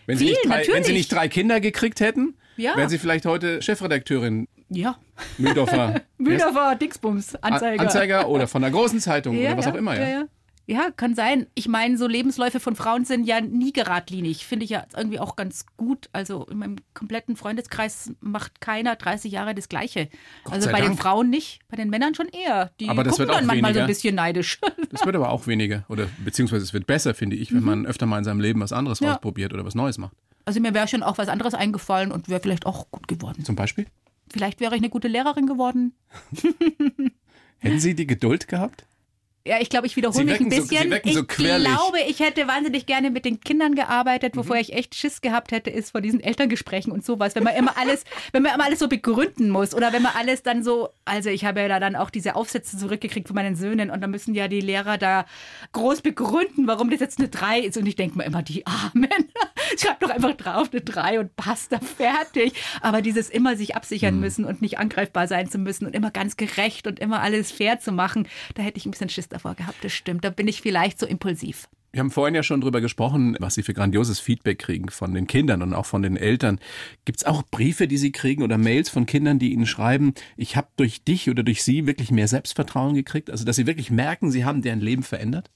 Wenn, 0.07 0.17
Viel, 0.17 0.29
sie, 0.29 0.33
nicht 0.33 0.47
drei, 0.47 0.67
wenn 0.73 0.85
sie 0.85 0.93
nicht 0.95 1.13
drei 1.13 1.29
Kinder 1.29 1.61
gekriegt 1.61 2.01
hätten, 2.01 2.39
ja. 2.57 2.77
wären 2.77 2.89
Sie 2.89 2.99
vielleicht 2.99 3.27
heute 3.27 3.63
Chefredakteurin. 3.63 4.49
Ja. 4.69 4.97
Mühldorfer. 5.39 6.01
Mühldorfer 6.19 6.77
Dixbums, 6.77 7.37
Anzeiger. 7.37 7.83
Anzeiger 7.83 8.29
oder 8.29 8.47
von 8.49 8.63
der 8.63 8.71
großen 8.71 9.01
Zeitung 9.01 9.37
ja, 9.37 9.51
oder 9.51 9.59
was 9.59 9.67
ja, 9.67 9.73
auch 9.73 9.77
immer. 9.77 9.99
Ja. 9.99 10.09
ja. 10.09 10.25
Ja, 10.67 10.91
kann 10.97 11.15
sein. 11.15 11.49
Ich 11.55 11.67
meine, 11.67 11.99
so 11.99 12.07
Lebensläufe 12.07 12.61
von 12.61 12.77
Frauen 12.77 13.05
sind 13.05 13.27
ja 13.27 13.41
nie 13.41 13.73
geradlinig. 13.73 14.47
Finde 14.47 14.65
ich 14.65 14.71
ja 14.71 14.85
irgendwie 14.97 15.19
auch 15.19 15.35
ganz 15.35 15.67
gut. 15.77 16.09
Also 16.13 16.47
in 16.47 16.59
meinem 16.59 16.77
kompletten 16.95 17.35
Freundeskreis 17.35 18.13
macht 18.21 18.61
keiner 18.61 18.95
30 18.95 19.33
Jahre 19.33 19.55
das 19.55 19.69
Gleiche. 19.69 20.09
Gott 20.45 20.55
also 20.55 20.71
bei 20.71 20.81
Dank. 20.81 20.93
den 20.93 20.99
Frauen 20.99 21.31
nicht, 21.31 21.61
bei 21.69 21.77
den 21.77 21.91
Männern 21.91 22.15
schon 22.15 22.29
eher. 22.29 22.71
Die 22.79 22.89
aber 22.89 23.03
das 23.03 23.15
gucken 23.15 23.29
wird 23.29 23.39
dann 23.39 23.47
manchmal 23.47 23.71
weniger. 23.71 23.81
so 23.81 23.85
ein 23.85 23.87
bisschen 23.89 24.15
neidisch. 24.15 24.59
Das 24.93 25.07
wird 25.07 25.17
aber 25.17 25.31
auch 25.31 25.47
weniger. 25.47 25.85
Oder 25.89 26.07
beziehungsweise 26.23 26.65
es 26.65 26.75
wird 26.75 26.87
besser, 26.87 27.15
finde 27.15 27.35
ich, 27.35 27.51
wenn 27.53 27.61
mhm. 27.61 27.67
man 27.67 27.87
öfter 27.87 28.05
mal 28.05 28.19
in 28.19 28.25
seinem 28.25 28.41
Leben 28.41 28.61
was 28.61 28.73
anderes 28.73 29.01
ja. 29.01 29.15
ausprobiert 29.15 29.55
oder 29.55 29.65
was 29.65 29.75
Neues 29.75 29.97
macht. 29.97 30.15
Also 30.45 30.61
mir 30.61 30.75
wäre 30.75 30.89
schon 30.89 31.03
auch 31.03 31.19
was 31.19 31.29
anderes 31.29 31.55
eingefallen 31.55 32.13
und 32.13 32.29
wäre 32.29 32.41
vielleicht 32.41 32.67
auch 32.67 32.91
gut 32.91 33.09
geworden. 33.09 33.45
Zum 33.45 33.57
Beispiel? 33.57 33.87
Vielleicht 34.31 34.61
wäre 34.61 34.75
ich 34.75 34.81
eine 34.81 34.91
gute 34.91 35.09
Lehrerin 35.09 35.47
geworden. 35.47 35.95
Hätten 37.59 37.81
Sie 37.81 37.95
die 37.95 38.07
Geduld 38.07 38.49
gehabt? 38.49 38.87
Ja, 39.45 39.57
ich 39.61 39.71
glaube, 39.71 39.89
ich 39.89 39.97
wiederhole 39.97 40.25
mich 40.25 40.39
ein 40.39 40.49
bisschen. 40.49 40.91
So, 40.91 40.97
ich 41.03 41.15
so 41.15 41.25
glaube, 41.25 41.99
ich 42.07 42.21
hätte 42.21 42.47
wahnsinnig 42.47 42.87
gerne 42.87 43.11
mit 43.11 43.25
den 43.25 43.41
Kindern 43.41 43.75
gearbeitet, 43.75 44.37
wovor 44.37 44.55
mhm. 44.55 44.63
ich 44.63 44.73
echt 44.73 44.95
Schiss 44.95 45.21
gehabt 45.21 45.51
hätte, 45.51 45.69
ist 45.69 45.91
vor 45.91 46.01
diesen 46.01 46.21
Elterngesprächen 46.21 46.93
und 46.93 47.05
sowas. 47.05 47.35
Wenn 47.35 47.43
man 47.43 47.57
immer 47.57 47.77
alles, 47.77 48.05
wenn 48.31 48.45
man 48.45 48.55
immer 48.55 48.65
alles 48.65 48.79
so 48.79 48.89
begründen 48.89 49.51
muss 49.51 49.75
oder 49.75 49.93
wenn 49.93 50.03
man 50.03 50.13
alles 50.17 50.45
dann 50.45 50.63
so, 50.63 50.91
also 51.05 51.29
ich 51.29 51.45
habe 51.45 51.61
ja 51.61 51.67
da 51.67 51.81
dann 51.81 51.97
auch 51.97 52.11
diese 52.11 52.37
Aufsätze 52.37 52.79
zurückgekriegt 52.79 53.27
von 53.27 53.35
meinen 53.35 53.57
Söhnen 53.57 53.91
und 53.91 54.01
da 54.01 54.07
müssen 54.07 54.33
ja 54.33 54.47
die 54.47 54.61
Lehrer 54.61 54.97
da 54.97 55.27
groß 55.73 56.03
begründen, 56.03 56.69
warum 56.69 56.91
das 56.91 57.01
jetzt 57.01 57.19
eine 57.19 57.29
3 57.29 57.61
ist. 57.61 57.77
Und 57.77 57.87
ich 57.87 57.97
denke 57.97 58.19
mir 58.19 58.25
immer, 58.25 58.45
die 58.45 58.65
Armen, 58.65 59.09
schreib 59.77 59.99
doch 59.99 60.11
einfach 60.11 60.35
drauf 60.35 60.69
eine 60.71 60.83
3 60.83 61.19
und 61.19 61.35
basta, 61.35 61.81
fertig. 61.81 62.53
Aber 62.81 63.03
dieses 63.03 63.29
immer 63.29 63.57
sich 63.57 63.75
absichern 63.75 64.15
mhm. 64.15 64.21
müssen 64.21 64.45
und 64.45 64.63
nicht 64.63 64.79
angreifbar 64.79 65.27
sein 65.27 65.51
zu 65.51 65.59
müssen 65.59 65.85
und 65.87 65.97
immer 65.97 66.13
ganz 66.13 66.37
gerecht 66.37 66.87
und 66.87 67.01
immer 67.01 67.23
alles 67.23 67.51
fair 67.51 67.81
zu 67.81 67.91
machen, 67.91 68.29
da 68.55 68.63
hätte 68.63 68.79
ich 68.79 68.87
ein 68.87 68.93
bisschen 68.93 69.09
Schiss 69.09 69.32
davor 69.33 69.55
gehabt, 69.55 69.83
das 69.83 69.93
stimmt. 69.93 70.25
Da 70.25 70.31
bin 70.31 70.49
ich 70.49 70.63
vielleicht 70.63 70.99
so 70.99 71.07
impulsiv. 71.07 71.69
Wir 71.93 72.01
haben 72.01 72.11
vorhin 72.11 72.35
ja 72.35 72.43
schon 72.43 72.63
drüber 72.63 72.81
gesprochen, 72.81 73.37
was 73.39 73.55
Sie 73.55 73.63
für 73.63 73.75
grandioses 73.75 74.19
Feedback 74.19 74.59
kriegen 74.59 74.89
von 74.89 75.13
den 75.13 75.27
Kindern 75.27 75.61
und 75.61 75.75
auch 75.75 75.85
von 75.85 76.01
den 76.01 76.17
Eltern. 76.17 76.59
Gibt 77.05 77.19
es 77.19 77.27
auch 77.27 77.43
Briefe, 77.43 77.87
die 77.87 77.99
Sie 77.99 78.13
kriegen 78.13 78.43
oder 78.43 78.57
Mails 78.57 78.89
von 78.89 79.05
Kindern, 79.05 79.39
die 79.39 79.53
Ihnen 79.53 79.67
schreiben, 79.67 80.15
ich 80.39 80.57
habe 80.57 80.69
durch 80.77 81.05
dich 81.05 81.29
oder 81.29 81.43
durch 81.43 81.63
Sie 81.63 81.87
wirklich 81.87 82.11
mehr 82.11 82.29
Selbstvertrauen 82.29 82.95
gekriegt? 82.95 83.31
Also, 83.31 83.45
dass 83.45 83.57
Sie 83.57 83.67
wirklich 83.67 83.91
merken, 83.91 84.31
Sie 84.31 84.47
haben 84.47 84.63
deren 84.63 84.81
Leben 84.81 85.03
verändert? 85.03 85.51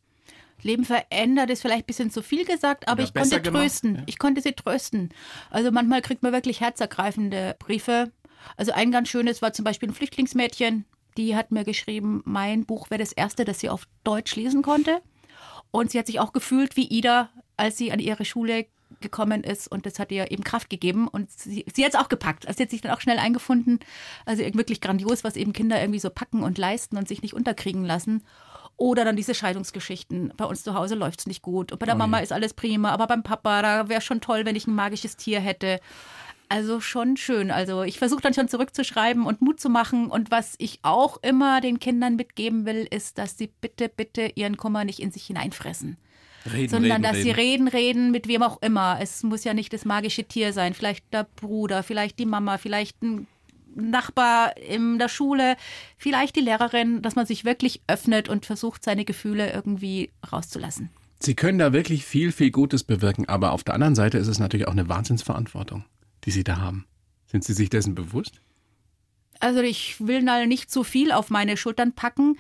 Leben 0.63 0.85
verändert 0.85 1.51
ist 1.51 1.63
vielleicht 1.63 1.85
ein 1.85 1.87
bisschen 1.87 2.11
zu 2.11 2.23
viel 2.23 2.45
gesagt, 2.45 2.89
aber 2.89 3.01
ja, 3.01 3.09
ich 3.09 3.15
konnte 3.15 3.43
trösten. 3.43 3.95
Ja. 3.97 4.03
Ich 4.07 4.19
konnte 4.19 4.41
sie 4.41 4.53
trösten. 4.53 5.11
Also 5.51 5.71
manchmal 5.71 6.03
kriegt 6.03 6.23
man 6.23 6.33
wirklich 6.33 6.61
herzergreifende 6.61 7.57
Briefe. 7.59 8.11
Also 8.57 8.73
ein 8.73 8.91
ganz 8.91 9.09
schönes 9.09 9.43
war 9.43 9.53
zum 9.53 9.65
Beispiel 9.65 9.89
ein 9.89 9.95
Flüchtlingsmädchen, 9.95 10.85
die 11.17 11.37
hat 11.37 11.51
mir 11.51 11.65
geschrieben, 11.65 12.23
mein 12.25 12.65
Buch 12.67 12.91
wäre 12.91 13.01
das 13.01 13.13
erste, 13.13 13.45
das 13.45 13.61
sie 13.61 13.71
auf 13.71 13.87
Deutsch 14.05 14.37
lesen 14.37 14.63
konnte. 14.63 15.01
Und 15.71 15.91
sie 15.91 15.99
hat 15.99 16.07
sich 16.07 16.21
auch 16.21 16.33
gefühlt 16.33 16.77
wie 16.77 16.89
Ida, 16.89 17.31
als 17.57 17.77
sie 17.77 17.93
an 17.93 17.99
ihre 17.99 18.25
Schule 18.25 18.67
gekommen 19.01 19.45
ist 19.45 19.69
und 19.69 19.85
das 19.85 19.99
hat 19.99 20.13
ihr 20.13 20.31
eben 20.31 20.45
Kraft 20.45 20.71
gegeben 20.71 21.09
und 21.09 21.31
sie, 21.31 21.65
sie 21.75 21.85
hat 21.85 21.95
es 21.95 22.01
auch 22.01 22.09
gepackt. 22.09 22.47
Also 22.47 22.57
sie 22.57 22.63
hat 22.63 22.71
sich 22.71 22.81
dann 22.81 22.93
auch 22.93 23.01
schnell 23.01 23.19
eingefunden. 23.19 23.81
Also 24.25 24.43
wirklich 24.43 24.81
grandios, 24.81 25.25
was 25.25 25.37
eben 25.37 25.53
Kinder 25.53 25.81
irgendwie 25.81 25.99
so 25.99 26.11
packen 26.11 26.43
und 26.43 26.59
leisten 26.59 26.97
und 26.97 27.09
sich 27.09 27.23
nicht 27.23 27.35
unterkriegen 27.35 27.85
lassen. 27.85 28.23
Oder 28.79 29.05
dann 29.05 29.17
diese 29.17 29.35
Scheidungsgeschichten. 29.35 30.35
Bei 30.37 30.45
uns 30.45 30.63
zu 30.63 30.75
Hause 30.75 30.95
läuft 30.95 31.21
es 31.21 31.27
nicht 31.27 31.43
gut. 31.43 31.73
Und 31.73 31.79
bei 31.79 31.87
der 31.87 31.95
oh 31.95 31.99
Mama 31.99 32.19
ist 32.19 32.33
alles 32.33 32.53
prima, 32.53 32.91
aber 32.91 33.07
beim 33.07 33.23
Papa, 33.23 33.63
da 33.63 33.89
wäre 33.89 34.03
schon 34.03 34.21
toll, 34.21 34.45
wenn 34.45 34.57
ich 34.57 34.67
ein 34.67 34.75
magisches 34.75 35.17
Tier 35.17 35.41
hätte. 35.41 35.81
Also 36.49 36.81
schon 36.81 37.17
schön. 37.17 37.51
Also 37.51 37.83
ich 37.83 37.99
versuche 37.99 38.21
dann 38.21 38.35
schon 38.35 38.49
zurückzuschreiben 38.49 39.27
und 39.27 39.43
Mut 39.43 39.59
zu 39.59 39.69
machen. 39.69 40.07
Und 40.07 40.31
was 40.31 40.55
ich 40.59 40.79
auch 40.83 41.23
immer 41.23 41.61
den 41.61 41.81
Kindern 41.81 42.17
mitgeben 42.17 42.67
will, 42.67 42.87
ist, 42.89 43.19
dass 43.19 43.37
sie 43.37 43.51
bitte, 43.61 43.89
bitte 43.89 44.31
ihren 44.35 44.57
Kummer 44.57 44.85
nicht 44.85 45.01
in 45.01 45.11
sich 45.11 45.25
hineinfressen. 45.27 45.97
Reden, 46.53 46.69
sondern 46.69 46.93
reden, 46.93 47.03
dass 47.03 47.15
reden. 47.15 47.25
sie 47.25 47.31
reden, 47.31 47.69
reden 47.69 48.11
mit 48.13 48.29
wem 48.29 48.43
auch 48.43 48.63
immer. 48.63 48.99
Es 49.01 49.25
muss 49.25 49.43
ja 49.43 49.55
nicht 49.55 49.73
das 49.73 49.85
magische 49.85 50.25
Tier 50.25 50.53
sein. 50.53 50.75
Vielleicht 50.75 51.13
der 51.13 51.27
Bruder, 51.35 51.83
vielleicht 51.83 52.21
die 52.21 52.27
Mama, 52.27 52.59
vielleicht 52.59 53.03
ein 53.03 53.27
Nachbar 53.75 54.57
in 54.57 54.99
der 54.99 55.09
Schule, 55.09 55.57
vielleicht 55.99 56.37
die 56.37 56.41
Lehrerin, 56.41 57.03
dass 57.03 57.15
man 57.15 57.27
sich 57.27 57.45
wirklich 57.45 57.83
öffnet 57.89 58.29
und 58.29 58.47
versucht, 58.47 58.83
seine 58.83 59.05
Gefühle 59.05 59.53
irgendwie 59.53 60.11
rauszulassen. 60.33 60.89
Sie 61.19 61.35
können 61.35 61.59
da 61.59 61.75
wirklich 61.75 62.05
viel, 62.05 62.33
viel 62.33 62.51
Gutes 62.51 62.85
bewirken, 62.85 63.29
aber 63.29 63.53
auf 63.53 63.65
der 63.65 63.75
anderen 63.75 63.95
Seite 63.95 64.17
ist 64.17 64.29
es 64.29 64.39
natürlich 64.39 64.67
auch 64.67 64.73
eine 64.73 64.89
Wahnsinnsverantwortung 64.89 65.85
die 66.27 66.33
Sie 66.33 66.45
da 66.45 66.59
haben. 66.59 66.87
Sind 67.27 67.45
Sie 67.45 67.55
sich 67.55 67.71
dessen 67.71 67.95
bewusst? 67.95 68.43
Also 69.41 69.61
ich 69.61 69.97
will 70.07 70.23
nicht 70.47 70.71
zu 70.71 70.85
viel 70.85 71.13
auf 71.13 71.31
meine 71.31 71.57
Schultern 71.57 71.93
packen. 71.93 72.39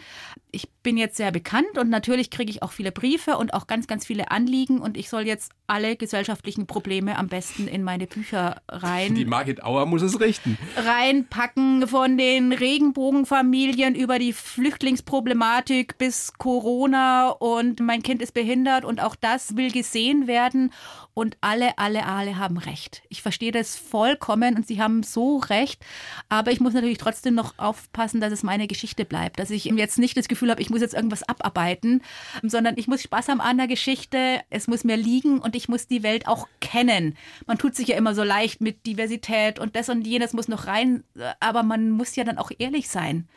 Ich 0.50 0.68
bin 0.82 0.96
jetzt 0.96 1.16
sehr 1.16 1.32
bekannt 1.32 1.78
und 1.78 1.90
natürlich 1.90 2.30
kriege 2.30 2.50
ich 2.50 2.62
auch 2.62 2.72
viele 2.72 2.92
Briefe 2.92 3.36
und 3.36 3.52
auch 3.52 3.66
ganz, 3.66 3.86
ganz 3.86 4.06
viele 4.06 4.30
Anliegen 4.30 4.78
und 4.78 4.96
ich 4.96 5.08
soll 5.10 5.26
jetzt 5.26 5.52
alle 5.66 5.96
gesellschaftlichen 5.96 6.66
Probleme 6.66 7.18
am 7.18 7.28
besten 7.28 7.66
in 7.66 7.82
meine 7.82 8.06
Bücher 8.06 8.62
rein. 8.68 9.14
Die 9.14 9.24
Margit 9.24 9.64
Auer 9.64 9.84
muss 9.84 10.02
es 10.02 10.20
richten. 10.20 10.56
Reinpacken 10.76 11.88
von 11.88 12.16
den 12.16 12.52
Regenbogenfamilien 12.52 13.94
über 13.94 14.18
die 14.18 14.32
Flüchtlingsproblematik 14.32 15.98
bis 15.98 16.32
Corona 16.38 17.30
und 17.30 17.80
mein 17.80 18.02
Kind 18.02 18.22
ist 18.22 18.32
behindert 18.32 18.84
und 18.84 19.02
auch 19.02 19.16
das 19.16 19.56
will 19.56 19.72
gesehen 19.72 20.26
werden 20.26 20.72
und 21.14 21.36
alle, 21.40 21.78
alle, 21.78 22.06
alle 22.06 22.38
haben 22.38 22.58
recht. 22.58 23.02
Ich 23.08 23.22
verstehe 23.22 23.50
das 23.50 23.76
vollkommen 23.76 24.54
und 24.54 24.66
sie 24.66 24.80
haben 24.80 25.02
so 25.02 25.38
recht, 25.38 25.84
aber 26.28 26.52
ich 26.52 26.60
muss 26.60 26.74
natürlich 26.74 26.85
trotzdem 26.94 27.34
noch 27.34 27.54
aufpassen, 27.58 28.20
dass 28.20 28.32
es 28.32 28.42
meine 28.42 28.66
Geschichte 28.66 29.04
bleibt, 29.04 29.38
dass 29.38 29.50
ich 29.50 29.64
jetzt 29.64 29.98
nicht 29.98 30.16
das 30.16 30.28
Gefühl 30.28 30.50
habe, 30.50 30.62
ich 30.62 30.70
muss 30.70 30.80
jetzt 30.80 30.94
irgendwas 30.94 31.28
abarbeiten, 31.28 32.02
sondern 32.42 32.76
ich 32.78 32.88
muss 32.88 33.02
Spaß 33.02 33.28
haben 33.28 33.40
an 33.40 33.58
der 33.58 33.66
Geschichte, 33.66 34.40
es 34.50 34.68
muss 34.68 34.84
mir 34.84 34.96
liegen 34.96 35.38
und 35.40 35.56
ich 35.56 35.68
muss 35.68 35.86
die 35.86 36.02
Welt 36.02 36.26
auch 36.26 36.48
kennen. 36.60 37.16
Man 37.46 37.58
tut 37.58 37.74
sich 37.74 37.88
ja 37.88 37.96
immer 37.96 38.14
so 38.14 38.22
leicht 38.22 38.60
mit 38.60 38.86
Diversität 38.86 39.58
und 39.58 39.76
das 39.76 39.88
und 39.88 40.06
jenes 40.06 40.32
muss 40.32 40.48
noch 40.48 40.66
rein, 40.66 41.04
aber 41.40 41.62
man 41.62 41.90
muss 41.90 42.16
ja 42.16 42.24
dann 42.24 42.38
auch 42.38 42.50
ehrlich 42.58 42.88
sein. 42.88 43.28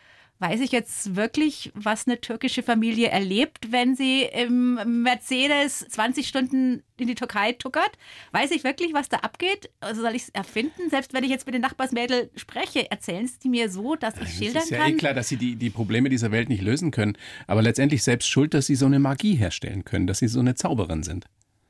Weiß 0.41 0.61
ich 0.61 0.71
jetzt 0.71 1.17
wirklich, 1.17 1.69
was 1.75 2.07
eine 2.07 2.21
türkische 2.21 2.63
Familie 2.63 3.09
erlebt, 3.09 3.73
wenn 3.73 3.97
sie 3.97 4.21
im 4.23 5.03
Mercedes 5.03 5.85
20 5.89 6.25
Stunden 6.25 6.81
in 6.95 7.07
die 7.07 7.15
Türkei 7.15 7.51
tuckert? 7.51 7.91
Weiß 8.31 8.51
ich 8.51 8.63
wirklich, 8.63 8.93
was 8.93 9.09
da 9.09 9.17
abgeht? 9.17 9.69
Also 9.81 10.01
soll 10.01 10.15
ich 10.15 10.23
es 10.23 10.29
erfinden? 10.29 10.89
Selbst 10.89 11.13
wenn 11.13 11.25
ich 11.25 11.29
jetzt 11.29 11.45
mit 11.45 11.55
den 11.55 11.61
Nachbarsmädel 11.61 12.31
spreche, 12.37 12.89
erzählen 12.89 13.27
sie 13.27 13.37
die 13.43 13.49
mir 13.49 13.69
so, 13.69 13.95
dass 13.95 14.13
ich 14.13 14.21
das 14.21 14.31
schildern 14.31 14.53
kann? 14.53 14.59
Es 14.61 14.65
ist 14.65 14.71
ja 14.71 14.77
kann? 14.77 14.93
eh 14.93 14.97
klar, 14.97 15.13
dass 15.13 15.27
sie 15.27 15.35
die, 15.35 15.57
die 15.57 15.69
Probleme 15.69 16.07
dieser 16.07 16.31
Welt 16.31 16.47
nicht 16.47 16.61
lösen 16.61 16.91
können. 16.91 17.17
Aber 17.45 17.61
letztendlich 17.61 18.03
selbst 18.03 18.29
schuld, 18.29 18.53
dass 18.53 18.65
sie 18.65 18.75
so 18.75 18.85
eine 18.85 18.99
Magie 18.99 19.35
herstellen 19.35 19.83
können, 19.83 20.07
dass 20.07 20.19
sie 20.19 20.29
so 20.29 20.39
eine 20.39 20.55
Zauberin 20.55 21.03
sind. 21.03 21.25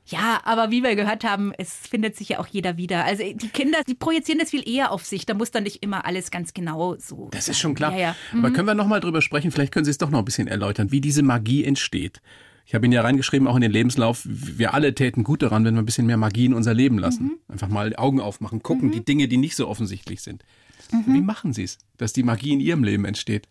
Ja, 0.10 0.41
aber 0.43 0.72
wie 0.72 0.82
wir 0.82 0.95
gehört 0.95 1.24
haben, 1.24 1.54
es 1.58 1.74
findet 1.76 2.15
sich 2.15 2.30
ja 2.30 2.39
auch 2.39 2.48
jeder 2.48 2.78
wieder. 2.78 3.06
Also 3.06 3.24
die 3.24 3.50
Kinder, 3.50 3.80
die 3.88 3.93
projizieren 3.93 4.39
das 4.39 4.50
viel 4.50 4.67
eher 4.67 4.91
auf 4.91 5.06
sich. 5.06 5.26
Da 5.26 5.36
muss 5.36 5.52
dann 5.52 5.63
nicht 5.63 5.84
immer 5.84 6.06
alles 6.06 6.32
ganz 6.32 6.54
genau 6.54 6.95
so. 6.98 7.30
Das 7.32 7.45
sein. 7.45 7.52
ist 7.52 7.60
schon 7.60 7.76
klar. 7.76 7.91
Ja, 7.91 8.00
ja. 8.00 8.15
Mhm. 8.34 8.39
Aber 8.39 8.54
können 8.54 8.67
wir 8.67 8.76
noch 8.76 8.88
mal 8.88 9.00
drüber 9.00 9.22
sprechen? 9.22 9.52
Vielleicht 9.52 9.72
können 9.72 9.86
Sie 9.86 9.91
es 9.91 10.00
doch 10.00 10.10
noch 10.10 10.19
ein 10.19 10.26
bisschen 10.26 10.48
erläutern, 10.48 10.91
wie 10.91 11.02
diese 11.02 11.22
Magie 11.22 11.63
entsteht. 11.63 12.22
Ich 12.65 12.76
habe 12.76 12.86
Ihnen 12.86 12.93
ja 12.93 13.02
reingeschrieben, 13.02 13.48
auch 13.48 13.56
in 13.56 13.62
den 13.62 13.72
Lebenslauf, 13.72 14.22
wir 14.26 14.74
alle 14.74 14.93
täten 14.93 15.24
gut 15.24 15.41
daran, 15.41 15.65
wenn 15.65 15.74
wir 15.76 15.82
ein 15.82 15.86
bisschen 15.86 16.06
mehr 16.06 16.17
Magie 16.17 16.45
in 16.45 16.54
unser 16.54 16.74
Leben 16.74 17.00
lassen. 17.00 17.24
Mhm. 17.24 17.38
Einfach 17.48 17.67
mal 17.67 17.95
Augen 17.95 18.19
aufmachen, 18.19 18.62
gucken, 18.62 18.89
mhm. 18.89 18.91
die 18.93 19.06
Dinge, 19.06 19.28
die 19.28 19.38
nicht 19.38 19.56
so 19.56 19.67
offensichtlich 19.67 20.22
sind. 20.22 20.43
Mhm. 20.91 21.13
Wie 21.13 21.22
machen 21.22 21.54
Sie 21.54 21.63
es, 21.63 21.78
dass 21.98 22.13
die 22.13 22.24
Magie 22.24 22.54
in 22.54 22.60
Ihrem 22.60 22.84
Leben 22.84 23.06
entsteht? 23.06 23.48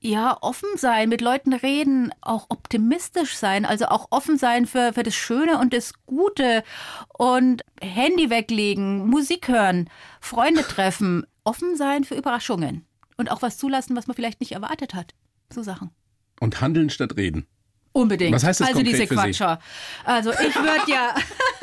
Ja, 0.00 0.36
offen 0.40 0.68
sein, 0.76 1.10
mit 1.10 1.20
Leuten 1.20 1.52
reden, 1.52 2.12
auch 2.22 2.46
optimistisch 2.48 3.36
sein, 3.36 3.66
also 3.66 3.86
auch 3.86 4.08
offen 4.10 4.38
sein 4.38 4.66
für, 4.66 4.94
für 4.94 5.02
das 5.02 5.14
Schöne 5.14 5.58
und 5.58 5.74
das 5.74 5.92
Gute 6.06 6.64
und 7.16 7.62
Handy 7.80 8.30
weglegen, 8.30 9.06
Musik 9.06 9.48
hören, 9.48 9.90
Freunde 10.20 10.62
treffen, 10.62 11.26
offen 11.44 11.76
sein 11.76 12.04
für 12.04 12.14
Überraschungen 12.14 12.86
und 13.18 13.30
auch 13.30 13.42
was 13.42 13.58
zulassen, 13.58 13.94
was 13.94 14.06
man 14.06 14.16
vielleicht 14.16 14.40
nicht 14.40 14.52
erwartet 14.52 14.94
hat. 14.94 15.14
So 15.52 15.62
Sachen. 15.62 15.90
Und 16.40 16.62
handeln 16.62 16.88
statt 16.88 17.16
reden. 17.16 17.46
Unbedingt. 17.92 18.34
Was 18.34 18.44
heißt 18.44 18.60
das 18.60 18.68
also 18.68 18.82
diese 18.82 19.06
Quatscher. 19.06 19.58
Also 20.04 20.30
ich 20.30 20.54
würde 20.54 20.90
ja, 20.90 21.14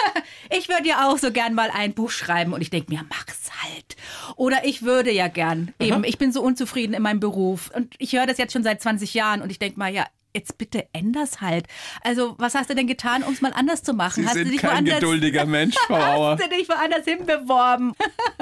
ich 0.57 0.67
würde 0.67 0.87
ja 0.87 1.09
auch 1.09 1.17
so 1.17 1.31
gern 1.31 1.53
mal 1.53 1.69
ein 1.73 1.93
Buch 1.93 2.11
schreiben 2.11 2.53
und 2.53 2.61
ich 2.61 2.69
denke 2.69 2.91
mir, 2.93 3.05
mach's 3.09 3.49
halt. 3.63 3.95
Oder 4.35 4.65
ich 4.65 4.81
würde 4.81 5.11
ja 5.11 5.29
gern. 5.29 5.73
Aha. 5.79 5.87
Eben, 5.87 6.03
ich 6.03 6.17
bin 6.17 6.33
so 6.33 6.41
unzufrieden 6.41 6.93
in 6.93 7.01
meinem 7.01 7.21
Beruf 7.21 7.71
und 7.73 7.95
ich 7.97 8.13
höre 8.13 8.25
das 8.25 8.37
jetzt 8.37 8.53
schon 8.53 8.63
seit 8.63 8.81
20 8.81 9.13
Jahren 9.13 9.41
und 9.41 9.51
ich 9.51 9.59
denke 9.59 9.79
mal, 9.79 9.93
ja, 9.93 10.05
jetzt 10.33 10.57
bitte 10.57 10.87
änder's 10.93 11.41
halt. 11.41 11.67
Also, 12.03 12.35
was 12.37 12.55
hast 12.55 12.69
du 12.69 12.75
denn 12.75 12.87
getan, 12.87 13.23
um 13.23 13.33
es 13.33 13.41
mal 13.41 13.53
anders 13.53 13.83
zu 13.83 13.93
machen? 13.93 14.23
Sie 14.23 14.27
hast 14.27 14.35
sind 14.35 14.47
du 14.47 14.51
dich 14.51 14.61
kein 14.61 14.71
woanders, 14.71 14.99
geduldiger 14.99 15.45
Mensch, 15.47 15.75
Frau 15.87 15.95
Auer. 15.95 16.31
hast 16.37 16.43
du 16.43 16.49
dich 16.55 16.69
woanders 16.69 17.05
hinbeworben? 17.05 17.93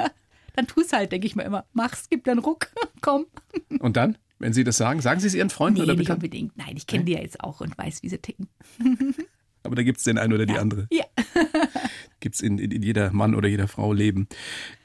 dann 0.56 0.66
tu's 0.66 0.92
halt, 0.92 1.12
denke 1.12 1.26
ich 1.26 1.36
mir 1.36 1.44
immer. 1.44 1.64
Mach's, 1.72 2.08
gib 2.10 2.24
dann 2.24 2.38
Ruck, 2.38 2.68
komm. 3.00 3.26
Und 3.78 3.96
dann? 3.96 4.18
Wenn 4.38 4.52
Sie 4.52 4.64
das 4.64 4.76
sagen, 4.76 5.00
sagen 5.00 5.20
Sie 5.20 5.26
es 5.26 5.34
Ihren 5.34 5.50
Freunden 5.50 5.78
nee, 5.78 5.84
oder 5.84 5.94
bitte? 5.94 6.12
Nicht 6.12 6.16
unbedingt. 6.16 6.56
Nein, 6.56 6.76
ich 6.76 6.86
kenne 6.86 7.04
die 7.04 7.12
ja 7.12 7.20
jetzt 7.20 7.40
auch 7.40 7.60
und 7.60 7.76
weiß, 7.76 8.02
wie 8.02 8.08
sie 8.08 8.18
ticken. 8.18 8.48
Aber 9.62 9.74
da 9.74 9.82
gibt 9.82 9.98
es 9.98 10.04
den 10.04 10.18
einen 10.18 10.32
oder 10.32 10.46
die 10.46 10.54
ja. 10.54 10.60
andere. 10.60 10.86
Ja. 10.92 11.04
gibt 12.20 12.36
es 12.36 12.40
in, 12.40 12.58
in, 12.58 12.70
in 12.70 12.82
jeder 12.82 13.12
Mann 13.12 13.34
oder 13.34 13.48
jeder 13.48 13.66
Frau 13.66 13.92
Leben. 13.92 14.28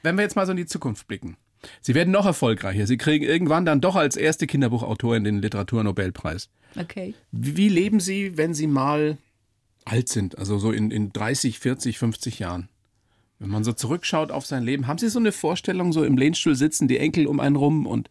Wenn 0.02 0.16
wir 0.16 0.22
jetzt 0.22 0.36
mal 0.36 0.46
so 0.46 0.52
in 0.52 0.56
die 0.56 0.66
Zukunft 0.66 1.06
blicken. 1.06 1.36
Sie 1.80 1.94
werden 1.94 2.10
noch 2.10 2.26
erfolgreicher. 2.26 2.88
Sie 2.88 2.96
kriegen 2.96 3.24
irgendwann 3.24 3.64
dann 3.64 3.80
doch 3.80 3.94
als 3.94 4.16
erste 4.16 4.48
Kinderbuchautorin 4.48 5.22
den 5.22 5.40
Literaturnobelpreis. 5.40 6.48
Okay. 6.76 7.14
Wie, 7.30 7.56
wie, 7.56 7.68
leben 7.68 8.00
Sie, 8.00 8.36
wenn 8.36 8.52
Sie 8.52 8.66
mal 8.66 9.18
alt 9.84 10.08
sind, 10.08 10.38
also 10.38 10.58
so 10.58 10.72
in, 10.72 10.90
in 10.90 11.12
30, 11.12 11.60
40, 11.60 11.98
50 11.98 12.38
Jahren? 12.40 12.68
Wenn 13.38 13.50
man 13.50 13.64
so 13.64 13.72
zurückschaut 13.72 14.32
auf 14.32 14.46
sein 14.46 14.64
Leben, 14.64 14.86
haben 14.86 14.98
Sie 14.98 15.08
so 15.08 15.18
eine 15.18 15.32
Vorstellung, 15.32 15.92
so 15.92 16.04
im 16.04 16.16
Lehnstuhl 16.16 16.54
sitzen, 16.54 16.88
die 16.88 16.98
Enkel 16.98 17.26
um 17.26 17.40
einen 17.40 17.56
rum 17.56 17.86
und 17.86 18.10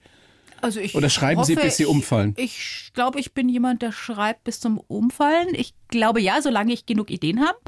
also 0.62 0.80
ich 0.80 0.96
Oder 0.96 1.10
schreiben 1.10 1.40
hoffe, 1.40 1.48
Sie, 1.48 1.56
bis 1.56 1.78
Sie 1.78 1.86
umfallen? 1.86 2.34
Ich, 2.38 2.58
ich 2.86 2.94
glaube, 2.94 3.20
ich 3.20 3.34
bin 3.34 3.50
jemand, 3.50 3.82
der 3.82 3.92
schreibt 3.92 4.44
bis 4.44 4.60
zum 4.60 4.80
Umfallen. 4.80 5.50
Ich 5.54 5.74
glaube 5.92 6.20
ja, 6.20 6.42
solange 6.42 6.74
ich 6.74 6.88
genug 6.88 7.12
Ideen 7.12 7.46
habe. 7.46 7.60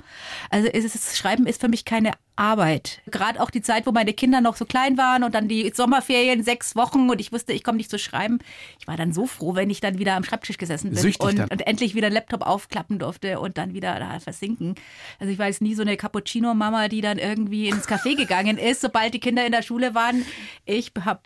Also 0.49 0.67
ist 0.67 0.95
es, 0.95 1.17
Schreiben 1.17 1.45
ist 1.45 1.61
für 1.61 1.67
mich 1.67 1.85
keine 1.85 2.13
Arbeit. 2.35 3.01
Gerade 3.05 3.39
auch 3.39 3.51
die 3.51 3.61
Zeit, 3.61 3.85
wo 3.85 3.91
meine 3.91 4.13
Kinder 4.13 4.41
noch 4.41 4.55
so 4.55 4.65
klein 4.65 4.97
waren 4.97 5.23
und 5.23 5.35
dann 5.35 5.47
die 5.47 5.71
Sommerferien, 5.73 6.43
sechs 6.43 6.75
Wochen 6.75 7.09
und 7.09 7.21
ich 7.21 7.31
wusste, 7.31 7.53
ich 7.53 7.63
komme 7.63 7.77
nicht 7.77 7.91
zu 7.91 7.99
schreiben. 7.99 8.39
Ich 8.79 8.87
war 8.87 8.97
dann 8.97 9.13
so 9.13 9.27
froh, 9.27 9.53
wenn 9.53 9.69
ich 9.69 9.81
dann 9.81 9.99
wieder 9.99 10.15
am 10.15 10.23
Schreibtisch 10.23 10.57
gesessen 10.57 10.91
bin 10.91 11.15
und, 11.19 11.39
und, 11.39 11.67
endlich 11.67 11.93
wieder 11.93 12.07
einen 12.07 12.15
Laptop 12.15 12.41
aufklappen 12.41 12.97
durfte 12.97 13.39
und 13.39 13.57
dann 13.57 13.73
wieder 13.73 13.99
da 13.99 14.19
versinken. 14.19 14.75
Also 15.19 15.31
ich 15.31 15.37
war 15.37 15.47
jetzt 15.47 15.61
nie 15.61 15.75
so 15.75 15.83
eine 15.83 15.95
Cappuccino-Mama, 15.95 16.87
die 16.87 17.01
dann 17.01 17.19
irgendwie 17.19 17.69
ins 17.69 17.87
Café 17.87 18.15
gegangen 18.17 18.57
ist, 18.57 18.81
sobald 18.81 19.13
die 19.13 19.19
Kinder 19.19 19.45
in 19.45 19.51
der 19.51 19.61
Schule 19.61 19.93
waren. 19.93 20.25
Ich 20.65 20.91
habe 21.05 21.21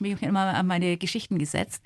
mich 0.00 0.22
immer 0.22 0.54
an 0.54 0.66
meine 0.66 0.98
Geschichten 0.98 1.38
gesetzt. 1.38 1.82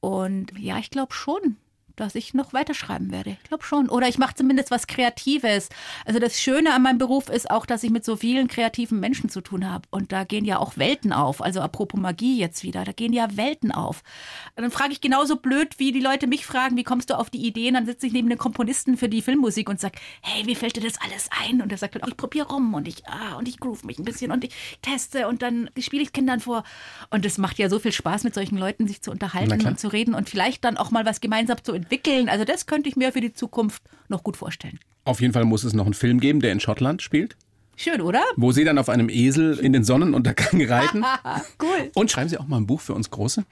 Und 0.00 0.52
ja, 0.58 0.78
ich 0.78 0.90
glaube 0.90 1.12
schon, 1.12 1.58
dass 1.96 2.14
ich 2.14 2.34
noch 2.34 2.52
weiterschreiben 2.52 3.10
werde. 3.12 3.30
Ich 3.30 3.48
glaube 3.48 3.64
schon. 3.64 3.88
Oder 3.88 4.08
ich 4.08 4.18
mache 4.18 4.34
zumindest 4.34 4.70
was 4.70 4.86
Kreatives. 4.86 5.68
Also 6.04 6.18
das 6.18 6.40
Schöne 6.40 6.74
an 6.74 6.82
meinem 6.82 6.98
Beruf 6.98 7.28
ist 7.28 7.50
auch, 7.50 7.66
dass 7.66 7.82
ich 7.82 7.90
mit 7.90 8.04
so 8.04 8.16
vielen 8.16 8.48
kreativen 8.48 9.00
Menschen 9.00 9.28
zu 9.28 9.40
tun 9.40 9.70
habe. 9.70 9.86
Und 9.90 10.12
da 10.12 10.24
gehen 10.24 10.44
ja 10.44 10.58
auch 10.58 10.76
Welten 10.76 11.12
auf. 11.12 11.42
Also 11.42 11.60
apropos 11.60 12.00
Magie 12.00 12.38
jetzt 12.38 12.62
wieder, 12.62 12.84
da 12.84 12.92
gehen 12.92 13.12
ja 13.12 13.36
Welten 13.36 13.72
auf. 13.72 14.02
Und 14.56 14.62
dann 14.62 14.70
frage 14.70 14.92
ich 14.92 15.00
genauso 15.00 15.36
blöd, 15.36 15.78
wie 15.78 15.92
die 15.92 16.00
Leute 16.00 16.26
mich 16.26 16.46
fragen, 16.46 16.76
wie 16.76 16.84
kommst 16.84 17.10
du 17.10 17.14
auf 17.18 17.30
die 17.30 17.46
Ideen? 17.46 17.74
Dann 17.74 17.86
sitze 17.86 18.06
ich 18.06 18.12
neben 18.12 18.28
den 18.28 18.38
Komponisten 18.38 18.96
für 18.96 19.08
die 19.08 19.22
Filmmusik 19.22 19.68
und 19.68 19.80
sage, 19.80 19.98
hey, 20.22 20.46
wie 20.46 20.54
fällt 20.54 20.76
dir 20.76 20.82
das 20.82 21.00
alles 21.00 21.28
ein? 21.44 21.60
Und 21.60 21.70
er 21.70 21.78
sagt 21.78 21.94
dann, 21.94 22.02
oh, 22.04 22.08
ich 22.08 22.16
probiere 22.16 22.48
rum 22.48 22.74
und 22.74 22.88
ich, 22.88 23.06
ah, 23.06 23.36
und 23.36 23.48
ich 23.48 23.60
groove 23.60 23.84
mich 23.84 23.98
ein 23.98 24.04
bisschen 24.04 24.32
und 24.32 24.44
ich 24.44 24.54
teste 24.82 25.28
und 25.28 25.42
dann 25.42 25.70
spiele 25.78 26.02
ich 26.02 26.12
Kindern 26.12 26.40
vor. 26.40 26.64
Und 27.10 27.24
es 27.26 27.38
macht 27.38 27.58
ja 27.58 27.68
so 27.68 27.78
viel 27.78 27.92
Spaß, 27.92 28.24
mit 28.24 28.34
solchen 28.34 28.56
Leuten 28.56 28.88
sich 28.88 29.02
zu 29.02 29.10
unterhalten 29.10 29.66
und 29.66 29.78
zu 29.78 29.88
reden 29.88 30.14
und 30.14 30.30
vielleicht 30.30 30.64
dann 30.64 30.76
auch 30.76 30.90
mal 30.90 31.04
was 31.04 31.20
gemeinsam 31.20 31.62
zu 31.62 31.72
entwickeln 31.72 31.89
entwickeln. 31.90 32.28
Also 32.28 32.44
das 32.44 32.66
könnte 32.66 32.88
ich 32.88 32.96
mir 32.96 33.12
für 33.12 33.20
die 33.20 33.32
Zukunft 33.32 33.82
noch 34.08 34.22
gut 34.22 34.36
vorstellen. 34.36 34.78
Auf 35.04 35.20
jeden 35.20 35.32
Fall 35.32 35.44
muss 35.44 35.64
es 35.64 35.72
noch 35.72 35.86
einen 35.86 35.94
Film 35.94 36.20
geben, 36.20 36.40
der 36.40 36.52
in 36.52 36.60
Schottland 36.60 37.02
spielt. 37.02 37.36
Schön, 37.76 38.00
oder? 38.02 38.22
Wo 38.36 38.52
Sie 38.52 38.64
dann 38.64 38.78
auf 38.78 38.90
einem 38.90 39.08
Esel 39.08 39.58
in 39.58 39.72
den 39.72 39.84
Sonnenuntergang 39.84 40.62
reiten. 40.66 41.04
cool. 41.62 41.90
Und 41.94 42.10
schreiben 42.10 42.28
Sie 42.28 42.38
auch 42.38 42.46
mal 42.46 42.58
ein 42.58 42.66
Buch 42.66 42.80
für 42.80 42.92
uns 42.92 43.10
Große? 43.10 43.44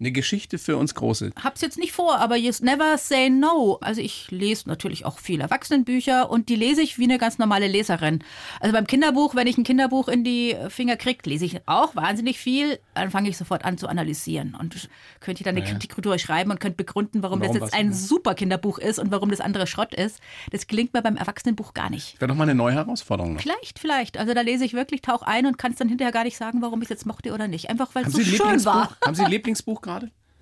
Eine 0.00 0.12
Geschichte 0.12 0.56
für 0.56 0.78
uns 0.78 0.94
Große. 0.94 1.30
Hab's 1.44 1.60
jetzt 1.60 1.78
nicht 1.78 1.92
vor, 1.92 2.18
aber 2.18 2.36
you 2.36 2.50
never 2.62 2.96
say 2.96 3.28
no. 3.28 3.76
Also 3.82 4.00
ich 4.00 4.30
lese 4.30 4.66
natürlich 4.66 5.04
auch 5.04 5.18
viele 5.18 5.42
Erwachsenenbücher 5.42 6.30
und 6.30 6.48
die 6.48 6.56
lese 6.56 6.80
ich 6.80 6.98
wie 6.98 7.04
eine 7.04 7.18
ganz 7.18 7.36
normale 7.36 7.68
Leserin. 7.68 8.24
Also 8.60 8.72
beim 8.72 8.86
Kinderbuch, 8.86 9.34
wenn 9.34 9.46
ich 9.46 9.58
ein 9.58 9.64
Kinderbuch 9.64 10.08
in 10.08 10.24
die 10.24 10.56
Finger 10.70 10.96
kriege, 10.96 11.28
lese 11.28 11.44
ich 11.44 11.60
auch 11.66 11.94
wahnsinnig 11.96 12.38
viel. 12.38 12.78
Dann 12.94 13.10
fange 13.10 13.28
ich 13.28 13.36
sofort 13.36 13.66
an 13.66 13.76
zu 13.76 13.88
analysieren 13.88 14.56
und 14.58 14.88
könnte 15.20 15.44
dann 15.44 15.50
eine 15.54 15.60
naja. 15.60 15.72
Kritik 15.72 15.94
drüber 15.94 16.18
schreiben 16.18 16.50
und 16.50 16.60
könnte 16.60 16.76
begründen, 16.76 17.22
warum, 17.22 17.42
warum 17.42 17.52
das 17.52 17.62
jetzt 17.62 17.74
ein 17.74 17.92
super 17.92 18.34
Kinderbuch 18.34 18.78
ist 18.78 18.98
und 18.98 19.10
warum 19.10 19.28
das 19.28 19.42
andere 19.42 19.66
Schrott 19.66 19.94
ist. 19.94 20.20
Das 20.50 20.66
gelingt 20.66 20.94
mir 20.94 21.02
beim 21.02 21.16
Erwachsenenbuch 21.16 21.74
gar 21.74 21.90
nicht. 21.90 22.18
Wäre 22.22 22.30
doch 22.30 22.36
mal 22.36 22.44
eine 22.44 22.54
neue 22.54 22.72
Herausforderung. 22.72 23.34
Noch. 23.34 23.42
Vielleicht, 23.42 23.78
vielleicht. 23.78 24.16
Also 24.16 24.32
da 24.32 24.40
lese 24.40 24.64
ich 24.64 24.72
wirklich, 24.72 25.02
tauch 25.02 25.20
ein 25.20 25.44
und 25.44 25.58
kann 25.58 25.72
es 25.72 25.78
dann 25.78 25.90
hinterher 25.90 26.12
gar 26.12 26.24
nicht 26.24 26.38
sagen, 26.38 26.62
warum 26.62 26.80
ich 26.80 26.86
es 26.86 26.88
jetzt 26.88 27.04
mochte 27.04 27.34
oder 27.34 27.48
nicht. 27.48 27.68
Einfach 27.68 27.94
weil 27.94 28.06
es 28.06 28.14
so 28.14 28.22
schön 28.22 28.64
war. 28.64 28.96
Haben 29.04 29.14
Sie 29.14 29.24
ein 29.24 29.30
Lieblingsbuch 29.30 29.82
gerade? 29.82 29.89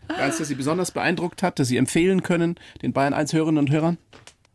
Als 0.08 0.38
das 0.38 0.48
Sie 0.48 0.54
besonders 0.54 0.90
beeindruckt 0.90 1.42
hat, 1.42 1.58
das 1.58 1.68
Sie 1.68 1.76
empfehlen 1.76 2.22
können, 2.22 2.56
den 2.82 2.92
Bayern 2.92 3.12
1 3.12 3.32
Hörerinnen 3.32 3.58
und 3.58 3.70
Hörern? 3.70 3.98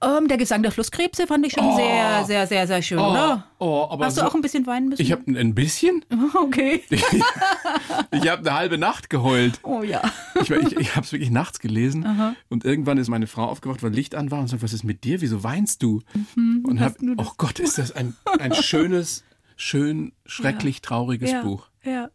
Um, 0.04 0.24
ähm, 0.24 0.28
der 0.28 0.38
Gesang 0.38 0.64
der 0.64 0.72
Flusskrebse 0.72 1.28
fand 1.28 1.46
ich 1.46 1.54
schon 1.54 1.64
oh. 1.64 1.78
sehr, 1.78 2.26
sehr, 2.26 2.48
sehr, 2.48 2.68
sehr 2.68 2.82
schön, 2.82 3.00
oh. 3.00 3.12
oder? 3.12 3.48
Oh, 3.60 3.88
aber 3.90 4.06
Hast 4.06 4.18
du 4.18 4.22
auch 4.22 4.36
ein 4.36 4.42
bisschen 4.42 4.68
weinen 4.68 4.90
müssen? 4.90 5.02
Ich 5.02 5.12
habe 5.12 5.24
ein 5.28 5.56
bisschen. 5.56 6.04
Okay. 6.36 6.82
ich 8.12 8.28
habe 8.28 8.40
eine 8.40 8.54
halbe 8.54 8.78
Nacht 8.78 9.10
geheult. 9.10 9.60
Oh 9.64 9.82
ja. 9.82 10.02
Ich, 10.42 10.50
ich, 10.50 10.78
ich 10.78 10.96
habe 10.96 11.06
es 11.06 11.12
wirklich 11.12 11.30
nachts 11.30 11.60
gelesen 11.60 12.06
Aha. 12.06 12.36
und 12.50 12.66
irgendwann 12.66 12.98
ist 12.98 13.08
meine 13.08 13.28
Frau 13.28 13.46
aufgewacht, 13.46 13.84
weil 13.84 13.92
Licht 13.92 14.16
an 14.16 14.32
war 14.32 14.40
und 14.40 14.48
sagt, 14.48 14.64
was 14.64 14.74
ist 14.74 14.84
mit 14.84 15.04
dir? 15.04 15.22
Wieso 15.22 15.44
weinst 15.44 15.84
du? 15.84 16.02
Mhm, 16.36 16.66
und 16.68 16.80
hab, 16.80 16.96
oh 17.18 17.32
Gott, 17.38 17.60
ist 17.60 17.78
das 17.78 17.92
ein, 17.92 18.16
ein 18.40 18.54
schönes, 18.56 19.24
schön, 19.56 20.12
schrecklich 20.26 20.82
trauriges 20.82 21.32
ja. 21.32 21.44
Buch. 21.44 21.70
Ja. 21.84 22.10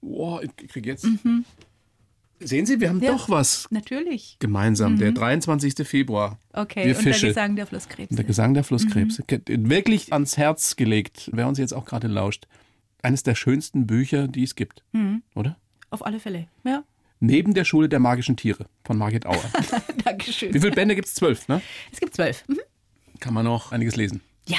Boah, 0.00 0.42
ich 0.42 0.54
krieg 0.68 0.86
jetzt. 0.86 1.04
Mhm. 1.04 1.44
Sehen 2.40 2.64
Sie, 2.64 2.80
wir 2.80 2.88
haben 2.88 3.02
ja, 3.02 3.12
doch 3.12 3.28
was. 3.28 3.66
Natürlich. 3.70 4.36
Gemeinsam, 4.38 4.94
mhm. 4.94 4.98
der 4.98 5.12
23. 5.12 5.86
Februar. 5.86 6.38
Okay, 6.52 6.86
wir 6.86 6.96
und 6.96 7.02
Fische. 7.02 7.20
der 7.20 7.28
Gesang 7.30 7.56
der 7.56 7.66
Flusskrebse. 7.66 8.14
Der 8.14 8.24
Gesang 8.24 8.54
der 8.54 8.64
Flusskrebse. 8.64 9.22
Mhm. 9.30 9.68
Wirklich 9.68 10.12
ans 10.12 10.36
Herz 10.36 10.76
gelegt, 10.76 11.30
wer 11.32 11.46
uns 11.46 11.58
jetzt 11.58 11.74
auch 11.74 11.84
gerade 11.84 12.08
lauscht. 12.08 12.46
Eines 13.02 13.22
der 13.22 13.34
schönsten 13.34 13.86
Bücher, 13.86 14.26
die 14.26 14.42
es 14.42 14.54
gibt. 14.54 14.82
Mhm. 14.92 15.22
Oder? 15.34 15.56
Auf 15.90 16.04
alle 16.04 16.18
Fälle, 16.18 16.48
ja. 16.64 16.84
Neben 17.20 17.52
der 17.52 17.64
Schule 17.64 17.88
der 17.90 18.00
magischen 18.00 18.36
Tiere 18.36 18.66
von 18.84 18.96
Margit 18.96 19.26
Auer. 19.26 19.44
Dankeschön. 20.04 20.54
Wie 20.54 20.60
viele 20.60 20.72
Bände 20.72 20.94
gibt 20.94 21.08
es? 21.08 21.14
Zwölf, 21.14 21.48
ne? 21.48 21.60
Es 21.92 22.00
gibt 22.00 22.14
zwölf. 22.14 22.44
Mhm. 22.48 22.58
Kann 23.20 23.34
man 23.34 23.44
noch 23.44 23.72
einiges 23.72 23.96
lesen. 23.96 24.22
Ja. 24.46 24.58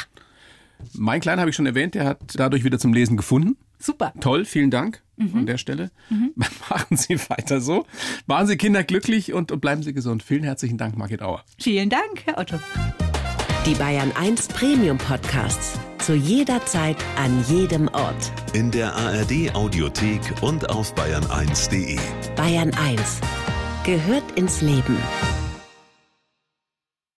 Mein 0.94 1.22
Kleiner 1.22 1.42
habe 1.42 1.50
ich 1.50 1.56
schon 1.56 1.66
erwähnt, 1.66 1.96
der 1.96 2.06
hat 2.06 2.20
dadurch 2.36 2.64
wieder 2.64 2.78
zum 2.78 2.94
Lesen 2.94 3.18
gefunden. 3.18 3.58
Super. 3.82 4.14
Toll, 4.20 4.46
vielen 4.46 4.72
Dank. 4.72 5.02
mhm. 5.18 5.40
an 5.40 5.46
der 5.46 5.58
Stelle. 5.58 5.92
Mhm. 6.10 6.34
Machen 6.70 6.98
Sie 6.98 7.20
weiter 7.30 7.62
so. 7.62 7.86
Machen 8.26 8.48
Sie 8.48 8.58
Kinder 8.58 8.84
glücklich 8.84 9.34
und, 9.34 9.52
und 9.52 9.60
bleiben 9.60 9.84
Sie 9.84 9.94
gesund. 9.94 10.24
Vielen 10.24 10.44
herzlichen 10.44 10.78
Dank, 10.78 10.98
Margit 10.98 11.22
Auer. 11.22 11.44
Vielen 11.60 11.90
Dank, 11.90 12.26
Herr 12.26 12.38
Otto. 12.38 12.60
Die 13.66 13.76
Bayern 13.76 14.12
1 14.20 14.48
Premium 14.50 14.98
Podcasts. 14.98 15.80
Zu 16.00 16.16
jeder 16.16 16.66
Zeit, 16.66 16.98
an 17.16 17.44
jedem 17.48 17.88
Ort. 17.90 18.32
In 18.54 18.72
der 18.72 18.96
ARD 18.96 19.54
Audiothek 19.54 20.22
und 20.42 20.68
auf 20.72 20.96
bayern1.de. 20.96 22.00
Bayern 22.36 22.72
1 22.74 23.22
gehört 23.86 24.24
ins 24.36 24.62
Leben. 24.62 24.98